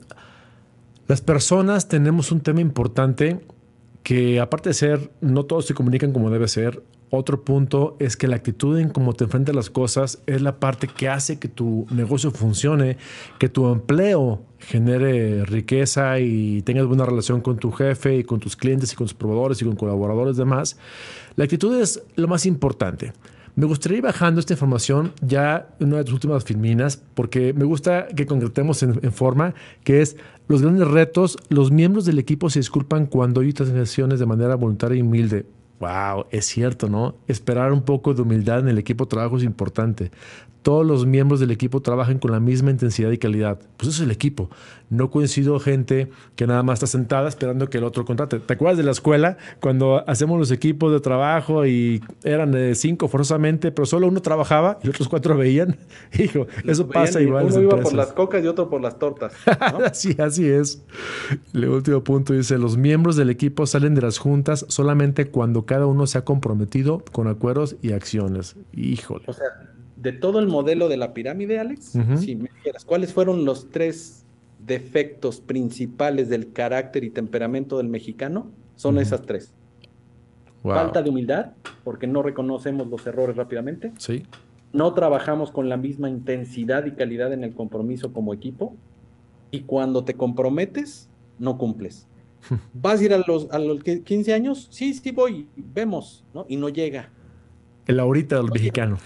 Las 1.07 1.21
personas 1.21 1.87
tenemos 1.87 2.31
un 2.31 2.39
tema 2.39 2.61
importante 2.61 3.39
que, 4.01 4.39
aparte 4.39 4.69
de 4.69 4.73
ser, 4.73 5.11
no 5.21 5.43
todos 5.45 5.67
se 5.67 5.75
comunican 5.75 6.11
como 6.11 6.31
debe 6.31 6.47
ser. 6.47 6.81
Otro 7.09 7.43
punto 7.43 7.95
es 7.99 8.17
que 8.17 8.27
la 8.27 8.35
actitud 8.35 8.77
en 8.77 8.89
cómo 8.89 9.13
te 9.13 9.23
enfrentas 9.23 9.55
las 9.55 9.69
cosas 9.69 10.21
es 10.25 10.41
la 10.41 10.59
parte 10.59 10.87
que 10.87 11.07
hace 11.07 11.39
que 11.39 11.47
tu 11.47 11.87
negocio 11.89 12.31
funcione, 12.31 12.97
que 13.39 13.47
tu 13.47 13.71
empleo 13.71 14.41
genere 14.59 15.45
riqueza 15.45 16.19
y 16.19 16.61
tengas 16.63 16.85
buena 16.85 17.05
relación 17.05 17.39
con 17.39 17.57
tu 17.57 17.71
jefe 17.71 18.17
y 18.17 18.23
con 18.25 18.41
tus 18.41 18.57
clientes 18.57 18.91
y 18.91 18.95
con 18.95 19.05
tus 19.05 19.13
proveedores 19.13 19.61
y 19.61 19.65
con 19.65 19.77
colaboradores 19.77 20.35
demás. 20.35 20.77
La 21.37 21.45
actitud 21.45 21.79
es 21.79 22.03
lo 22.15 22.27
más 22.27 22.45
importante. 22.45 23.13
Me 23.55 23.65
gustaría 23.65 23.99
ir 23.99 24.03
bajando 24.03 24.39
esta 24.39 24.53
información 24.53 25.13
ya 25.21 25.69
en 25.79 25.87
una 25.87 25.97
de 25.97 26.03
tus 26.03 26.13
últimas 26.13 26.43
filminas, 26.43 27.01
porque 27.15 27.53
me 27.53 27.63
gusta 27.65 28.07
que 28.07 28.25
concretemos 28.25 28.83
en, 28.83 28.99
en 29.01 29.11
forma, 29.11 29.55
que 29.83 30.01
es 30.01 30.17
los 30.47 30.61
grandes 30.61 30.87
retos. 30.87 31.37
Los 31.49 31.71
miembros 31.71 32.05
del 32.05 32.19
equipo 32.19 32.49
se 32.51 32.59
disculpan 32.59 33.07
cuando 33.07 33.41
hay 33.41 33.53
transacciones 33.53 34.19
de 34.19 34.25
manera 34.27 34.55
voluntaria 34.55 34.99
y 34.99 35.01
humilde. 35.01 35.45
Wow, 35.79 36.25
es 36.31 36.45
cierto, 36.45 36.89
¿no? 36.89 37.15
Esperar 37.27 37.71
un 37.71 37.83
poco 37.83 38.13
de 38.13 38.23
humildad 38.23 38.59
en 38.59 38.69
el 38.69 38.79
equipo 38.79 39.05
de 39.05 39.09
trabajo 39.09 39.37
es 39.37 39.43
importante. 39.43 40.11
Todos 40.67 40.85
los 40.85 41.05
miembros 41.05 41.39
del 41.39 41.51
equipo 41.51 41.79
trabajan 41.79 42.19
con 42.19 42.29
la 42.29 42.41
misma 42.41 42.71
intensidad 42.71 43.09
y 43.11 43.17
calidad. 43.17 43.57
Pues 43.77 43.87
eso 43.87 44.03
es 44.03 44.05
el 44.05 44.11
equipo. 44.11 44.49
No 44.89 45.09
coincido 45.09 45.61
gente 45.61 46.09
que 46.35 46.45
nada 46.45 46.61
más 46.61 46.73
está 46.73 46.87
sentada 46.87 47.29
esperando 47.29 47.69
que 47.69 47.77
el 47.77 47.85
otro 47.85 48.03
contrate. 48.03 48.39
¿Te 48.39 48.53
acuerdas 48.53 48.77
de 48.77 48.83
la 48.83 48.91
escuela 48.91 49.37
cuando 49.61 50.03
hacemos 50.09 50.37
los 50.37 50.51
equipos 50.51 50.91
de 50.91 50.99
trabajo 50.99 51.65
y 51.65 52.03
eran 52.25 52.51
de 52.51 52.75
cinco 52.75 53.07
forzosamente, 53.07 53.71
pero 53.71 53.85
solo 53.85 54.07
uno 54.07 54.21
trabajaba 54.21 54.77
y 54.83 54.89
otros 54.89 55.07
cuatro 55.07 55.37
veían? 55.37 55.77
Hijo, 56.19 56.47
eso 56.65 56.85
pasa 56.89 57.21
igual. 57.21 57.47
en 57.47 57.53
Uno 57.53 57.61
iba 57.61 57.79
por 57.79 57.93
las 57.93 58.11
cocas 58.11 58.43
y 58.43 58.47
otro 58.47 58.69
por 58.69 58.81
las 58.81 58.99
tortas. 58.99 59.31
¿no? 59.45 59.77
Así, 59.85 60.17
así 60.19 60.49
es. 60.49 60.83
El 61.53 61.69
último 61.69 62.03
punto 62.03 62.33
dice, 62.33 62.57
los 62.57 62.75
miembros 62.75 63.15
del 63.15 63.29
equipo 63.29 63.65
salen 63.67 63.95
de 63.95 64.01
las 64.01 64.17
juntas 64.17 64.65
solamente 64.67 65.27
cuando 65.27 65.65
cada 65.65 65.85
uno 65.85 66.07
se 66.07 66.17
ha 66.17 66.25
comprometido 66.25 67.05
con 67.13 67.29
acuerdos 67.29 67.77
y 67.81 67.93
acciones. 67.93 68.57
Híjole. 68.73 69.23
O 69.27 69.31
sea, 69.31 69.45
de 69.97 70.11
todo 70.11 70.39
el 70.39 70.47
modelo 70.47 70.87
de 70.87 70.97
la 70.97 71.13
pirámide, 71.13 71.59
Alex, 71.59 71.97
si 72.19 72.35
me 72.35 72.49
dijeras, 72.55 72.85
¿cuáles 72.85 73.13
fueron 73.13 73.45
los 73.45 73.69
tres 73.69 74.25
defectos 74.65 75.41
principales 75.41 76.29
del 76.29 76.53
carácter 76.53 77.03
y 77.03 77.09
temperamento 77.09 77.77
del 77.77 77.87
mexicano? 77.89 78.51
Son 78.75 78.99
esas 78.99 79.23
tres. 79.23 79.53
Wow. 80.63 80.75
Falta 80.75 81.01
de 81.01 81.09
humildad, 81.09 81.53
porque 81.83 82.05
no 82.05 82.21
reconocemos 82.21 82.87
los 82.87 83.05
errores 83.07 83.35
rápidamente. 83.35 83.91
Sí. 83.97 84.23
No 84.71 84.93
trabajamos 84.93 85.51
con 85.51 85.67
la 85.67 85.77
misma 85.77 86.09
intensidad 86.09 86.85
y 86.85 86.91
calidad 86.91 87.33
en 87.33 87.43
el 87.43 87.55
compromiso 87.55 88.13
como 88.13 88.33
equipo. 88.33 88.75
Y 89.49 89.61
cuando 89.61 90.03
te 90.03 90.13
comprometes, 90.13 91.09
no 91.39 91.57
cumples. 91.57 92.07
¿Vas 92.73 93.01
a 93.01 93.03
ir 93.03 93.13
a 93.13 93.23
los, 93.25 93.49
a 93.49 93.57
los 93.57 93.81
15 93.81 94.33
años? 94.33 94.67
Sí, 94.69 94.93
sí 94.93 95.11
voy, 95.11 95.47
vemos, 95.55 96.23
¿no? 96.35 96.45
Y 96.47 96.57
no 96.57 96.69
llega. 96.69 97.09
El 97.87 97.99
ahorita 97.99 98.37
del 98.37 98.51
mexicano. 98.51 98.97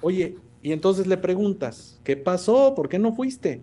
Oye, 0.00 0.36
y 0.62 0.72
entonces 0.72 1.06
le 1.06 1.16
preguntas, 1.16 2.00
¿qué 2.04 2.16
pasó? 2.16 2.74
¿Por 2.74 2.88
qué 2.88 2.98
no 2.98 3.12
fuiste? 3.14 3.62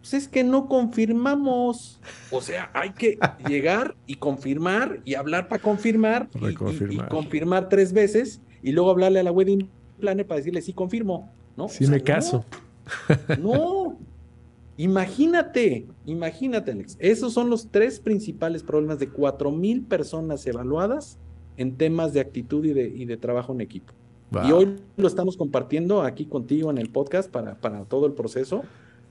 Pues 0.00 0.14
es 0.14 0.28
que 0.28 0.42
no 0.42 0.66
confirmamos. 0.68 2.00
O 2.30 2.40
sea, 2.40 2.70
hay 2.74 2.90
que 2.92 3.18
llegar 3.48 3.94
y 4.06 4.16
confirmar 4.16 5.00
y 5.04 5.14
hablar 5.14 5.48
para 5.48 5.62
confirmar 5.62 6.28
y- 6.34 6.38
y, 6.38 6.40
y 6.40 6.46
Reconfirmar. 6.48 7.08
confirmar 7.08 7.68
tres 7.68 7.92
veces 7.92 8.40
y 8.62 8.72
luego 8.72 8.90
hablarle 8.90 9.20
a 9.20 9.22
la 9.22 9.32
wedding 9.32 9.70
planner 9.98 10.26
para 10.26 10.38
decirle 10.38 10.60
sí 10.62 10.72
confirmo, 10.72 11.30
¿no? 11.56 11.68
Sí 11.68 11.84
O 11.84 11.86
sea, 11.86 11.90
me 11.90 11.98
no, 11.98 12.04
caso. 12.04 12.44
No, 13.40 13.98
imagínate, 14.76 15.86
imagínate, 16.06 16.72
Alex. 16.72 16.96
Esos 16.98 17.32
son 17.32 17.50
los 17.50 17.70
tres 17.70 18.00
principales 18.00 18.62
problemas 18.62 18.98
de 18.98 19.08
cuatro 19.08 19.50
mil 19.52 19.84
personas 19.84 20.44
evaluadas 20.46 21.18
en 21.56 21.76
temas 21.76 22.12
de 22.12 22.20
actitud 22.20 22.64
y 22.64 22.72
de, 22.72 22.88
y 22.88 23.04
de 23.04 23.16
trabajo 23.16 23.52
en 23.52 23.60
equipo. 23.60 23.92
Y 24.46 24.52
hoy 24.52 24.76
lo 24.96 25.08
estamos 25.08 25.36
compartiendo 25.36 26.02
aquí 26.02 26.26
contigo 26.26 26.70
en 26.70 26.78
el 26.78 26.88
podcast 26.88 27.30
para, 27.30 27.56
para 27.56 27.84
todo 27.84 28.06
el 28.06 28.12
proceso, 28.12 28.62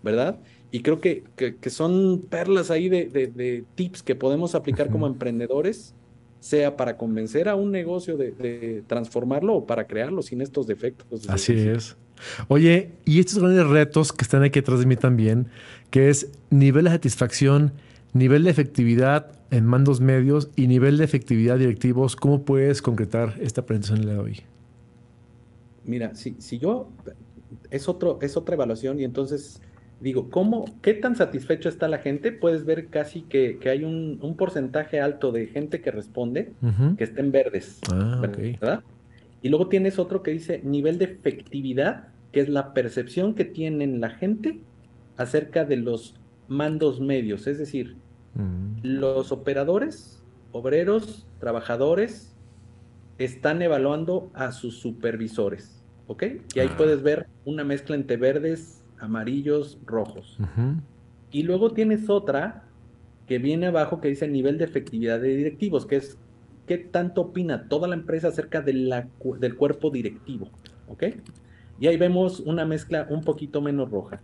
¿verdad? 0.04 0.40
Y 0.72 0.82
creo 0.82 1.00
que, 1.00 1.24
que, 1.36 1.58
que 1.58 1.70
son 1.70 2.24
perlas 2.30 2.72
ahí 2.72 2.90
de, 2.90 3.06
de, 3.06 3.28
de, 3.28 3.64
tips 3.76 4.04
que 4.04 4.16
podemos 4.16 4.56
aplicar 4.56 4.90
como 4.90 5.06
emprendedores, 5.06 5.94
sea 6.40 6.76
para 6.76 6.98
convencer 6.98 7.50
a 7.50 7.56
un 7.56 7.72
negocio 7.72 8.18
de, 8.18 8.32
de 8.32 8.84
transformarlo 8.88 9.56
o 9.56 9.66
para 9.68 9.86
crearlo 9.86 10.22
sin 10.22 10.42
estos 10.42 10.66
defectos. 10.66 11.30
Así 11.30 11.54
es. 11.54 11.98
Oye, 12.48 12.92
y 13.06 13.20
estos 13.20 13.40
grandes 13.40 13.68
retos 13.68 14.14
que 14.14 14.24
están 14.24 14.44
aquí 14.44 14.60
atrás 14.60 14.80
de 14.80 14.86
mí 14.86 14.96
también, 14.96 15.48
que 15.90 16.10
es 16.10 16.30
nivel 16.50 16.86
de 16.86 16.92
satisfacción, 16.92 17.74
nivel 18.14 18.44
de 18.44 18.52
efectividad 18.52 19.32
en 19.52 19.66
mandos 19.66 20.00
medios 20.02 20.50
y 20.56 20.68
nivel 20.68 20.98
de 20.98 21.04
efectividad 21.04 21.58
directivos, 21.58 22.16
¿cómo 22.16 22.44
puedes 22.44 22.82
concretar 22.82 23.36
esta 23.42 23.66
presentación 23.66 24.06
de 24.06 24.18
hoy? 24.18 24.44
Mira, 25.86 26.16
si, 26.16 26.36
si 26.40 26.60
yo, 26.60 26.90
es, 27.70 27.90
otro, 27.90 28.20
es 28.22 28.38
otra 28.38 28.56
evaluación 28.56 29.00
y 29.00 29.04
entonces 29.04 29.62
digo, 30.00 30.30
¿cómo, 30.30 30.66
qué 30.82 30.94
tan 30.94 31.16
satisfecho 31.16 31.70
está 31.70 31.88
la 31.88 32.00
gente? 32.00 32.32
Puedes 32.32 32.66
ver 32.66 32.88
casi 32.88 33.22
que, 33.22 33.60
que 33.60 33.70
hay 33.70 33.84
un, 33.84 34.20
un, 34.22 34.36
porcentaje 34.36 35.00
alto 35.00 35.32
de 35.32 35.48
gente 35.48 35.82
que 35.82 35.92
responde 35.92 36.54
uh 36.62 36.68
-huh. 36.68 36.96
que 36.98 37.04
está 37.04 37.22
en 37.22 37.32
verdes, 37.32 37.80
ah, 37.92 38.20
¿verdad? 38.22 38.80
Okay. 38.80 38.90
Y 39.44 39.50
luego 39.50 39.68
tienes 39.68 40.00
otro 40.00 40.24
que 40.24 40.32
dice 40.32 40.62
nivel 40.64 40.98
de 40.98 41.06
efectividad, 41.06 42.08
que 42.32 42.42
es 42.42 42.50
la 42.50 42.74
percepción 42.74 43.36
que 43.36 43.46
tienen 43.46 44.02
la 44.02 44.10
gente 44.10 44.60
acerca 45.18 45.66
de 45.66 45.78
los 45.78 46.16
mandos 46.48 47.00
medios, 47.00 47.48
es 47.48 47.60
decir, 47.60 47.96
uh 48.36 48.40
-huh. 48.40 48.84
los 48.84 49.32
operadores, 49.32 50.24
obreros, 50.52 51.28
trabajadores, 51.40 52.36
están 53.26 53.62
evaluando 53.62 54.32
a 54.34 54.52
sus 54.52 54.80
supervisores, 54.80 55.84
¿ok? 56.08 56.24
Y 56.56 56.60
ahí 56.60 56.70
ah. 56.72 56.78
puedes 56.78 57.02
ver 57.04 57.28
una 57.46 57.64
mezcla 57.64 57.96
entre 57.96 58.18
verdes, 58.18 58.84
amarillos, 59.00 59.80
rojos. 59.86 60.38
Uh 60.40 60.44
-huh. 60.44 60.82
Y 61.32 61.44
luego 61.44 61.72
tienes 61.72 62.10
otra 62.10 62.64
que 63.28 63.40
viene 63.40 63.68
abajo 63.68 64.02
que 64.02 64.10
dice 64.10 64.28
nivel 64.28 64.58
de 64.58 64.66
efectividad 64.66 65.20
de 65.20 65.36
directivos, 65.36 65.86
que 65.86 65.96
es 65.98 66.18
qué 66.68 66.78
tanto 66.78 67.22
opina 67.22 67.68
toda 67.70 67.88
la 67.88 67.96
empresa 67.96 68.28
acerca 68.28 68.62
de 68.62 68.74
la, 68.74 69.08
del 69.40 69.56
cuerpo 69.56 69.90
directivo, 69.90 70.50
¿ok? 70.88 71.04
Y 71.80 71.88
ahí 71.88 71.98
vemos 71.98 72.40
una 72.40 72.66
mezcla 72.66 73.08
un 73.10 73.22
poquito 73.22 73.62
menos 73.62 73.90
roja. 73.90 74.22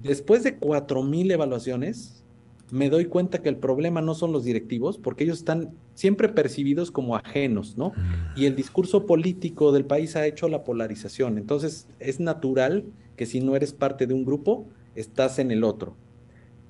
Después 0.00 0.42
de 0.42 0.58
4.000 0.58 1.32
evaluaciones, 1.32 2.24
me 2.70 2.90
doy 2.90 3.06
cuenta 3.06 3.40
que 3.40 3.48
el 3.48 3.56
problema 3.56 4.00
no 4.00 4.14
son 4.14 4.32
los 4.32 4.44
directivos, 4.44 4.98
porque 4.98 5.24
ellos 5.24 5.38
están 5.38 5.70
siempre 5.94 6.28
percibidos 6.28 6.90
como 6.90 7.16
ajenos, 7.16 7.76
¿no? 7.76 7.92
Y 8.36 8.46
el 8.46 8.54
discurso 8.56 9.06
político 9.06 9.72
del 9.72 9.84
país 9.84 10.16
ha 10.16 10.26
hecho 10.26 10.48
la 10.48 10.64
polarización. 10.64 11.38
Entonces, 11.38 11.86
es 11.98 12.20
natural 12.20 12.84
que 13.16 13.26
si 13.26 13.40
no 13.40 13.56
eres 13.56 13.72
parte 13.72 14.06
de 14.06 14.14
un 14.14 14.24
grupo, 14.24 14.66
estás 14.94 15.38
en 15.38 15.50
el 15.50 15.64
otro. 15.64 15.94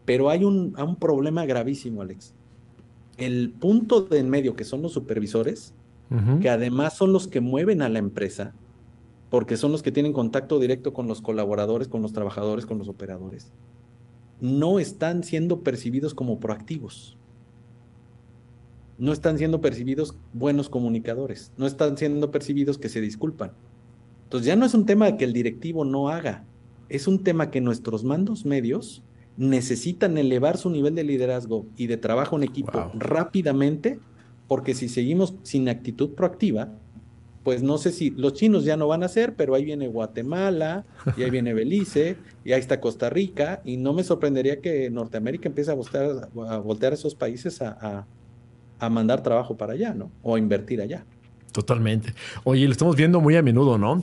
Pero 0.04 0.30
hay 0.30 0.44
un, 0.44 0.74
un 0.78 0.96
problema 0.96 1.44
gravísimo, 1.46 2.02
Alex. 2.02 2.32
El 3.16 3.50
punto 3.50 4.02
de 4.02 4.18
en 4.18 4.30
medio, 4.30 4.54
que 4.54 4.64
son 4.64 4.80
los 4.82 4.92
supervisores, 4.92 5.74
uh 6.10 6.14
-huh. 6.14 6.40
que 6.40 6.48
además 6.48 6.96
son 6.96 7.12
los 7.12 7.26
que 7.26 7.40
mueven 7.40 7.82
a 7.82 7.88
la 7.88 7.98
empresa, 7.98 8.54
porque 9.30 9.56
son 9.56 9.72
los 9.72 9.82
que 9.82 9.92
tienen 9.92 10.12
contacto 10.12 10.58
directo 10.58 10.92
con 10.92 11.08
los 11.08 11.20
colaboradores, 11.20 11.88
con 11.88 12.00
los 12.00 12.12
trabajadores, 12.12 12.64
con 12.64 12.78
los 12.78 12.88
operadores, 12.88 13.50
no 14.40 14.78
están 14.78 15.24
siendo 15.24 15.62
percibidos 15.62 16.14
como 16.14 16.38
proactivos. 16.40 17.16
No 18.98 19.12
están 19.12 19.38
siendo 19.38 19.60
percibidos 19.60 20.16
buenos 20.32 20.68
comunicadores. 20.68 21.52
No 21.56 21.66
están 21.66 21.96
siendo 21.96 22.30
percibidos 22.30 22.78
que 22.78 22.88
se 22.88 23.00
disculpan. 23.00 23.52
Entonces 24.24 24.46
ya 24.46 24.56
no 24.56 24.66
es 24.66 24.74
un 24.74 24.86
tema 24.86 25.16
que 25.16 25.24
el 25.24 25.32
directivo 25.32 25.84
no 25.84 26.08
haga, 26.08 26.44
es 26.88 27.06
un 27.06 27.22
tema 27.22 27.50
que 27.50 27.60
nuestros 27.60 28.04
mandos 28.04 28.44
medios 28.44 29.02
necesitan 29.38 30.18
elevar 30.18 30.58
su 30.58 30.68
nivel 30.68 30.94
de 30.94 31.04
liderazgo 31.04 31.64
y 31.76 31.86
de 31.86 31.96
trabajo 31.96 32.36
en 32.36 32.42
equipo 32.42 32.72
wow. 32.72 32.90
rápidamente, 32.94 34.00
porque 34.46 34.74
si 34.74 34.88
seguimos 34.88 35.34
sin 35.44 35.68
actitud 35.68 36.10
proactiva, 36.10 36.72
pues 37.48 37.62
no 37.62 37.78
sé 37.78 37.92
si 37.92 38.10
los 38.10 38.34
chinos 38.34 38.66
ya 38.66 38.76
no 38.76 38.88
van 38.88 39.02
a 39.02 39.06
hacer, 39.06 39.32
pero 39.34 39.54
ahí 39.54 39.64
viene 39.64 39.88
Guatemala, 39.88 40.84
y 41.16 41.22
ahí 41.22 41.30
viene 41.30 41.54
Belice, 41.54 42.18
y 42.44 42.52
ahí 42.52 42.60
está 42.60 42.78
Costa 42.78 43.08
Rica, 43.08 43.62
y 43.64 43.78
no 43.78 43.94
me 43.94 44.04
sorprendería 44.04 44.60
que 44.60 44.90
Norteamérica 44.90 45.48
empiece 45.48 45.70
a 45.70 45.74
voltear 45.74 46.28
a, 46.46 46.58
voltear 46.58 46.92
a 46.92 46.94
esos 46.94 47.14
países 47.14 47.62
a, 47.62 47.70
a, 47.80 48.06
a 48.78 48.90
mandar 48.90 49.22
trabajo 49.22 49.56
para 49.56 49.72
allá, 49.72 49.94
¿no? 49.94 50.10
O 50.22 50.36
a 50.36 50.38
invertir 50.38 50.82
allá. 50.82 51.06
Totalmente. 51.50 52.12
Oye, 52.44 52.66
lo 52.66 52.72
estamos 52.72 52.94
viendo 52.96 53.18
muy 53.18 53.34
a 53.34 53.42
menudo, 53.42 53.78
¿no? 53.78 54.02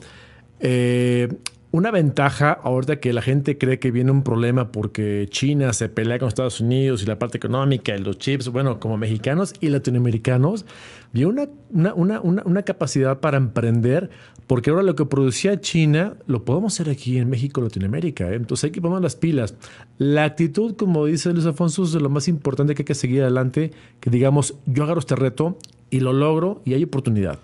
Eh, 0.60 1.28
una 1.76 1.92
ventaja 1.92 2.54
ahorita 2.54 3.02
que 3.02 3.12
la 3.12 3.22
gente 3.22 3.58
cree 3.58 3.80
que 3.80 3.92
viene 3.92 4.10
un 4.10 4.24
problema 4.24 4.72
porque 4.72 5.28
China 5.30 5.74
se 5.74 5.90
pelea 5.90 6.20
con 6.20 6.30
Estados 6.30 6.62
Unidos 6.62 7.04
y 7.04 7.06
la 7.06 7.20
parte 7.20 7.38
económica 7.38 7.94
y 7.94 8.00
los 8.00 8.18
chips, 8.18 8.48
bueno, 8.48 8.80
como 8.80 8.96
mexicanos 8.96 9.54
y 9.60 9.68
latinoamericanos, 9.68 10.66
vio 11.12 11.28
una, 11.28 11.50
una, 11.72 11.94
una, 11.94 12.22
una, 12.22 12.62
capacidad 12.64 13.20
para 13.20 13.36
emprender 13.36 14.10
porque 14.48 14.70
ahora 14.70 14.84
lo 14.84 14.96
que 14.96 15.06
producía 15.06 15.60
China 15.60 16.14
lo 16.28 16.46
podemos 16.46 16.74
hacer 16.74 16.90
aquí 16.90 17.18
en 17.18 17.30
México, 17.30 17.60
Latinoamérica. 17.60 18.32
¿eh? 18.32 18.36
Entonces 18.36 18.66
hay 18.66 18.72
que 18.72 18.82
poner 18.82 19.02
las 19.02 19.18
pilas. 19.18 19.56
La 19.98 20.24
actitud, 20.24 20.78
como 20.78 21.06
dice 21.06 21.34
Luis 21.34 21.46
Afonso, 21.46 21.84
es 21.84 21.94
lo 21.94 22.10
más 22.10 22.30
importante 22.30 22.74
que 22.74 22.84
hay 22.84 22.86
que 22.86 22.96
seguir 22.96 23.22
adelante, 23.22 23.72
que 24.00 24.10
digamos, 24.10 24.56
yo 24.66 24.86
agarro 24.86 25.02
este 25.02 25.18
reto 25.18 25.58
y 25.90 26.00
lo 26.00 26.14
logro 26.14 26.62
y 26.64 26.74
hay 26.74 26.86
oportunidad. 26.86 27.38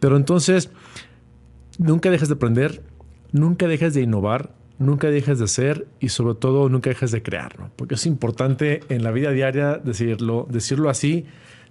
Pero 0.00 0.16
entonces, 0.16 0.70
nunca 1.76 2.10
dejes 2.10 2.28
de 2.28 2.36
aprender, 2.36 2.82
nunca 3.32 3.66
dejes 3.66 3.94
de 3.94 4.02
innovar, 4.02 4.50
nunca 4.78 5.10
dejes 5.10 5.38
de 5.38 5.44
hacer 5.44 5.86
y 6.00 6.10
sobre 6.10 6.34
todo 6.34 6.68
nunca 6.68 6.90
dejes 6.90 7.10
de 7.10 7.22
crear, 7.22 7.58
¿no? 7.58 7.70
porque 7.76 7.94
es 7.94 8.06
importante 8.06 8.80
en 8.88 9.02
la 9.02 9.10
vida 9.10 9.30
diaria 9.32 9.74
decirlo, 9.82 10.46
decirlo 10.50 10.88
así, 10.88 11.26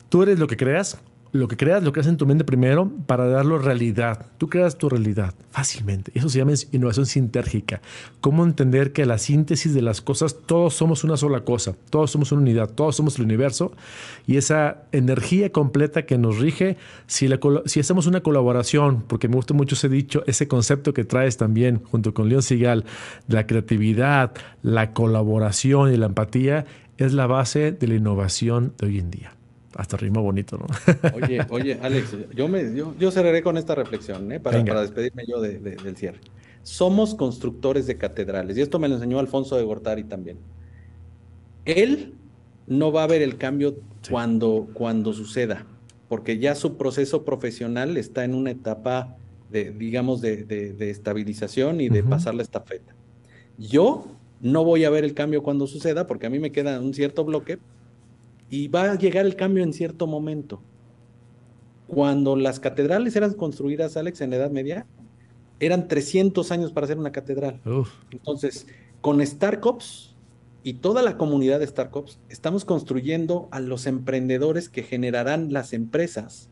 tú 0.10 0.24
eres 0.24 0.39
lo 0.39 0.47
que 0.47 0.58
creas, 0.58 1.01
lo 1.32 1.47
que 1.47 1.57
creas, 1.57 1.84
lo 1.84 1.91
creas 1.91 2.07
en 2.07 2.17
tu 2.17 2.25
mente 2.25 2.43
primero 2.43 2.91
para 3.05 3.28
darlo 3.28 3.57
realidad. 3.57 4.25
Tú 4.38 4.49
creas 4.49 4.78
tu 4.78 4.89
realidad 4.89 5.34
fácilmente. 5.51 6.11
Eso 6.15 6.30
se 6.30 6.39
llama 6.39 6.53
innovación 6.71 7.05
sintérgica. 7.05 7.82
Cómo 8.21 8.43
entender 8.43 8.93
que 8.93 9.05
la 9.05 9.17
síntesis 9.17 9.73
de 9.73 9.82
las 9.82 10.01
cosas, 10.01 10.38
todos 10.45 10.73
somos 10.73 11.03
una 11.03 11.17
sola 11.17 11.41
cosa, 11.41 11.75
todos 11.89 12.11
somos 12.11 12.32
una 12.32 12.41
unidad, 12.41 12.69
todos 12.69 12.95
somos 12.95 13.17
el 13.17 13.25
universo 13.25 13.71
y 14.25 14.38
esa 14.38 14.84
energía 14.91 15.51
completa 15.51 16.05
que 16.05 16.17
nos 16.17 16.38
rige, 16.39 16.78
si, 17.07 17.30
hacemos 17.80 18.07
una 18.07 18.21
colaboración, 18.21 19.03
porque 19.07 19.28
me 19.28 19.36
gusta 19.36 19.53
mucho 19.53 19.75
ese 19.75 19.89
dicho, 19.89 20.23
ese 20.28 20.47
concepto 20.47 20.93
que 20.93 21.03
traes 21.03 21.38
también 21.38 21.82
junto 21.84 22.13
con 22.13 22.30
León 22.30 22.41
Sigal, 22.41 22.86
la 23.28 23.47
creatividad, 23.47 24.34
la 24.61 24.93
colaboración 24.93 25.93
y 25.93 25.97
la 25.97 26.07
empatía, 26.07 26.65
es 26.97 27.13
la 27.13 27.28
base 27.28 27.71
de 27.71 27.88
la 27.88 27.95
innovación 27.95 28.73
de 28.78 28.88
hoy 28.88 28.99
en 28.99 29.11
día. 29.11 29.36
Hasta 29.78 29.95
rima 29.95 30.19
bonito, 30.19 30.57
¿no? 30.57 30.65
Oye, 31.13 31.45
oye, 31.51 31.80
Alex, 31.82 32.17
yo, 32.36 32.47
me, 32.47 32.75
yo, 32.75 32.95
yo 32.99 33.11
cerraré 33.11 33.43
con 33.43 33.57
esta 33.57 33.75
reflexión, 33.75 34.32
¿eh? 34.32 34.39
Para, 34.39 34.65
para 34.65 34.82
despedirme 34.82 35.23
yo 35.28 35.39
de, 35.39 35.59
de, 35.59 35.75
del 35.75 35.95
cierre. 35.95 36.19
Somos 36.63 37.13
constructores 37.13 37.86
de 37.86 37.95
catedrales, 37.95 38.57
y 38.57 38.61
esto 38.61 38.80
me 38.80 38.88
lo 38.89 38.95
enseñó 38.95 39.19
Alfonso 39.19 39.55
de 39.55 39.63
Gortari 39.63 40.03
también. 40.03 40.39
Él 41.65 42.15
no 42.65 42.91
va 42.91 43.03
a 43.03 43.07
ver 43.07 43.21
el 43.21 43.38
cambio 43.38 43.75
sí. 44.01 44.09
cuando, 44.11 44.67
cuando 44.73 45.13
suceda, 45.13 45.65
porque 46.09 46.39
ya 46.39 46.55
su 46.55 46.75
proceso 46.75 47.23
profesional 47.23 47.97
está 47.97 48.25
en 48.25 48.34
una 48.34 48.49
etapa 48.51 49.15
de, 49.51 49.71
digamos, 49.71 50.21
de, 50.21 50.43
de, 50.43 50.73
de 50.73 50.89
estabilización 50.89 51.82
y 51.82 51.89
de 51.89 52.01
uh 52.01 52.05
-huh. 52.05 52.09
pasar 52.09 52.34
la 52.34 52.41
estafeta. 52.41 52.95
Yo 53.59 54.07
no 54.41 54.63
voy 54.63 54.86
a 54.86 54.89
ver 54.89 55.03
el 55.03 55.13
cambio 55.13 55.43
cuando 55.43 55.67
suceda, 55.67 56.07
porque 56.07 56.25
a 56.25 56.30
mí 56.30 56.39
me 56.39 56.51
queda 56.51 56.80
un 56.80 56.93
cierto 56.93 57.23
bloque, 57.23 57.59
y 58.49 58.67
va 58.67 58.91
a 58.91 58.95
llegar 58.95 59.25
el 59.25 59.35
cambio 59.35 59.63
en 59.63 59.73
cierto 59.73 60.07
momento. 60.07 60.61
Cuando 61.87 62.35
las 62.35 62.59
catedrales 62.59 63.15
eran 63.15 63.33
construidas, 63.33 63.97
Alex, 63.97 64.21
en 64.21 64.31
la 64.31 64.37
Edad 64.37 64.51
Media, 64.51 64.85
eran 65.59 65.87
300 65.87 66.51
años 66.51 66.71
para 66.71 66.85
hacer 66.85 66.97
una 66.97 67.11
catedral. 67.11 67.61
Uf. 67.65 67.89
Entonces, 68.11 68.67
con 69.01 69.25
Starcops 69.25 70.15
y 70.63 70.73
toda 70.73 71.01
la 71.01 71.17
comunidad 71.17 71.59
de 71.59 71.67
Starcops, 71.67 72.19
estamos 72.29 72.65
construyendo 72.65 73.47
a 73.51 73.59
los 73.59 73.87
emprendedores 73.87 74.69
que 74.69 74.83
generarán 74.83 75.53
las 75.53 75.73
empresas 75.73 76.49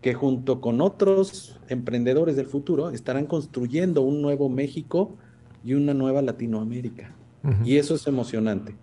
que 0.00 0.14
junto 0.14 0.60
con 0.60 0.80
otros 0.80 1.58
emprendedores 1.68 2.36
del 2.36 2.46
futuro 2.46 2.90
estarán 2.90 3.26
construyendo 3.26 4.02
un 4.02 4.22
nuevo 4.22 4.48
México 4.48 5.16
y 5.64 5.74
una 5.74 5.94
nueva 5.94 6.22
Latinoamérica. 6.22 7.14
Uh 7.42 7.48
-huh. 7.48 7.66
Y 7.66 7.76
eso 7.76 7.94
es 7.94 8.06
emocionante. 8.06 8.76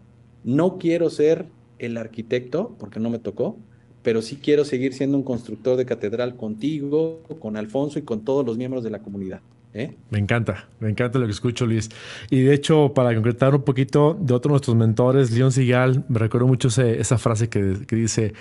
No 0.43 0.77
quiero 0.77 1.09
ser 1.09 1.47
el 1.85 1.97
arquitecto, 1.97 2.75
porque 2.79 2.99
no 2.99 3.09
me 3.09 3.19
tocó, 3.19 3.57
pero 4.01 4.21
sí 4.21 4.37
quiero 4.41 4.65
seguir 4.65 4.93
siendo 4.93 5.17
un 5.17 5.23
constructor 5.23 5.77
de 5.77 5.85
catedral 5.85 6.35
contigo, 6.35 7.21
con 7.39 7.57
Alfonso 7.57 7.99
y 7.99 8.01
con 8.01 8.21
todos 8.21 8.45
los 8.45 8.57
miembros 8.57 8.83
de 8.83 8.89
la 8.89 8.99
comunidad. 8.99 9.41
¿eh? 9.73 9.95
Me 10.09 10.19
encanta, 10.19 10.67
me 10.79 10.89
encanta 10.89 11.19
lo 11.19 11.25
que 11.25 11.31
escucho, 11.31 11.65
Luis. 11.65 11.89
Y 12.29 12.41
de 12.41 12.53
hecho, 12.53 12.93
para 12.93 13.13
concretar 13.13 13.55
un 13.55 13.63
poquito 13.63 14.17
de 14.19 14.33
otro 14.33 14.49
de 14.49 14.53
nuestros 14.53 14.75
mentores, 14.75 15.31
León 15.31 15.51
Sigal, 15.51 16.03
me 16.09 16.19
recuerdo 16.19 16.47
mucho 16.47 16.67
ese, 16.67 16.99
esa 16.99 17.17
frase 17.17 17.49
que, 17.49 17.77
que 17.87 17.95
dice, 17.95 18.33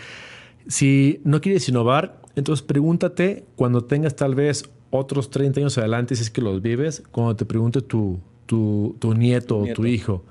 si 0.66 1.20
no 1.24 1.40
quieres 1.40 1.68
innovar, 1.68 2.20
entonces 2.34 2.64
pregúntate 2.64 3.44
cuando 3.56 3.84
tengas 3.84 4.16
tal 4.16 4.34
vez 4.34 4.68
otros 4.90 5.30
30 5.30 5.60
años 5.60 5.78
adelante, 5.78 6.16
si 6.16 6.22
es 6.22 6.30
que 6.30 6.42
los 6.42 6.60
vives, 6.60 7.02
cuando 7.10 7.36
te 7.36 7.44
pregunte 7.44 7.80
tu, 7.80 8.20
tu, 8.46 8.96
tu 8.98 9.14
nieto 9.14 9.58
o 9.58 9.72
tu 9.72 9.86
hijo. 9.86 10.24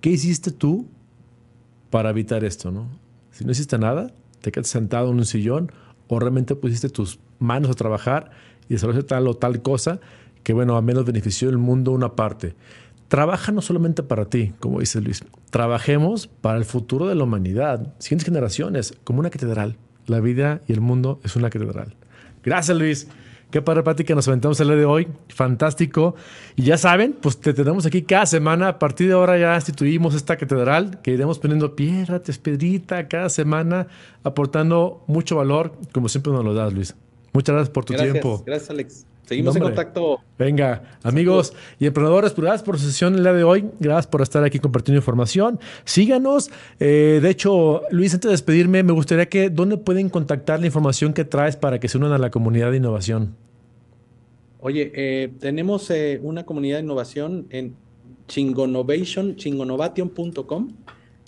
¿Qué 0.00 0.10
hiciste 0.10 0.50
tú 0.50 0.86
para 1.90 2.10
evitar 2.10 2.44
esto? 2.44 2.70
¿no? 2.70 2.88
Si 3.30 3.44
no 3.44 3.52
hiciste 3.52 3.78
nada, 3.78 4.12
te 4.40 4.52
quedas 4.52 4.68
sentado 4.68 5.10
en 5.10 5.18
un 5.18 5.26
sillón 5.26 5.72
o 6.08 6.18
realmente 6.18 6.54
pusiste 6.54 6.88
tus 6.88 7.18
manos 7.38 7.70
a 7.70 7.74
trabajar 7.74 8.30
y 8.68 8.74
desarrollaste 8.74 9.08
tal 9.08 9.28
o 9.28 9.34
tal 9.34 9.62
cosa 9.62 10.00
que, 10.42 10.52
bueno, 10.52 10.76
a 10.76 10.82
menos 10.82 11.04
benefició 11.04 11.50
el 11.50 11.58
mundo 11.58 11.92
una 11.92 12.14
parte. 12.16 12.54
Trabaja 13.08 13.52
no 13.52 13.60
solamente 13.60 14.02
para 14.02 14.26
ti, 14.26 14.52
como 14.60 14.80
dice 14.80 15.00
Luis, 15.00 15.24
trabajemos 15.50 16.28
para 16.28 16.58
el 16.58 16.64
futuro 16.64 17.08
de 17.08 17.16
la 17.16 17.24
humanidad, 17.24 17.92
siguientes 17.98 18.24
generaciones, 18.24 18.94
como 19.04 19.20
una 19.20 19.30
catedral. 19.30 19.76
La 20.06 20.20
vida 20.20 20.60
y 20.66 20.72
el 20.72 20.80
mundo 20.80 21.20
es 21.24 21.36
una 21.36 21.50
catedral. 21.50 21.94
Gracias, 22.42 22.76
Luis. 22.76 23.08
Qué 23.50 23.62
padre 23.62 24.04
que 24.04 24.14
nos 24.14 24.28
aventamos 24.28 24.60
el 24.60 24.68
día 24.68 24.76
de 24.76 24.84
hoy. 24.84 25.08
Fantástico. 25.28 26.14
Y 26.56 26.62
ya 26.62 26.78
saben, 26.78 27.16
pues 27.20 27.38
te 27.38 27.52
tenemos 27.52 27.84
aquí 27.86 28.02
cada 28.02 28.26
semana. 28.26 28.68
A 28.68 28.78
partir 28.78 29.08
de 29.08 29.14
ahora 29.14 29.38
ya 29.38 29.54
instituimos 29.54 30.14
esta 30.14 30.36
catedral 30.36 31.00
que 31.02 31.12
iremos 31.12 31.38
poniendo 31.38 31.74
piedra, 31.74 32.20
piedrita 32.42 33.08
cada 33.08 33.28
semana, 33.28 33.88
aportando 34.22 35.02
mucho 35.06 35.36
valor, 35.36 35.72
como 35.92 36.08
siempre 36.08 36.32
nos 36.32 36.44
lo 36.44 36.54
das, 36.54 36.72
Luis. 36.72 36.94
Muchas 37.32 37.54
gracias 37.54 37.72
por 37.72 37.84
tu 37.84 37.94
tiempo. 37.94 38.42
Gracias, 38.46 38.70
Alex. 38.70 39.06
Seguimos 39.30 39.54
en 39.54 39.62
contacto. 39.62 40.18
Venga, 40.36 40.82
amigos 41.04 41.52
y 41.78 41.86
emprendedores, 41.86 42.34
gracias 42.34 42.64
por 42.64 42.80
su 42.80 42.86
sesión 42.86 43.14
el 43.14 43.22
día 43.22 43.32
de 43.32 43.44
hoy. 43.44 43.64
Gracias 43.78 44.08
por 44.08 44.22
estar 44.22 44.42
aquí 44.42 44.58
compartiendo 44.58 44.98
información. 44.98 45.60
Síganos. 45.84 46.50
Eh, 46.80 47.20
de 47.22 47.30
hecho, 47.30 47.82
Luis, 47.92 48.12
antes 48.12 48.28
de 48.28 48.32
despedirme, 48.32 48.82
me 48.82 48.92
gustaría 48.92 49.28
que, 49.28 49.48
¿dónde 49.48 49.76
pueden 49.76 50.08
contactar 50.08 50.58
la 50.58 50.66
información 50.66 51.12
que 51.12 51.24
traes 51.24 51.54
para 51.54 51.78
que 51.78 51.86
se 51.86 51.96
unan 51.96 52.10
a 52.10 52.18
la 52.18 52.32
comunidad 52.32 52.72
de 52.72 52.78
innovación? 52.78 53.36
Oye, 54.58 54.90
eh, 54.96 55.30
tenemos 55.38 55.88
eh, 55.92 56.18
una 56.24 56.44
comunidad 56.44 56.78
de 56.78 56.82
innovación 56.82 57.46
en 57.50 57.76
chingonovation, 58.26 59.36
chingonovation.com. 59.36 60.72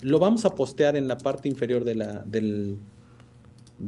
Lo 0.01 0.19
vamos 0.19 0.43
a 0.43 0.53
postear 0.55 0.97
en 0.97 1.07
la 1.07 1.17
parte 1.17 1.47
inferior 1.47 1.85
de 1.85 1.95
la, 1.95 2.21
del, 2.25 2.79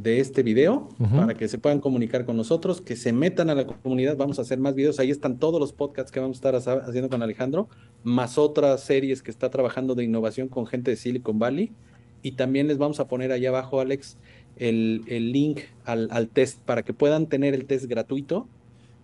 de 0.02 0.20
este 0.20 0.42
video 0.42 0.88
para 0.98 1.34
que 1.34 1.48
se 1.48 1.58
puedan 1.58 1.80
comunicar 1.80 2.26
con 2.26 2.36
nosotros, 2.36 2.80
que 2.80 2.96
se 2.96 3.12
metan 3.12 3.48
a 3.50 3.54
la 3.54 3.66
comunidad. 3.66 4.16
Vamos 4.16 4.38
a 4.38 4.42
hacer 4.42 4.58
más 4.58 4.74
videos. 4.74 4.98
Ahí 4.98 5.10
están 5.10 5.38
todos 5.38 5.58
los 5.58 5.72
podcasts 5.72 6.12
que 6.12 6.20
vamos 6.20 6.36
a 6.36 6.48
estar 6.56 6.80
haciendo 6.82 7.08
con 7.08 7.22
Alejandro, 7.22 7.68
más 8.02 8.36
otras 8.36 8.82
series 8.82 9.22
que 9.22 9.30
está 9.30 9.50
trabajando 9.50 9.94
de 9.94 10.04
innovación 10.04 10.48
con 10.48 10.66
gente 10.66 10.90
de 10.90 10.96
Silicon 10.96 11.38
Valley. 11.38 11.72
Y 12.22 12.32
también 12.32 12.68
les 12.68 12.78
vamos 12.78 13.00
a 13.00 13.08
poner 13.08 13.32
allá 13.32 13.48
abajo, 13.48 13.80
Alex, 13.80 14.18
el, 14.56 15.02
link 15.32 15.60
al, 15.84 16.28
test 16.28 16.60
para 16.60 16.82
que 16.82 16.92
puedan 16.92 17.26
tener 17.26 17.54
el 17.54 17.66
test 17.66 17.86
gratuito 17.86 18.48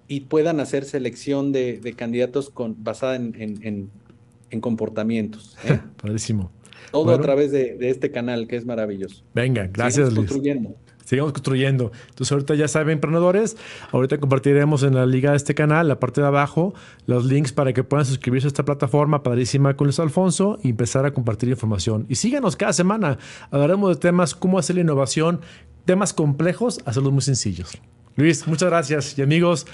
y 0.09 0.21
puedan 0.21 0.61
hacer 0.61 0.85
selección 0.85 1.53
de, 1.53 1.95
candidatos 1.97 2.51
con, 2.51 2.83
basada 2.85 3.17
en, 3.17 3.91
comportamientos. 4.61 5.57
¿eh? 5.65 5.81
Padrísimo. 6.03 6.51
Todo 6.91 7.15
a 7.15 7.21
través 7.21 7.53
de, 7.53 7.79
este 7.81 8.11
canal 8.11 8.47
que 8.47 8.57
es 8.57 8.67
maravilloso. 8.67 9.25
Venga, 9.35 9.69
gracias 9.73 10.13
construyendo. 10.13 10.75
Sigamos 11.05 11.33
construyendo. 11.33 11.93
Entonces 12.11 12.33
ahorita 12.33 12.55
ya 12.55 12.69
saben, 12.69 12.95
emprendedores, 12.95 13.57
ahorita 13.91 14.19
compartiremos 14.19 14.83
en 14.83 14.95
la 14.95 15.07
liga 15.07 15.31
de 15.31 15.37
este 15.37 15.55
canal, 15.55 15.89
la 15.89 15.99
parte 15.99 16.21
de 16.21 16.27
abajo, 16.27 16.75
los 17.07 17.25
links 17.25 17.53
para 17.53 17.73
que 17.73 17.85
puedan 17.85 18.07
suscribirse 18.07 18.47
a 18.47 18.49
esta 18.49 18.65
plataforma 18.65 19.23
padrísima 19.23 19.77
con 19.77 19.87
Luis 19.87 19.99
Alfonso 19.99 20.59
y 20.63 20.71
empezar 20.71 21.05
a 21.07 21.13
compartir 21.13 21.49
información. 21.49 22.07
Y 22.09 22.17
síganos 22.17 22.57
cada 22.57 22.73
semana. 22.73 23.19
Hablaremos 23.51 23.91
de 23.91 24.01
temas, 24.01 24.35
cómo 24.35 24.59
hacer 24.59 24.77
la 24.77 24.83
innovación, 24.83 25.41
temas 25.85 26.13
complejos, 26.13 26.81
hacerlos 26.85 27.13
muy 27.13 27.23
sencillos. 27.23 27.79
Luis, 28.17 28.47
muchas 28.47 28.69
gracias. 28.69 29.19
Y 29.19 29.23
amigos, 29.23 29.67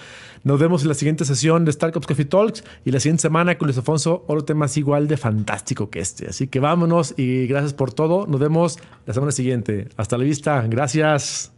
nos 0.44 0.60
vemos 0.60 0.82
en 0.82 0.88
la 0.88 0.94
siguiente 0.94 1.24
sesión 1.24 1.64
de 1.64 1.72
Startups 1.72 2.06
Coffee 2.06 2.24
Talks 2.24 2.64
y 2.84 2.90
la 2.90 3.00
siguiente 3.00 3.22
semana 3.22 3.58
con 3.58 3.66
Luis 3.66 3.78
Alfonso, 3.78 4.24
otro 4.26 4.44
tema 4.44 4.66
igual 4.76 5.08
de 5.08 5.16
fantástico 5.16 5.90
que 5.90 6.00
este. 6.00 6.28
Así 6.28 6.46
que 6.46 6.60
vámonos 6.60 7.14
y 7.16 7.46
gracias 7.46 7.74
por 7.74 7.92
todo. 7.92 8.26
Nos 8.26 8.40
vemos 8.40 8.78
la 9.06 9.14
semana 9.14 9.32
siguiente. 9.32 9.88
Hasta 9.96 10.16
la 10.16 10.24
vista. 10.24 10.64
Gracias. 10.68 11.52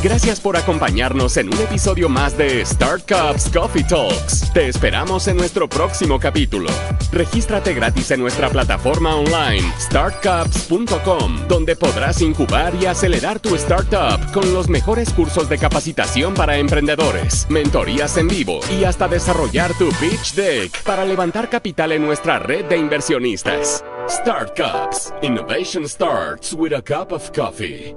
Gracias 0.00 0.38
por 0.38 0.56
acompañarnos 0.56 1.36
en 1.38 1.52
un 1.52 1.60
episodio 1.60 2.08
más 2.08 2.38
de 2.38 2.64
Startups 2.64 3.50
Coffee 3.52 3.82
Talks. 3.82 4.52
Te 4.52 4.68
esperamos 4.68 5.26
en 5.26 5.36
nuestro 5.36 5.68
próximo 5.68 6.20
capítulo. 6.20 6.70
Regístrate 7.10 7.74
gratis 7.74 8.12
en 8.12 8.20
nuestra 8.20 8.48
plataforma 8.48 9.16
online 9.16 9.72
startcups.com, 9.80 11.48
donde 11.48 11.74
podrás 11.74 12.22
incubar 12.22 12.76
y 12.80 12.86
acelerar 12.86 13.40
tu 13.40 13.56
startup 13.56 14.20
con 14.32 14.54
los 14.54 14.68
mejores 14.68 15.12
cursos 15.12 15.48
de 15.48 15.58
capacitación 15.58 16.32
para 16.34 16.58
emprendedores, 16.58 17.48
mentorías 17.50 18.16
en 18.18 18.28
vivo 18.28 18.60
y 18.78 18.84
hasta 18.84 19.08
desarrollar 19.08 19.74
tu 19.78 19.88
pitch 19.88 20.34
deck 20.34 20.80
para 20.84 21.04
levantar 21.04 21.50
capital 21.50 21.90
en 21.90 22.06
nuestra 22.06 22.38
red 22.38 22.66
de 22.66 22.76
inversionistas. 22.76 23.84
Startups. 24.08 25.12
Innovation 25.22 25.88
starts 25.88 26.54
with 26.54 26.72
a 26.72 26.80
cup 26.80 27.10
of 27.10 27.32
coffee. 27.32 27.96